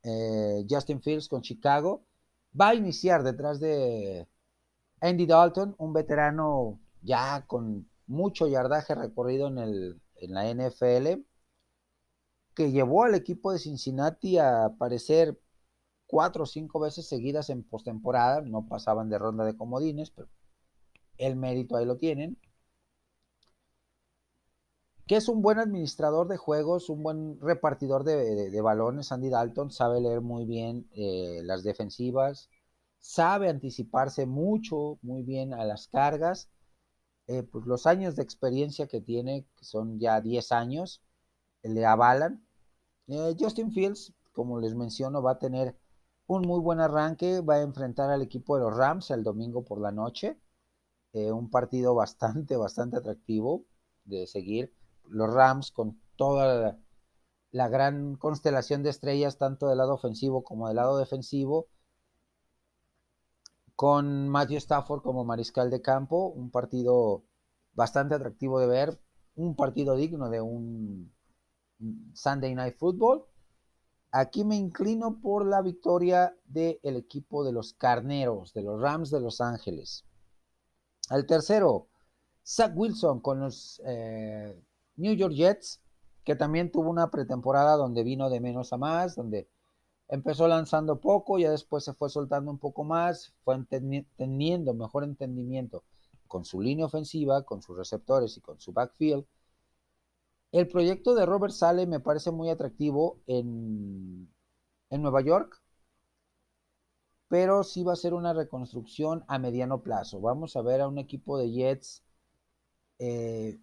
Eh, 0.02 0.66
Justin 0.68 1.00
Fields 1.02 1.28
con 1.28 1.42
Chicago 1.42 2.04
va 2.58 2.68
a 2.68 2.74
iniciar 2.74 3.22
detrás 3.22 3.60
de 3.60 4.26
Andy 5.00 5.26
Dalton, 5.26 5.74
un 5.78 5.92
veterano 5.92 6.80
ya 7.02 7.44
con 7.46 7.88
mucho 8.10 8.48
yardaje 8.48 8.94
recorrido 8.94 9.48
en, 9.48 9.58
el, 9.58 10.02
en 10.16 10.34
la 10.34 10.50
NFL, 10.50 11.22
que 12.54 12.72
llevó 12.72 13.04
al 13.04 13.14
equipo 13.14 13.52
de 13.52 13.60
Cincinnati 13.60 14.36
a 14.38 14.64
aparecer 14.66 15.38
cuatro 16.06 16.42
o 16.42 16.46
cinco 16.46 16.80
veces 16.80 17.08
seguidas 17.08 17.50
en 17.50 17.62
postemporada, 17.62 18.42
no 18.42 18.66
pasaban 18.66 19.08
de 19.08 19.18
ronda 19.18 19.44
de 19.44 19.56
comodines, 19.56 20.10
pero 20.10 20.28
el 21.18 21.36
mérito 21.36 21.76
ahí 21.76 21.86
lo 21.86 21.98
tienen. 21.98 22.36
Que 25.06 25.16
es 25.16 25.28
un 25.28 25.40
buen 25.42 25.58
administrador 25.58 26.28
de 26.28 26.36
juegos, 26.36 26.88
un 26.88 27.02
buen 27.02 27.40
repartidor 27.40 28.04
de, 28.04 28.60
balones. 28.60 29.12
Andy 29.12 29.28
Dalton 29.28 29.70
sabe 29.70 30.00
leer 30.00 30.20
muy 30.20 30.46
bien 30.46 30.88
eh, 30.94 31.40
las 31.44 31.62
defensivas, 31.62 32.48
sabe 32.98 33.48
anticiparse 33.48 34.26
mucho, 34.26 34.98
muy 35.02 35.22
bien 35.22 35.54
a 35.54 35.64
las 35.64 35.88
cargas 35.88 36.48
eh, 37.30 37.44
pues 37.44 37.64
los 37.64 37.86
años 37.86 38.16
de 38.16 38.24
experiencia 38.24 38.88
que 38.88 39.00
tiene, 39.00 39.46
que 39.56 39.64
son 39.64 40.00
ya 40.00 40.20
10 40.20 40.50
años, 40.50 41.00
le 41.62 41.86
avalan. 41.86 42.44
Eh, 43.06 43.36
Justin 43.38 43.70
Fields, 43.70 44.12
como 44.32 44.58
les 44.58 44.74
menciono, 44.74 45.22
va 45.22 45.32
a 45.32 45.38
tener 45.38 45.76
un 46.26 46.42
muy 46.42 46.58
buen 46.60 46.80
arranque, 46.80 47.40
va 47.40 47.54
a 47.56 47.62
enfrentar 47.62 48.10
al 48.10 48.22
equipo 48.22 48.56
de 48.56 48.62
los 48.64 48.76
Rams 48.76 49.12
el 49.12 49.22
domingo 49.22 49.64
por 49.64 49.80
la 49.80 49.92
noche. 49.92 50.40
Eh, 51.12 51.30
un 51.30 51.50
partido 51.50 51.94
bastante, 52.02 52.56
bastante 52.56 52.96
atractivo 52.96 53.64
de 54.04 54.26
seguir. 54.26 54.74
Los 55.04 55.32
Rams 55.32 55.70
con 55.70 56.00
toda 56.16 56.80
la 57.52 57.68
gran 57.68 58.16
constelación 58.16 58.82
de 58.82 58.90
estrellas, 58.90 59.38
tanto 59.38 59.68
del 59.68 59.78
lado 59.78 59.94
ofensivo 59.94 60.42
como 60.42 60.66
del 60.66 60.76
lado 60.76 60.98
defensivo 60.98 61.68
con 63.80 64.28
Matthew 64.28 64.58
Stafford 64.58 65.00
como 65.00 65.24
mariscal 65.24 65.70
de 65.70 65.80
campo, 65.80 66.26
un 66.26 66.50
partido 66.50 67.24
bastante 67.72 68.14
atractivo 68.14 68.60
de 68.60 68.66
ver, 68.66 69.00
un 69.36 69.56
partido 69.56 69.96
digno 69.96 70.28
de 70.28 70.42
un 70.42 71.10
Sunday 72.12 72.54
Night 72.54 72.76
Football. 72.76 73.24
Aquí 74.10 74.44
me 74.44 74.56
inclino 74.56 75.22
por 75.22 75.46
la 75.46 75.62
victoria 75.62 76.36
del 76.44 76.78
equipo 76.82 77.42
de 77.42 77.52
los 77.52 77.72
Carneros, 77.72 78.52
de 78.52 78.64
los 78.64 78.78
Rams 78.78 79.10
de 79.10 79.20
Los 79.20 79.40
Ángeles. 79.40 80.04
Al 81.08 81.24
tercero, 81.24 81.88
Zach 82.44 82.74
Wilson 82.76 83.20
con 83.20 83.40
los 83.40 83.80
eh, 83.86 84.62
New 84.96 85.14
York 85.14 85.32
Jets, 85.32 85.80
que 86.22 86.36
también 86.36 86.70
tuvo 86.70 86.90
una 86.90 87.10
pretemporada 87.10 87.76
donde 87.76 88.04
vino 88.04 88.28
de 88.28 88.40
menos 88.40 88.74
a 88.74 88.76
más, 88.76 89.16
donde 89.16 89.48
empezó 90.10 90.48
lanzando 90.48 91.00
poco, 91.00 91.38
ya 91.38 91.50
después 91.50 91.84
se 91.84 91.94
fue 91.94 92.10
soltando 92.10 92.50
un 92.50 92.58
poco 92.58 92.84
más, 92.84 93.32
fue 93.44 93.56
teniendo 94.16 94.74
mejor 94.74 95.04
entendimiento 95.04 95.84
con 96.26 96.44
su 96.44 96.60
línea 96.60 96.86
ofensiva, 96.86 97.44
con 97.44 97.62
sus 97.62 97.76
receptores 97.76 98.36
y 98.36 98.40
con 98.40 98.60
su 98.60 98.72
backfield. 98.72 99.24
El 100.52 100.66
proyecto 100.68 101.14
de 101.14 101.26
Robert 101.26 101.52
Sale 101.52 101.86
me 101.86 102.00
parece 102.00 102.32
muy 102.32 102.50
atractivo 102.50 103.20
en, 103.26 104.28
Nueva 104.90 105.22
York, 105.22 105.62
pero 107.28 107.62
sí 107.62 107.84
va 107.84 107.92
a 107.92 107.96
ser 107.96 108.12
una 108.12 108.32
reconstrucción 108.32 109.24
a 109.28 109.38
mediano 109.38 109.82
plazo. 109.82 110.20
Vamos 110.20 110.56
a 110.56 110.62
ver 110.62 110.80
a 110.80 110.88
un 110.88 110.98
equipo 110.98 111.38
de 111.38 111.52
Jets, 111.52 112.02
eh, 112.98 113.60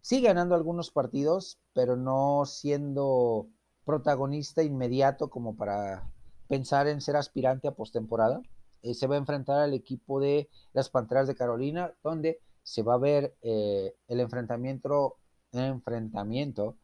sí 0.00 0.20
ganando 0.20 0.54
algunos 0.54 0.92
partidos, 0.92 1.58
pero 1.72 1.96
no 1.96 2.44
siendo 2.46 3.48
protagonista 3.84 4.62
inmediato 4.62 5.30
como 5.30 5.56
para 5.56 6.10
pensar 6.48 6.88
en 6.88 7.00
ser 7.00 7.16
aspirante 7.16 7.68
a 7.68 7.74
postemporada. 7.74 8.42
Eh, 8.82 8.94
se 8.94 9.06
va 9.06 9.14
a 9.14 9.18
enfrentar 9.18 9.60
al 9.60 9.74
equipo 9.74 10.20
de 10.20 10.48
las 10.72 10.88
Panteras 10.88 11.26
de 11.26 11.34
Carolina, 11.34 11.92
donde 12.02 12.40
se 12.62 12.82
va 12.82 12.94
a 12.94 12.98
ver 12.98 13.36
eh, 13.42 13.94
el 14.08 14.20
enfrentamiento, 14.20 15.16
enfrentamiento 15.52 16.76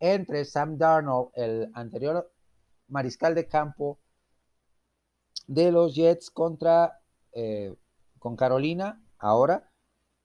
entre 0.00 0.44
Sam 0.44 0.76
Darnold, 0.76 1.30
el 1.34 1.70
anterior 1.74 2.30
mariscal 2.88 3.34
de 3.34 3.48
campo 3.48 3.98
de 5.46 5.72
los 5.72 5.94
Jets 5.94 6.30
contra 6.30 7.00
eh, 7.32 7.74
con 8.18 8.36
Carolina, 8.36 9.02
ahora 9.18 9.70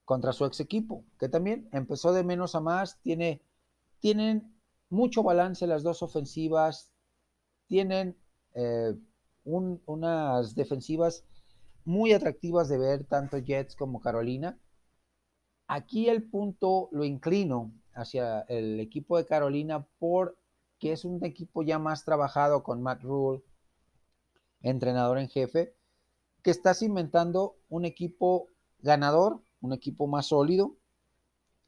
contra 0.06 0.34
su 0.34 0.46
ex 0.46 0.60
equipo, 0.60 1.04
que 1.20 1.30
también 1.30 1.70
empezó 1.72 2.14
de 2.14 2.24
menos 2.24 2.56
a 2.56 2.62
más, 2.62 3.00
tiene, 3.02 3.42
tienen 4.00 4.59
mucho 4.90 5.24
balance 5.24 5.68
las 5.68 5.84
dos 5.84 6.02
ofensivas, 6.04 6.92
tienen 7.68 8.18
eh, 8.56 8.96
unas 9.44 10.56
defensivas 10.56 11.24
muy 11.86 12.14
atractivas 12.14 12.70
de 12.70 12.78
ver 12.78 13.06
tanto 13.06 13.38
Jets 13.38 13.76
como 13.76 14.02
Carolina. 14.02 14.60
Aquí 15.68 16.10
el 16.10 16.24
punto 16.24 16.90
lo 16.92 17.06
inclino 17.06 17.72
hacia 17.94 18.42
el 18.42 18.80
equipo 18.80 19.18
de 19.18 19.26
Carolina 19.26 19.88
porque 20.00 20.92
es 20.92 21.06
un 21.06 21.24
equipo 21.24 21.64
ya 21.64 21.80
más 21.80 22.06
trabajado 22.06 22.64
con 22.64 22.82
Matt 22.82 23.04
Rule, 23.04 23.44
entrenador 24.62 25.20
en 25.20 25.30
jefe, 25.30 25.76
que 26.44 26.52
está 26.52 26.74
cimentando 26.74 27.58
un 27.70 27.86
equipo 27.86 28.48
ganador, 28.80 29.42
un 29.62 29.74
equipo 29.74 30.08
más 30.08 30.28
sólido, 30.28 30.76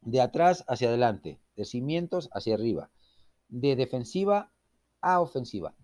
de 0.01 0.21
atrás 0.21 0.63
hacia 0.67 0.89
adelante, 0.89 1.39
de 1.55 1.65
cimientos 1.65 2.29
hacia 2.33 2.55
arriba, 2.55 2.89
de 3.51 3.75
defensiva 3.75 4.51
a 5.01 5.21
ofensiva. 5.21 5.75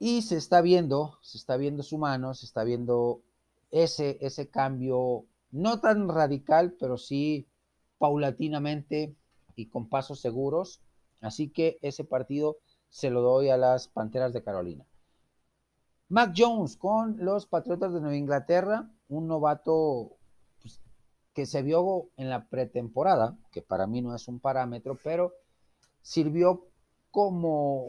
Y 0.00 0.22
se 0.22 0.36
está 0.36 0.62
viendo, 0.62 1.18
se 1.20 1.38
está 1.38 1.56
viendo 1.56 1.82
su 1.82 1.98
mano, 1.98 2.34
se 2.34 2.46
está 2.46 2.64
viendo 2.64 3.22
ese, 3.70 4.18
ese 4.20 4.48
cambio, 4.48 5.26
no 5.52 5.80
tan 5.80 6.08
radical, 6.08 6.72
pero 6.80 6.96
sí 6.96 7.46
paulatinamente 7.98 9.14
y 9.54 9.66
con 9.66 9.88
pasos 9.88 10.20
seguros. 10.20 10.80
Así 11.20 11.50
que 11.50 11.78
ese 11.82 12.02
partido 12.02 12.56
se 12.88 13.10
lo 13.10 13.20
doy 13.20 13.50
a 13.50 13.58
las 13.58 13.88
Panteras 13.88 14.32
de 14.32 14.42
Carolina. 14.42 14.86
Mac 16.08 16.32
Jones 16.36 16.76
con 16.76 17.24
los 17.24 17.46
Patriotas 17.46 17.92
de 17.92 18.00
Nueva 18.00 18.16
Inglaterra, 18.16 18.90
un 19.08 19.28
novato 19.28 20.16
pues, 20.62 20.80
que 21.34 21.44
se 21.44 21.62
vio 21.62 22.08
en 22.16 22.30
la 22.30 22.48
pretemporada, 22.48 23.36
que 23.52 23.60
para 23.62 23.86
mí 23.86 24.00
no 24.00 24.14
es 24.14 24.26
un 24.26 24.40
parámetro, 24.40 24.98
pero 25.04 25.34
sirvió 26.02 26.68
como 27.10 27.86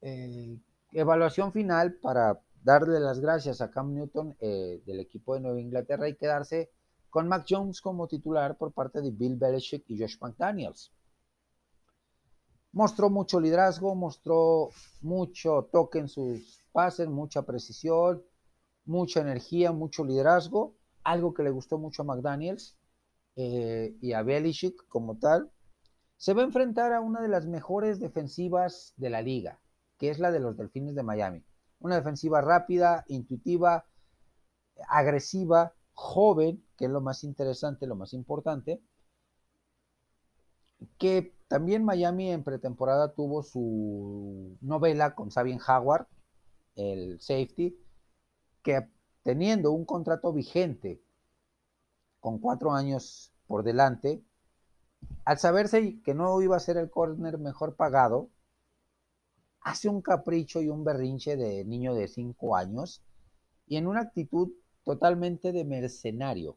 eh, 0.00 0.58
evaluación 0.92 1.52
final 1.52 1.94
para 1.94 2.40
darle 2.62 3.00
las 3.00 3.20
gracias 3.20 3.60
a 3.60 3.70
Cam 3.70 3.94
Newton 3.94 4.36
eh, 4.40 4.82
del 4.84 5.00
equipo 5.00 5.34
de 5.34 5.40
Nueva 5.40 5.60
Inglaterra 5.60 6.08
y 6.08 6.16
quedarse 6.16 6.70
con 7.10 7.28
Mac 7.28 7.46
Jones 7.48 7.80
como 7.80 8.08
titular 8.08 8.58
por 8.58 8.72
parte 8.72 9.00
de 9.00 9.10
Bill 9.10 9.36
Belichick 9.36 9.84
y 9.88 9.98
Josh 9.98 10.16
McDaniels. 10.20 10.92
Mostró 12.72 13.08
mucho 13.08 13.40
liderazgo, 13.40 13.94
mostró 13.94 14.70
mucho 15.00 15.68
toque 15.72 15.98
en 15.98 16.08
sus 16.08 16.62
pases, 16.72 17.08
mucha 17.08 17.42
precisión, 17.42 18.22
mucha 18.84 19.20
energía, 19.20 19.72
mucho 19.72 20.04
liderazgo, 20.04 20.74
algo 21.04 21.32
que 21.32 21.42
le 21.42 21.50
gustó 21.50 21.78
mucho 21.78 22.02
a 22.02 22.04
McDaniels 22.04 22.76
eh, 23.36 23.96
y 24.00 24.12
a 24.12 24.22
Belichick 24.22 24.86
como 24.88 25.18
tal. 25.18 25.50
Se 26.16 26.32
va 26.34 26.42
a 26.42 26.46
enfrentar 26.46 26.92
a 26.92 27.00
una 27.00 27.20
de 27.20 27.28
las 27.28 27.46
mejores 27.46 28.00
defensivas 28.00 28.94
de 28.96 29.10
la 29.10 29.22
liga, 29.22 29.60
que 29.98 30.10
es 30.10 30.18
la 30.18 30.30
de 30.30 30.40
los 30.40 30.56
Delfines 30.56 30.94
de 30.94 31.02
Miami. 31.02 31.44
Una 31.78 31.96
defensiva 31.96 32.40
rápida, 32.40 33.04
intuitiva, 33.08 33.86
agresiva, 34.88 35.74
joven, 35.92 36.64
que 36.76 36.86
es 36.86 36.90
lo 36.90 37.00
más 37.00 37.24
interesante, 37.24 37.86
lo 37.86 37.96
más 37.96 38.12
importante, 38.12 38.82
que 40.98 41.34
también 41.48 41.84
Miami 41.84 42.30
en 42.30 42.44
pretemporada 42.44 43.14
tuvo 43.14 43.42
su 43.42 44.56
novela 44.60 45.14
con 45.14 45.30
Sabien 45.30 45.60
Howard, 45.66 46.06
el 46.74 47.20
safety, 47.20 47.78
que 48.62 48.88
teniendo 49.22 49.72
un 49.72 49.84
contrato 49.84 50.32
vigente 50.32 51.02
con 52.20 52.38
cuatro 52.38 52.72
años 52.72 53.32
por 53.46 53.62
delante, 53.62 54.22
al 55.24 55.38
saberse 55.38 56.00
que 56.02 56.14
no 56.14 56.40
iba 56.40 56.56
a 56.56 56.60
ser 56.60 56.76
el 56.76 56.90
corner 56.90 57.38
mejor 57.38 57.76
pagado, 57.76 58.30
hace 59.60 59.88
un 59.88 60.00
capricho 60.00 60.62
y 60.62 60.68
un 60.68 60.84
berrinche 60.84 61.36
de 61.36 61.64
niño 61.64 61.94
de 61.94 62.06
cinco 62.06 62.54
años 62.54 63.02
y 63.66 63.76
en 63.76 63.88
una 63.88 64.02
actitud 64.02 64.52
totalmente 64.84 65.50
de 65.50 65.64
mercenario, 65.64 66.56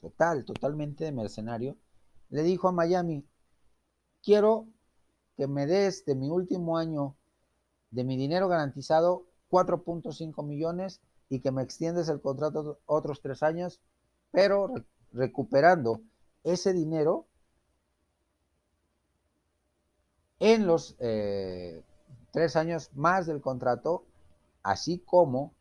total, 0.00 0.44
totalmente 0.44 1.04
de 1.04 1.12
mercenario, 1.12 1.78
le 2.28 2.42
dijo 2.42 2.68
a 2.68 2.72
Miami, 2.72 3.26
quiero 4.22 4.68
que 5.36 5.46
me 5.46 5.66
des 5.66 6.04
de 6.04 6.14
mi 6.14 6.28
último 6.28 6.76
año 6.76 7.16
de 7.90 8.04
mi 8.04 8.16
dinero 8.16 8.48
garantizado 8.48 9.26
4.5 9.50 10.44
millones 10.46 11.00
y 11.28 11.40
que 11.40 11.50
me 11.50 11.62
extiendes 11.62 12.10
el 12.10 12.20
contrato 12.20 12.80
otros 12.84 13.22
tres 13.22 13.42
años, 13.42 13.80
pero 14.30 14.72
recuperando 15.12 16.02
ese 16.44 16.74
dinero 16.74 17.26
en 20.42 20.66
los 20.66 20.96
eh, 20.98 21.84
tres 22.32 22.56
años 22.56 22.90
más 22.94 23.28
del 23.28 23.40
contrato, 23.40 24.04
así 24.64 24.98
como 24.98 25.54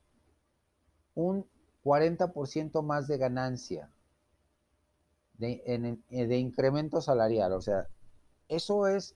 un 1.14 1.46
40% 1.84 2.82
más 2.82 3.08
de 3.08 3.20
ganancia 3.20 3.92
de, 5.38 6.00
de, 6.10 6.38
incremento 6.38 7.00
salarial. 7.00 7.54
O 7.54 7.62
sea, 7.62 7.90
eso 8.48 8.88
es 8.88 9.16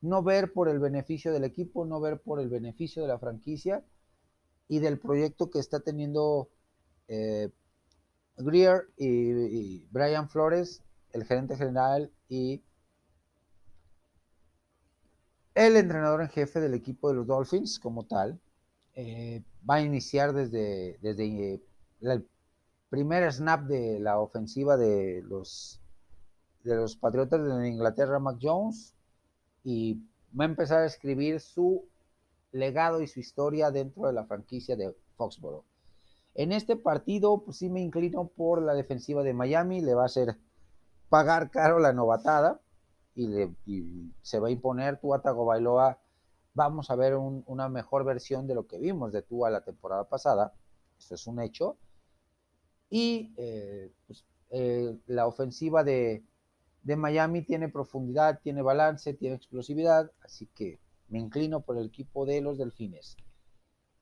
no 0.00 0.22
ver 0.22 0.52
por 0.52 0.68
el 0.68 0.78
beneficio 0.78 1.32
del 1.32 1.42
equipo, 1.42 1.84
no 1.84 2.00
ver 2.00 2.20
por 2.20 2.38
el 2.38 2.48
beneficio 2.48 3.02
de 3.02 3.08
la 3.08 3.18
franquicia 3.18 3.84
y 4.68 4.78
del 4.78 5.00
proyecto 5.00 5.50
que 5.50 5.58
está 5.58 5.80
teniendo 5.80 6.48
eh, 7.08 7.50
Greer 8.36 8.84
y 8.96 9.84
Brian 9.90 10.28
Flores, 10.28 10.84
el 11.12 11.24
gerente 11.24 11.56
general 11.56 12.12
y 12.28 12.62
el 15.54 15.76
entrenador 15.76 16.22
en 16.22 16.28
jefe 16.28 16.60
del 16.60 16.74
equipo 16.74 17.08
de 17.08 17.14
los 17.14 17.26
Dolphins 17.26 17.78
como 17.78 18.04
tal 18.04 18.40
eh, 18.94 19.42
va 19.68 19.76
a 19.76 19.82
iniciar 19.82 20.32
desde, 20.32 20.98
desde 21.00 21.54
eh, 21.54 21.62
el 22.00 22.26
primer 22.88 23.30
snap 23.32 23.62
de 23.64 24.00
la 24.00 24.18
ofensiva 24.18 24.76
de 24.76 25.22
los, 25.26 25.80
de 26.64 26.76
los 26.76 26.96
Patriotas 26.96 27.42
de 27.42 27.68
Inglaterra, 27.68 28.18
Mac 28.18 28.38
Jones, 28.40 28.94
y 29.64 29.94
va 30.38 30.44
a 30.44 30.48
empezar 30.48 30.82
a 30.82 30.86
escribir 30.86 31.40
su 31.40 31.84
legado 32.52 33.00
y 33.00 33.06
su 33.06 33.20
historia 33.20 33.70
dentro 33.70 34.06
de 34.06 34.12
la 34.12 34.24
franquicia 34.24 34.76
de 34.76 34.94
Foxborough. 35.16 35.64
En 36.34 36.52
este 36.52 36.76
partido, 36.76 37.42
pues 37.44 37.58
sí 37.58 37.68
me 37.68 37.80
inclino 37.80 38.26
por 38.28 38.62
la 38.62 38.74
defensiva 38.74 39.22
de 39.22 39.34
Miami, 39.34 39.80
le 39.80 39.94
va 39.94 40.02
a 40.02 40.06
hacer 40.06 40.36
pagar 41.08 41.50
caro 41.50 41.78
la 41.78 41.92
novatada, 41.92 42.60
y, 43.14 44.12
se 44.22 44.38
va 44.38 44.48
a 44.48 44.50
imponer 44.50 45.00
Tua 45.00 45.20
Tagovailoa. 45.20 45.98
Vamos 46.54 46.90
a 46.90 46.96
ver 46.96 47.16
una 47.16 47.68
mejor 47.68 48.04
versión 48.04 48.46
de 48.46 48.54
lo 48.54 48.66
que 48.66 48.78
vimos 48.78 49.12
de 49.12 49.22
Tua 49.22 49.50
la 49.50 49.62
temporada 49.62 50.04
pasada. 50.04 50.52
Eso 50.98 51.14
es 51.14 51.26
un 51.26 51.40
hecho. 51.40 51.76
Y 52.90 53.32
eh, 53.36 53.90
pues, 54.06 54.24
eh, 54.50 54.96
la 55.06 55.26
ofensiva 55.26 55.82
de, 55.82 56.22
de 56.82 56.96
Miami 56.96 57.42
tiene 57.42 57.68
profundidad, 57.68 58.40
tiene 58.42 58.62
balance, 58.62 59.14
tiene 59.14 59.36
explosividad. 59.36 60.10
Así 60.22 60.46
que 60.54 60.78
me 61.08 61.18
inclino 61.18 61.60
por 61.60 61.78
el 61.78 61.86
equipo 61.86 62.26
de 62.26 62.40
los 62.40 62.58
Delfines. 62.58 63.16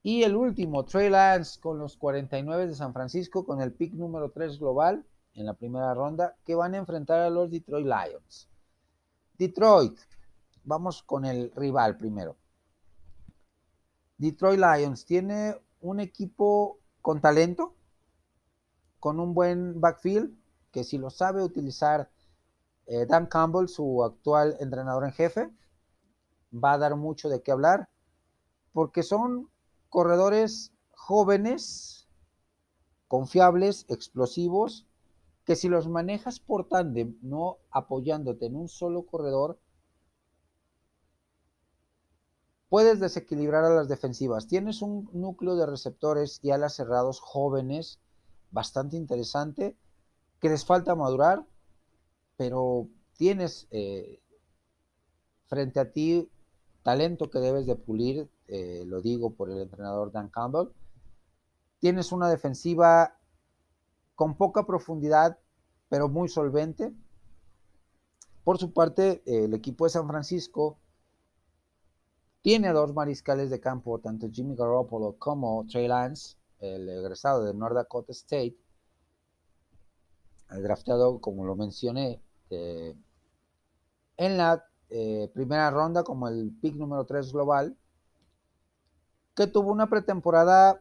Y 0.03 0.23
el 0.23 0.35
último, 0.35 0.85
Trey 0.85 1.11
Lance 1.11 1.61
con 1.61 1.79
los 1.79 1.97
49 1.97 2.69
de 2.69 2.75
San 2.75 2.95
Francisco, 2.95 3.45
con 3.45 3.61
el 3.61 3.73
pick 3.73 3.93
número 3.93 4.31
3 4.31 4.59
global 4.59 5.05
en 5.35 5.47
la 5.47 5.55
primera 5.55 5.93
ronda, 5.93 6.37
que 6.45 6.55
van 6.55 6.75
a 6.75 6.79
enfrentar 6.79 7.21
a 7.21 7.31
los 7.31 7.51
Detroit 7.51 7.87
Lions. 7.87 8.49
Detroit. 9.41 9.99
Vamos 10.65 11.03
con 11.03 11.25
el 11.25 11.51
rival 11.57 11.97
primero. 11.97 12.37
Detroit 14.19 14.61
Lions 14.61 15.07
tiene 15.07 15.57
un 15.81 15.99
equipo 15.99 16.79
con 17.01 17.23
talento, 17.23 17.75
con 18.99 19.19
un 19.19 19.33
buen 19.33 19.81
backfield, 19.81 20.37
que 20.71 20.85
si 20.85 20.99
lo 20.99 21.09
sabe 21.09 21.43
utilizar 21.43 22.11
eh, 22.85 23.07
Dan 23.07 23.29
Campbell, 23.29 23.69
su 23.69 24.05
actual 24.05 24.59
entrenador 24.61 25.05
en 25.05 25.13
jefe, 25.13 25.51
va 26.53 26.75
a 26.75 26.79
dar 26.79 26.97
mucho 26.97 27.31
de 27.31 27.43
qué 27.43 27.51
hablar, 27.51 27.89
porque 28.75 29.03
son 29.03 29.51
corredores 29.89 30.75
jóvenes, 30.91 32.07
confiables, 33.09 33.87
explosivos, 33.89 34.87
que 35.45 35.57
si 35.57 35.69
los 35.69 35.89
manejas 35.89 36.41
por 36.41 36.69
tándem, 36.69 37.17
no 37.23 37.59
apoyándote 37.71 38.47
en 38.47 38.57
un 38.57 38.69
solo 38.69 39.07
corredor, 39.07 39.59
puedes 42.69 43.01
desequilibrar 43.01 43.65
a 43.65 43.75
las 43.75 43.89
defensivas. 43.89 44.47
Tienes 44.47 44.81
un 44.81 45.11
núcleo 45.13 45.57
de 45.57 45.67
receptores 45.67 46.39
y 46.43 46.53
alas 46.53 46.77
cerrados 46.77 47.21
jóvenes 47.21 48.01
bastante 48.51 48.97
interesante 48.97 49.77
que 50.41 50.49
les 50.49 50.65
falta 50.65 50.95
madurar, 50.95 51.47
pero 52.37 52.89
tienes 53.17 53.67
eh, 53.71 54.21
frente 55.47 55.81
a 55.81 55.93
ti 55.93 56.31
talento 56.83 57.29
que 57.29 57.41
debes 57.41 57.67
de 57.67 57.77
pulir, 57.77 58.31
eh, 58.49 58.85
lo 58.87 59.03
digo 59.03 59.35
por 59.35 59.51
el 59.51 59.61
entrenador 59.61 60.13
Dan 60.13 60.29
Campbell. 60.29 60.69
Tienes 61.81 62.13
una 62.13 62.29
defensiva 62.29 63.20
con 64.21 64.35
poca 64.35 64.67
profundidad, 64.67 65.39
pero 65.89 66.11
muy 66.11 66.29
solvente. 66.29 66.93
Por 68.45 68.59
su 68.59 68.71
parte, 68.75 69.23
el 69.25 69.55
equipo 69.55 69.85
de 69.85 69.91
San 69.93 70.07
Francisco 70.07 70.77
tiene 72.43 72.71
dos 72.75 72.93
mariscales 72.93 73.49
de 73.49 73.61
campo, 73.61 73.99
tanto 73.99 74.29
Jimmy 74.31 74.57
Garoppolo 74.57 75.17
como 75.19 75.65
Trey 75.67 75.89
Lance, 75.89 76.37
el 76.59 76.87
egresado 76.87 77.45
de 77.45 77.55
North 77.55 77.75
Dakota 77.75 78.13
State, 78.13 78.59
el 80.51 80.63
drafteado, 80.65 81.19
como 81.23 81.47
lo 81.47 81.57
mencioné, 81.57 82.21
en 82.51 84.37
la 84.37 84.63
eh, 84.91 85.31
primera 85.33 85.71
ronda 85.71 86.05
como 86.05 86.29
el 86.29 86.53
pick 86.61 86.75
número 86.75 87.07
3 87.07 87.33
global, 87.33 87.75
que 89.35 89.47
tuvo 89.47 89.73
una 89.73 89.89
pretemporada 89.89 90.79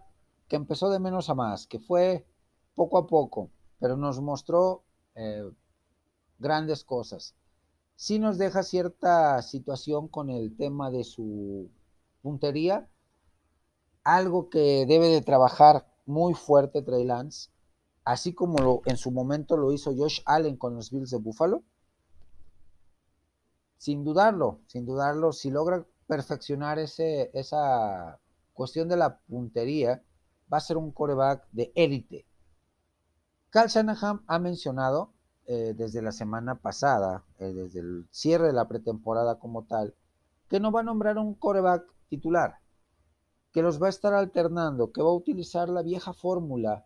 que 0.49 0.57
empezó 0.57 0.89
de 0.89 0.99
menos 0.99 1.29
a 1.29 1.35
más, 1.35 1.67
que 1.67 1.79
fue 1.79 2.28
poco 2.75 2.97
a 2.97 3.07
poco, 3.07 3.49
pero 3.79 3.97
nos 3.97 4.21
mostró 4.21 4.83
eh, 5.15 5.49
grandes 6.37 6.83
cosas. 6.83 7.35
Sí 7.95 8.19
nos 8.19 8.37
deja 8.37 8.63
cierta 8.63 9.41
situación 9.41 10.07
con 10.07 10.29
el 10.29 10.55
tema 10.55 10.89
de 10.89 11.03
su 11.03 11.69
puntería, 12.21 12.87
algo 14.03 14.49
que 14.49 14.85
debe 14.87 15.07
de 15.09 15.21
trabajar 15.21 15.85
muy 16.05 16.33
fuerte 16.33 16.81
Trey 16.81 17.03
Lance, 17.03 17.49
así 18.03 18.33
como 18.33 18.81
en 18.85 18.97
su 18.97 19.11
momento 19.11 19.57
lo 19.57 19.71
hizo 19.71 19.95
Josh 19.95 20.21
Allen 20.25 20.57
con 20.57 20.75
los 20.75 20.91
Bills 20.91 21.11
de 21.11 21.17
Buffalo. 21.17 21.63
Sin 23.77 24.03
dudarlo, 24.03 24.59
sin 24.67 24.85
dudarlo, 24.85 25.31
si 25.31 25.51
logra 25.51 25.85
perfeccionar 26.07 26.79
ese, 26.79 27.29
esa 27.33 28.19
cuestión 28.53 28.89
de 28.89 28.97
la 28.97 29.19
puntería, 29.19 30.03
va 30.51 30.57
a 30.57 30.61
ser 30.61 30.77
un 30.77 30.91
coreback 30.91 31.47
de 31.51 31.71
élite. 31.75 32.25
Cal 33.49 33.67
Shanahan 33.67 34.21
ha 34.27 34.37
mencionado 34.37 35.11
eh, 35.47 35.73
desde 35.75 36.03
la 36.03 36.11
semana 36.11 36.59
pasada, 36.59 37.25
eh, 37.39 37.51
desde 37.51 37.79
el 37.79 38.07
cierre 38.11 38.47
de 38.47 38.53
la 38.53 38.67
pretemporada 38.67 39.39
como 39.39 39.65
tal, 39.65 39.95
que 40.47 40.59
no 40.59 40.71
va 40.71 40.81
a 40.81 40.83
nombrar 40.83 41.17
un 41.17 41.33
coreback 41.33 41.83
titular, 42.09 42.59
que 43.51 43.63
los 43.63 43.81
va 43.81 43.87
a 43.87 43.89
estar 43.89 44.13
alternando, 44.13 44.91
que 44.91 45.01
va 45.01 45.09
a 45.09 45.13
utilizar 45.13 45.67
la 45.67 45.81
vieja 45.81 46.13
fórmula 46.13 46.85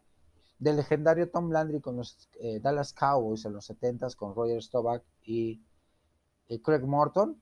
del 0.60 0.78
legendario 0.78 1.30
Tom 1.30 1.52
Landry 1.52 1.82
con 1.82 1.98
los 1.98 2.30
eh, 2.40 2.62
Dallas 2.62 2.94
Cowboys 2.94 3.44
en 3.44 3.52
los 3.52 3.70
70s 3.70 4.16
con 4.16 4.34
Roger 4.34 4.64
Staubach 4.64 5.04
y, 5.26 5.62
Craig 6.64 6.86
Morton, 6.86 7.42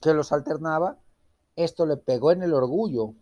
que 0.00 0.14
los 0.14 0.32
alternaba. 0.32 0.98
Esto 1.56 1.84
le 1.84 1.98
pegó 1.98 2.32
en 2.32 2.42
el 2.42 2.54
orgullo, 2.54 3.14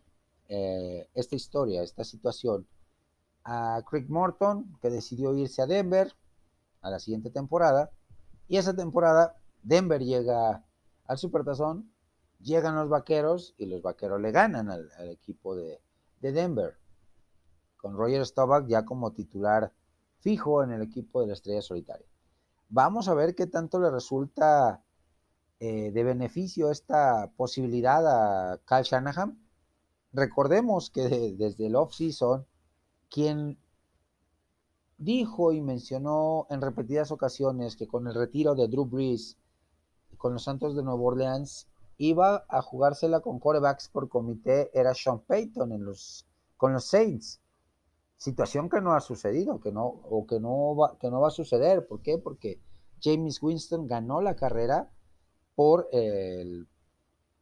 esta 0.49 1.35
historia, 1.35 1.83
esta 1.83 2.05
situación, 2.05 2.69
a 3.47 3.81
Craig 3.89 4.07
Morton, 4.09 4.77
que 4.83 4.91
decidió 4.91 5.33
irse 5.35 5.63
a 5.63 5.67
Denver 5.67 6.13
a 6.83 6.91
la 6.91 6.99
siguiente 6.99 7.31
temporada. 7.31 7.91
Y 8.49 8.57
esa 8.57 8.75
temporada 8.75 9.37
Denver 9.63 10.03
llega 10.03 10.65
al 11.07 11.19
Supertazón, 11.19 11.93
llegan 12.41 12.75
los 12.75 12.89
vaqueros 12.89 13.55
y 13.57 13.67
los 13.67 13.83
vaqueros 13.83 14.21
le 14.21 14.33
ganan 14.33 14.69
al, 14.69 14.91
equipo 15.11 15.55
de, 15.55 15.81
Denver. 16.21 16.77
Con 17.77 17.97
Roger 17.97 18.27
Staubach 18.27 18.67
ya 18.67 18.85
como 18.85 19.13
titular 19.13 19.73
fijo 20.19 20.65
en 20.65 20.73
el 20.73 20.83
equipo 20.83 21.21
de 21.21 21.29
la 21.29 21.35
Estrella 21.35 21.63
Solitaria. 21.63 22.07
Vamos 22.69 23.07
a 23.07 23.15
ver 23.15 23.37
qué 23.37 23.47
tanto 23.47 23.79
le 23.79 23.93
resulta 23.93 24.83
eh, 25.61 25.93
de 25.93 26.03
beneficio 26.03 26.73
esta 26.73 27.31
posibilidad 27.37 28.05
a 28.09 28.59
Kyle 28.67 28.83
Shanahan. 28.83 29.39
Recordemos 30.13 30.91
que 30.91 31.35
desde 31.39 31.69
el 31.69 31.77
off-season 31.77 32.45
quien 33.11 33.59
dijo 34.99 35.53
y 35.53 35.61
mencionó 35.61 36.47
en 36.51 36.61
repetidas 36.61 37.11
ocasiones 37.11 37.77
que 37.77 37.87
con 37.87 38.07
el 38.07 38.15
retiro 38.15 38.55
de 38.55 38.69
Drew 38.69 38.87
Brees 38.87 39.37
con 40.17 40.33
los 40.33 40.45
Santos 40.45 40.75
de 40.75 40.83
Nueva 40.83 41.03
Orleans 41.03 41.69
iba 41.99 42.45
a 42.49 42.63
jugársela 42.63 43.21
con 43.21 43.39
corebacks 43.39 43.89
por 43.89 44.09
comité 44.09 44.71
era 44.79 44.95
Sean 44.95 45.21
Payton 45.21 45.71
con 46.57 46.73
los 46.73 46.85
Saints. 46.85 47.41
Situación 48.19 48.71
que 48.71 48.81
no 48.81 48.95
ha 48.95 49.01
sucedido, 49.01 49.61
que 49.61 49.73
no, 49.73 49.85
o 49.87 50.27
que 50.27 50.41
no, 50.41 50.75
va, 50.75 50.99
que 50.99 51.11
no 51.11 51.21
va 51.21 51.29
a 51.29 51.31
suceder. 51.31 51.87
¿Por 51.87 52.01
qué? 52.01 52.17
Porque 52.17 52.59
James 53.03 53.43
Winston 53.43 53.87
ganó 53.87 54.23
la 54.23 54.37
carrera 54.37 54.91
por 55.55 55.89
el 55.93 56.67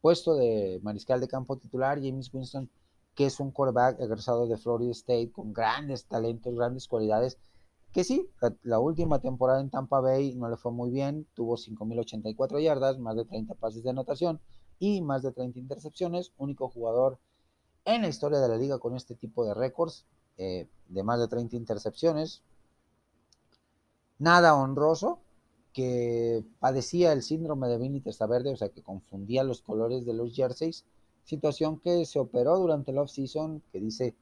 puesto 0.01 0.35
de 0.35 0.79
mariscal 0.83 1.21
de 1.21 1.29
campo 1.29 1.57
titular. 1.57 1.99
James 2.01 2.33
Winston 2.33 2.69
que 3.15 3.25
es 3.25 3.39
un 3.39 3.51
quarterback 3.51 3.99
egresado 3.99 4.45
de 4.45 4.57
Florida 4.57 4.91
State 4.91 5.31
con 5.31 5.53
grandes 5.53 6.05
talentos, 6.05 6.53
grandes 6.53 6.87
cualidades, 6.87 7.37
que 7.93 8.03
sí, 8.03 8.29
la, 8.61 8.79
última 8.79 9.19
temporada 9.19 9.61
en 9.61 9.69
Tampa 9.69 10.01
Bay 10.01 10.35
no 10.35 10.49
le 10.49 10.57
fue 10.57 10.73
muy 10.73 10.91
bien, 10.91 11.25
tuvo 11.33 11.55
5.084 11.55 12.61
yardas, 12.61 12.99
más 12.99 13.15
de 13.15 13.23
30 13.23 13.55
pases 13.55 13.83
de 13.83 13.91
anotación 13.91 14.41
y 14.79 15.01
más 15.01 15.23
de 15.23 15.31
30 15.31 15.59
intercepciones, 15.59 16.33
único 16.37 16.67
jugador 16.67 17.19
en 17.85 18.01
la 18.01 18.09
historia 18.09 18.39
de 18.39 18.49
la 18.49 18.57
liga 18.57 18.79
con 18.79 18.97
este 18.97 19.15
tipo 19.15 19.45
de 19.45 19.53
récords, 19.53 20.05
eh, 20.37 20.67
de 20.89 21.03
más 21.03 21.21
de 21.21 21.29
30 21.29 21.55
intercepciones. 21.55 22.41
Nada 24.19 24.55
honroso, 24.55 25.19
que 25.71 26.43
padecía 26.59 27.13
el 27.13 27.21
síndrome 27.21 27.69
de 27.69 27.77
Vinny 27.77 28.03
Verde, 28.27 28.51
o 28.51 28.57
sea, 28.57 28.69
que 28.69 28.83
confundía 28.83 29.45
los 29.45 29.61
colores 29.61 30.05
de 30.05 30.13
los 30.13 30.35
jerseys 30.35 30.83
situación 31.25 31.79
que 31.79 32.05
se 32.05 32.19
operó 32.19 32.57
durante 32.57 32.91
el 32.91 32.99
off-season, 32.99 33.61
que 33.71 33.79
dice 33.79 34.15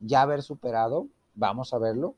ya 0.00 0.22
haber 0.22 0.42
superado, 0.42 1.08
vamos 1.34 1.74
a 1.74 1.78
verlo. 1.78 2.16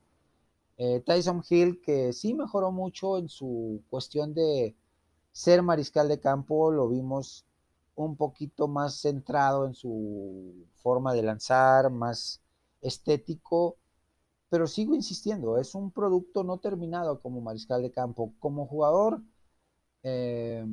Eh, 0.79 1.01
Tyson 1.05 1.43
Hill, 1.49 1.81
que 1.81 2.13
sí 2.13 2.35
mejoró 2.35 2.71
mucho 2.71 3.19
en 3.19 3.29
su 3.29 3.83
cuestión 3.91 4.35
de 4.35 4.77
ser 5.33 5.63
mariscal 5.63 6.09
de 6.09 6.21
campo, 6.21 6.71
lo 6.71 6.89
vimos 6.89 7.47
un 7.95 8.17
poquito 8.17 8.69
más 8.69 9.01
centrado 9.01 9.67
en 9.67 9.75
su 9.75 10.67
forma 10.75 11.15
de 11.15 11.23
lanzar, 11.23 11.91
más 11.91 12.43
estético, 12.83 13.77
pero 14.51 14.67
sigo 14.67 14.95
insistiendo, 14.95 15.59
es 15.59 15.75
un 15.75 15.91
producto 15.91 16.45
no 16.45 16.59
terminado 16.59 17.21
como 17.21 17.41
mariscal 17.41 17.83
de 17.83 17.91
campo. 17.91 18.33
Como 18.39 18.67
jugador, 18.67 19.23
eh, 20.03 20.67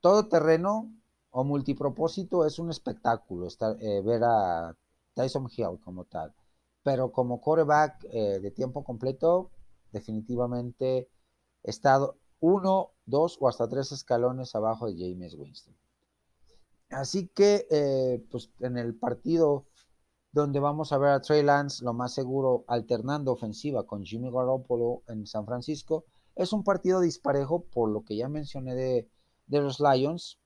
todo 0.00 0.28
terreno, 0.28 0.92
o 1.30 1.44
multipropósito 1.44 2.44
es 2.44 2.58
un 2.58 2.70
espectáculo 2.70 3.46
estar, 3.46 3.76
eh, 3.80 4.02
ver 4.02 4.22
a 4.24 4.76
Tyson 5.14 5.48
Hill 5.54 5.78
como 5.82 6.04
tal. 6.04 6.34
Pero 6.82 7.12
como 7.12 7.40
quarterback 7.40 8.06
eh, 8.10 8.40
de 8.40 8.50
tiempo 8.50 8.82
completo, 8.84 9.50
definitivamente 9.92 11.08
está 11.62 12.00
uno, 12.40 12.92
dos 13.04 13.36
o 13.40 13.48
hasta 13.48 13.68
tres 13.68 13.92
escalones 13.92 14.54
abajo 14.54 14.86
de 14.86 14.96
James 14.98 15.34
Winston. 15.34 15.76
Así 16.90 17.28
que, 17.28 17.66
eh, 17.70 18.26
pues 18.30 18.50
en 18.60 18.76
el 18.76 18.96
partido 18.96 19.66
donde 20.32 20.58
vamos 20.58 20.92
a 20.92 20.98
ver 20.98 21.10
a 21.10 21.20
Trey 21.20 21.42
Lance, 21.42 21.84
lo 21.84 21.92
más 21.92 22.14
seguro, 22.14 22.64
alternando 22.66 23.32
ofensiva 23.32 23.86
con 23.86 24.04
Jimmy 24.04 24.30
Garoppolo 24.30 25.02
en 25.08 25.26
San 25.26 25.44
Francisco, 25.44 26.04
es 26.34 26.52
un 26.52 26.64
partido 26.64 27.00
disparejo 27.00 27.64
por 27.64 27.90
lo 27.90 28.04
que 28.04 28.16
ya 28.16 28.28
mencioné 28.28 28.74
de, 28.74 29.10
de 29.46 29.60
los 29.60 29.80
Lions, 29.80 30.39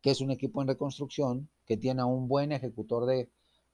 que 0.00 0.10
es 0.10 0.20
un 0.20 0.30
equipo 0.30 0.62
en 0.62 0.68
reconstrucción, 0.68 1.50
que 1.66 1.76
tiene 1.76 2.02
a 2.02 2.06
un 2.06 2.28
buen 2.28 2.52
ejecutor 2.52 3.06
de, 3.06 3.30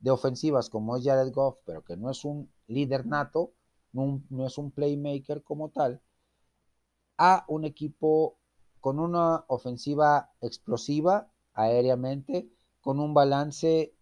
ofensivas 0.09 0.71
como 0.71 0.97
es 0.97 1.05
Jared 1.05 1.33
Goff, 1.33 1.59
pero 1.65 1.83
que 1.83 1.97
no 1.97 2.11
es 2.11 2.25
un 2.25 2.51
líder 2.67 3.07
nato, 3.07 3.53
no, 3.93 4.23
es 4.47 4.59
un 4.59 4.71
playmaker 4.71 5.43
como 5.43 5.71
tal, 5.71 6.01
a 7.17 7.45
un 7.49 7.65
equipo 7.65 8.39
con 8.81 9.01
una 9.01 9.45
ofensiva 9.49 10.33
explosiva 10.41 11.33
aéreamente, 11.55 12.49
con 12.81 13.01
un 13.01 13.15
balance 13.15 13.95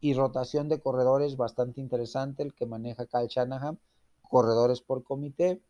y 0.00 0.14
rotación 0.14 0.68
de 0.68 0.80
corredores 0.80 1.36
bastante 1.36 1.80
interesante, 1.80 2.42
el 2.42 2.54
que 2.54 2.66
maneja 2.66 3.06
Kyle 3.06 3.28
Shanahan, 3.28 3.80
corredores 4.20 4.80
por 4.80 5.02
comité, 5.02 5.62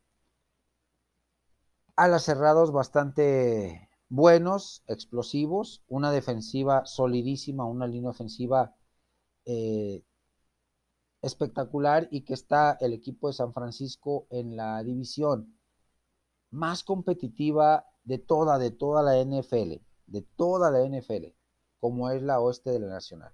a 1.96 2.08
las 2.08 2.24
cerrados 2.24 2.72
bastante 2.72 3.88
buenos, 4.12 4.84
explosivos, 4.88 5.82
una 5.88 6.12
defensiva 6.12 6.84
solidísima, 6.84 7.64
una 7.64 7.86
línea 7.86 8.10
ofensiva 8.10 8.76
eh, 9.46 10.04
espectacular 11.22 12.08
y 12.10 12.20
que 12.20 12.34
está 12.34 12.76
el 12.82 12.92
equipo 12.92 13.28
de 13.28 13.32
San 13.32 13.54
Francisco 13.54 14.26
en 14.28 14.54
la 14.54 14.82
división 14.82 15.58
más 16.50 16.84
competitiva 16.84 17.86
de 18.04 18.18
toda, 18.18 18.58
de 18.58 18.70
toda 18.70 19.02
la 19.02 19.18
NFL, 19.24 19.80
de 20.06 20.22
toda 20.36 20.70
la 20.70 20.86
NFL, 20.86 21.28
como 21.80 22.10
es 22.10 22.22
la 22.22 22.38
oeste 22.38 22.68
de 22.68 22.80
la 22.80 22.88
Nacional, 22.88 23.32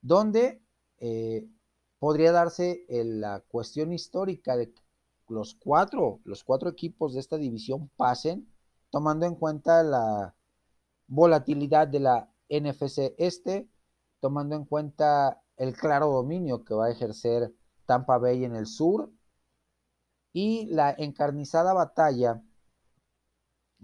donde 0.00 0.62
eh, 0.96 1.46
podría 1.98 2.32
darse 2.32 2.86
la 2.88 3.40
cuestión 3.40 3.92
histórica 3.92 4.56
de 4.56 4.72
que 4.72 4.82
los 5.28 5.56
cuatro, 5.56 6.20
los 6.24 6.42
cuatro 6.42 6.70
equipos 6.70 7.12
de 7.12 7.20
esta 7.20 7.36
división 7.36 7.90
pasen 7.98 8.48
tomando 8.90 9.26
en 9.26 9.34
cuenta 9.34 9.82
la 9.82 10.34
volatilidad 11.06 11.88
de 11.88 12.00
la 12.00 12.32
NFC 12.48 13.14
este, 13.18 13.68
tomando 14.20 14.56
en 14.56 14.64
cuenta 14.64 15.42
el 15.56 15.74
claro 15.74 16.08
dominio 16.08 16.64
que 16.64 16.74
va 16.74 16.86
a 16.86 16.90
ejercer 16.90 17.54
Tampa 17.86 18.18
Bay 18.18 18.44
en 18.44 18.54
el 18.54 18.66
sur 18.66 19.10
y 20.32 20.66
la 20.66 20.94
encarnizada 20.96 21.72
batalla 21.72 22.42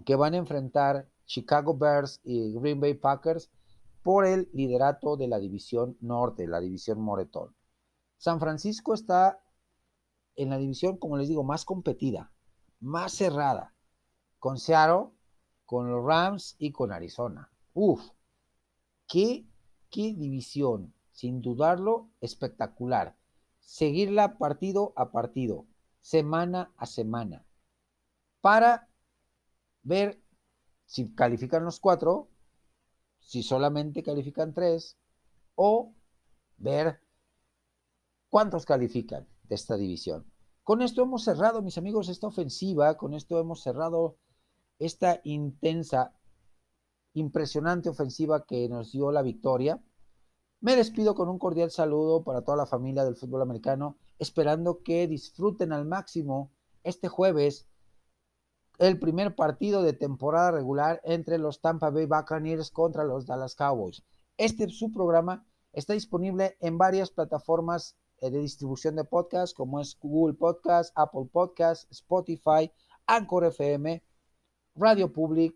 que 0.05 0.15
van 0.15 0.33
a 0.33 0.37
enfrentar 0.37 1.09
Chicago 1.25 1.77
Bears 1.77 2.21
y 2.23 2.53
Green 2.53 2.79
Bay 2.79 2.93
Packers 2.93 3.49
por 4.03 4.25
el 4.25 4.49
liderato 4.53 5.17
de 5.17 5.27
la 5.27 5.39
división 5.39 5.97
norte, 6.01 6.47
la 6.47 6.59
división 6.59 7.01
Moretón. 7.01 7.55
San 8.17 8.39
Francisco 8.39 8.93
está 8.93 9.41
en 10.35 10.49
la 10.49 10.57
división, 10.57 10.97
como 10.97 11.17
les 11.17 11.27
digo, 11.27 11.43
más 11.43 11.65
competida, 11.65 12.31
más 12.79 13.13
cerrada, 13.13 13.74
con 14.39 14.57
Seattle, 14.59 15.09
con 15.65 15.89
los 15.89 16.03
Rams 16.05 16.55
y 16.59 16.71
con 16.71 16.91
Arizona. 16.91 17.51
Uf, 17.73 18.01
qué, 19.07 19.45
qué 19.89 20.13
división, 20.13 20.93
sin 21.11 21.41
dudarlo, 21.41 22.09
espectacular. 22.21 23.15
Seguirla 23.59 24.37
partido 24.37 24.93
a 24.95 25.11
partido, 25.11 25.65
semana 26.01 26.71
a 26.77 26.85
semana, 26.85 27.45
para 28.41 28.87
ver 29.81 30.21
si 30.85 31.13
califican 31.15 31.65
los 31.65 31.79
cuatro, 31.79 32.29
si 33.19 33.41
solamente 33.41 34.03
califican 34.03 34.53
tres, 34.53 34.97
o 35.55 35.93
ver 36.57 37.01
cuántos 38.29 38.65
califican 38.65 39.27
de 39.43 39.55
esta 39.55 39.77
división. 39.77 40.25
Con 40.63 40.81
esto 40.81 41.01
hemos 41.03 41.23
cerrado, 41.23 41.61
mis 41.61 41.77
amigos, 41.77 42.09
esta 42.09 42.27
ofensiva, 42.27 42.97
con 42.97 43.13
esto 43.13 43.39
hemos 43.39 43.61
cerrado 43.61 44.17
esta 44.79 45.21
intensa, 45.23 46.13
impresionante 47.13 47.89
ofensiva 47.89 48.45
que 48.45 48.67
nos 48.69 48.91
dio 48.91 49.11
la 49.11 49.21
victoria. 49.21 49.81
Me 50.59 50.75
despido 50.75 51.15
con 51.15 51.29
un 51.29 51.39
cordial 51.39 51.71
saludo 51.71 52.23
para 52.23 52.41
toda 52.41 52.57
la 52.57 52.65
familia 52.65 53.05
del 53.05 53.15
fútbol 53.15 53.41
americano, 53.41 53.97
esperando 54.19 54.81
que 54.83 55.07
disfruten 55.07 55.71
al 55.71 55.85
máximo 55.85 56.51
este 56.83 57.07
jueves 57.07 57.67
el 58.77 58.99
primer 58.99 59.35
partido 59.35 59.81
de 59.83 59.93
temporada 59.93 60.51
regular 60.51 61.01
entre 61.03 61.37
los 61.37 61.61
Tampa 61.61 61.89
Bay 61.89 62.05
Buccaneers 62.05 62.71
contra 62.71 63.03
los 63.03 63.25
Dallas 63.25 63.55
Cowboys. 63.55 64.03
Este 64.37 64.67
su 64.69 64.91
programa 64.91 65.45
está 65.71 65.93
disponible 65.93 66.57
en 66.59 66.77
varias 66.77 67.09
plataformas 67.09 67.95
eh, 68.19 68.29
de 68.29 68.39
distribución 68.39 68.95
de 68.95 69.05
podcast 69.05 69.55
como 69.55 69.79
es 69.79 69.97
Google 69.99 70.35
Podcast, 70.35 70.91
Apple 70.95 71.29
Podcast, 71.31 71.89
Spotify, 71.91 72.71
Anchor 73.05 73.45
FM, 73.45 74.03
Radio 74.75 75.11
Public, 75.11 75.55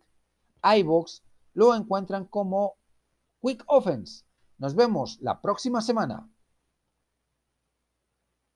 iBox. 0.63 1.23
Lo 1.53 1.75
encuentran 1.75 2.25
como 2.25 2.75
Quick 3.41 3.63
Offense. 3.67 4.25
Nos 4.57 4.75
vemos 4.75 5.19
la 5.21 5.41
próxima 5.41 5.81
semana. 5.81 6.29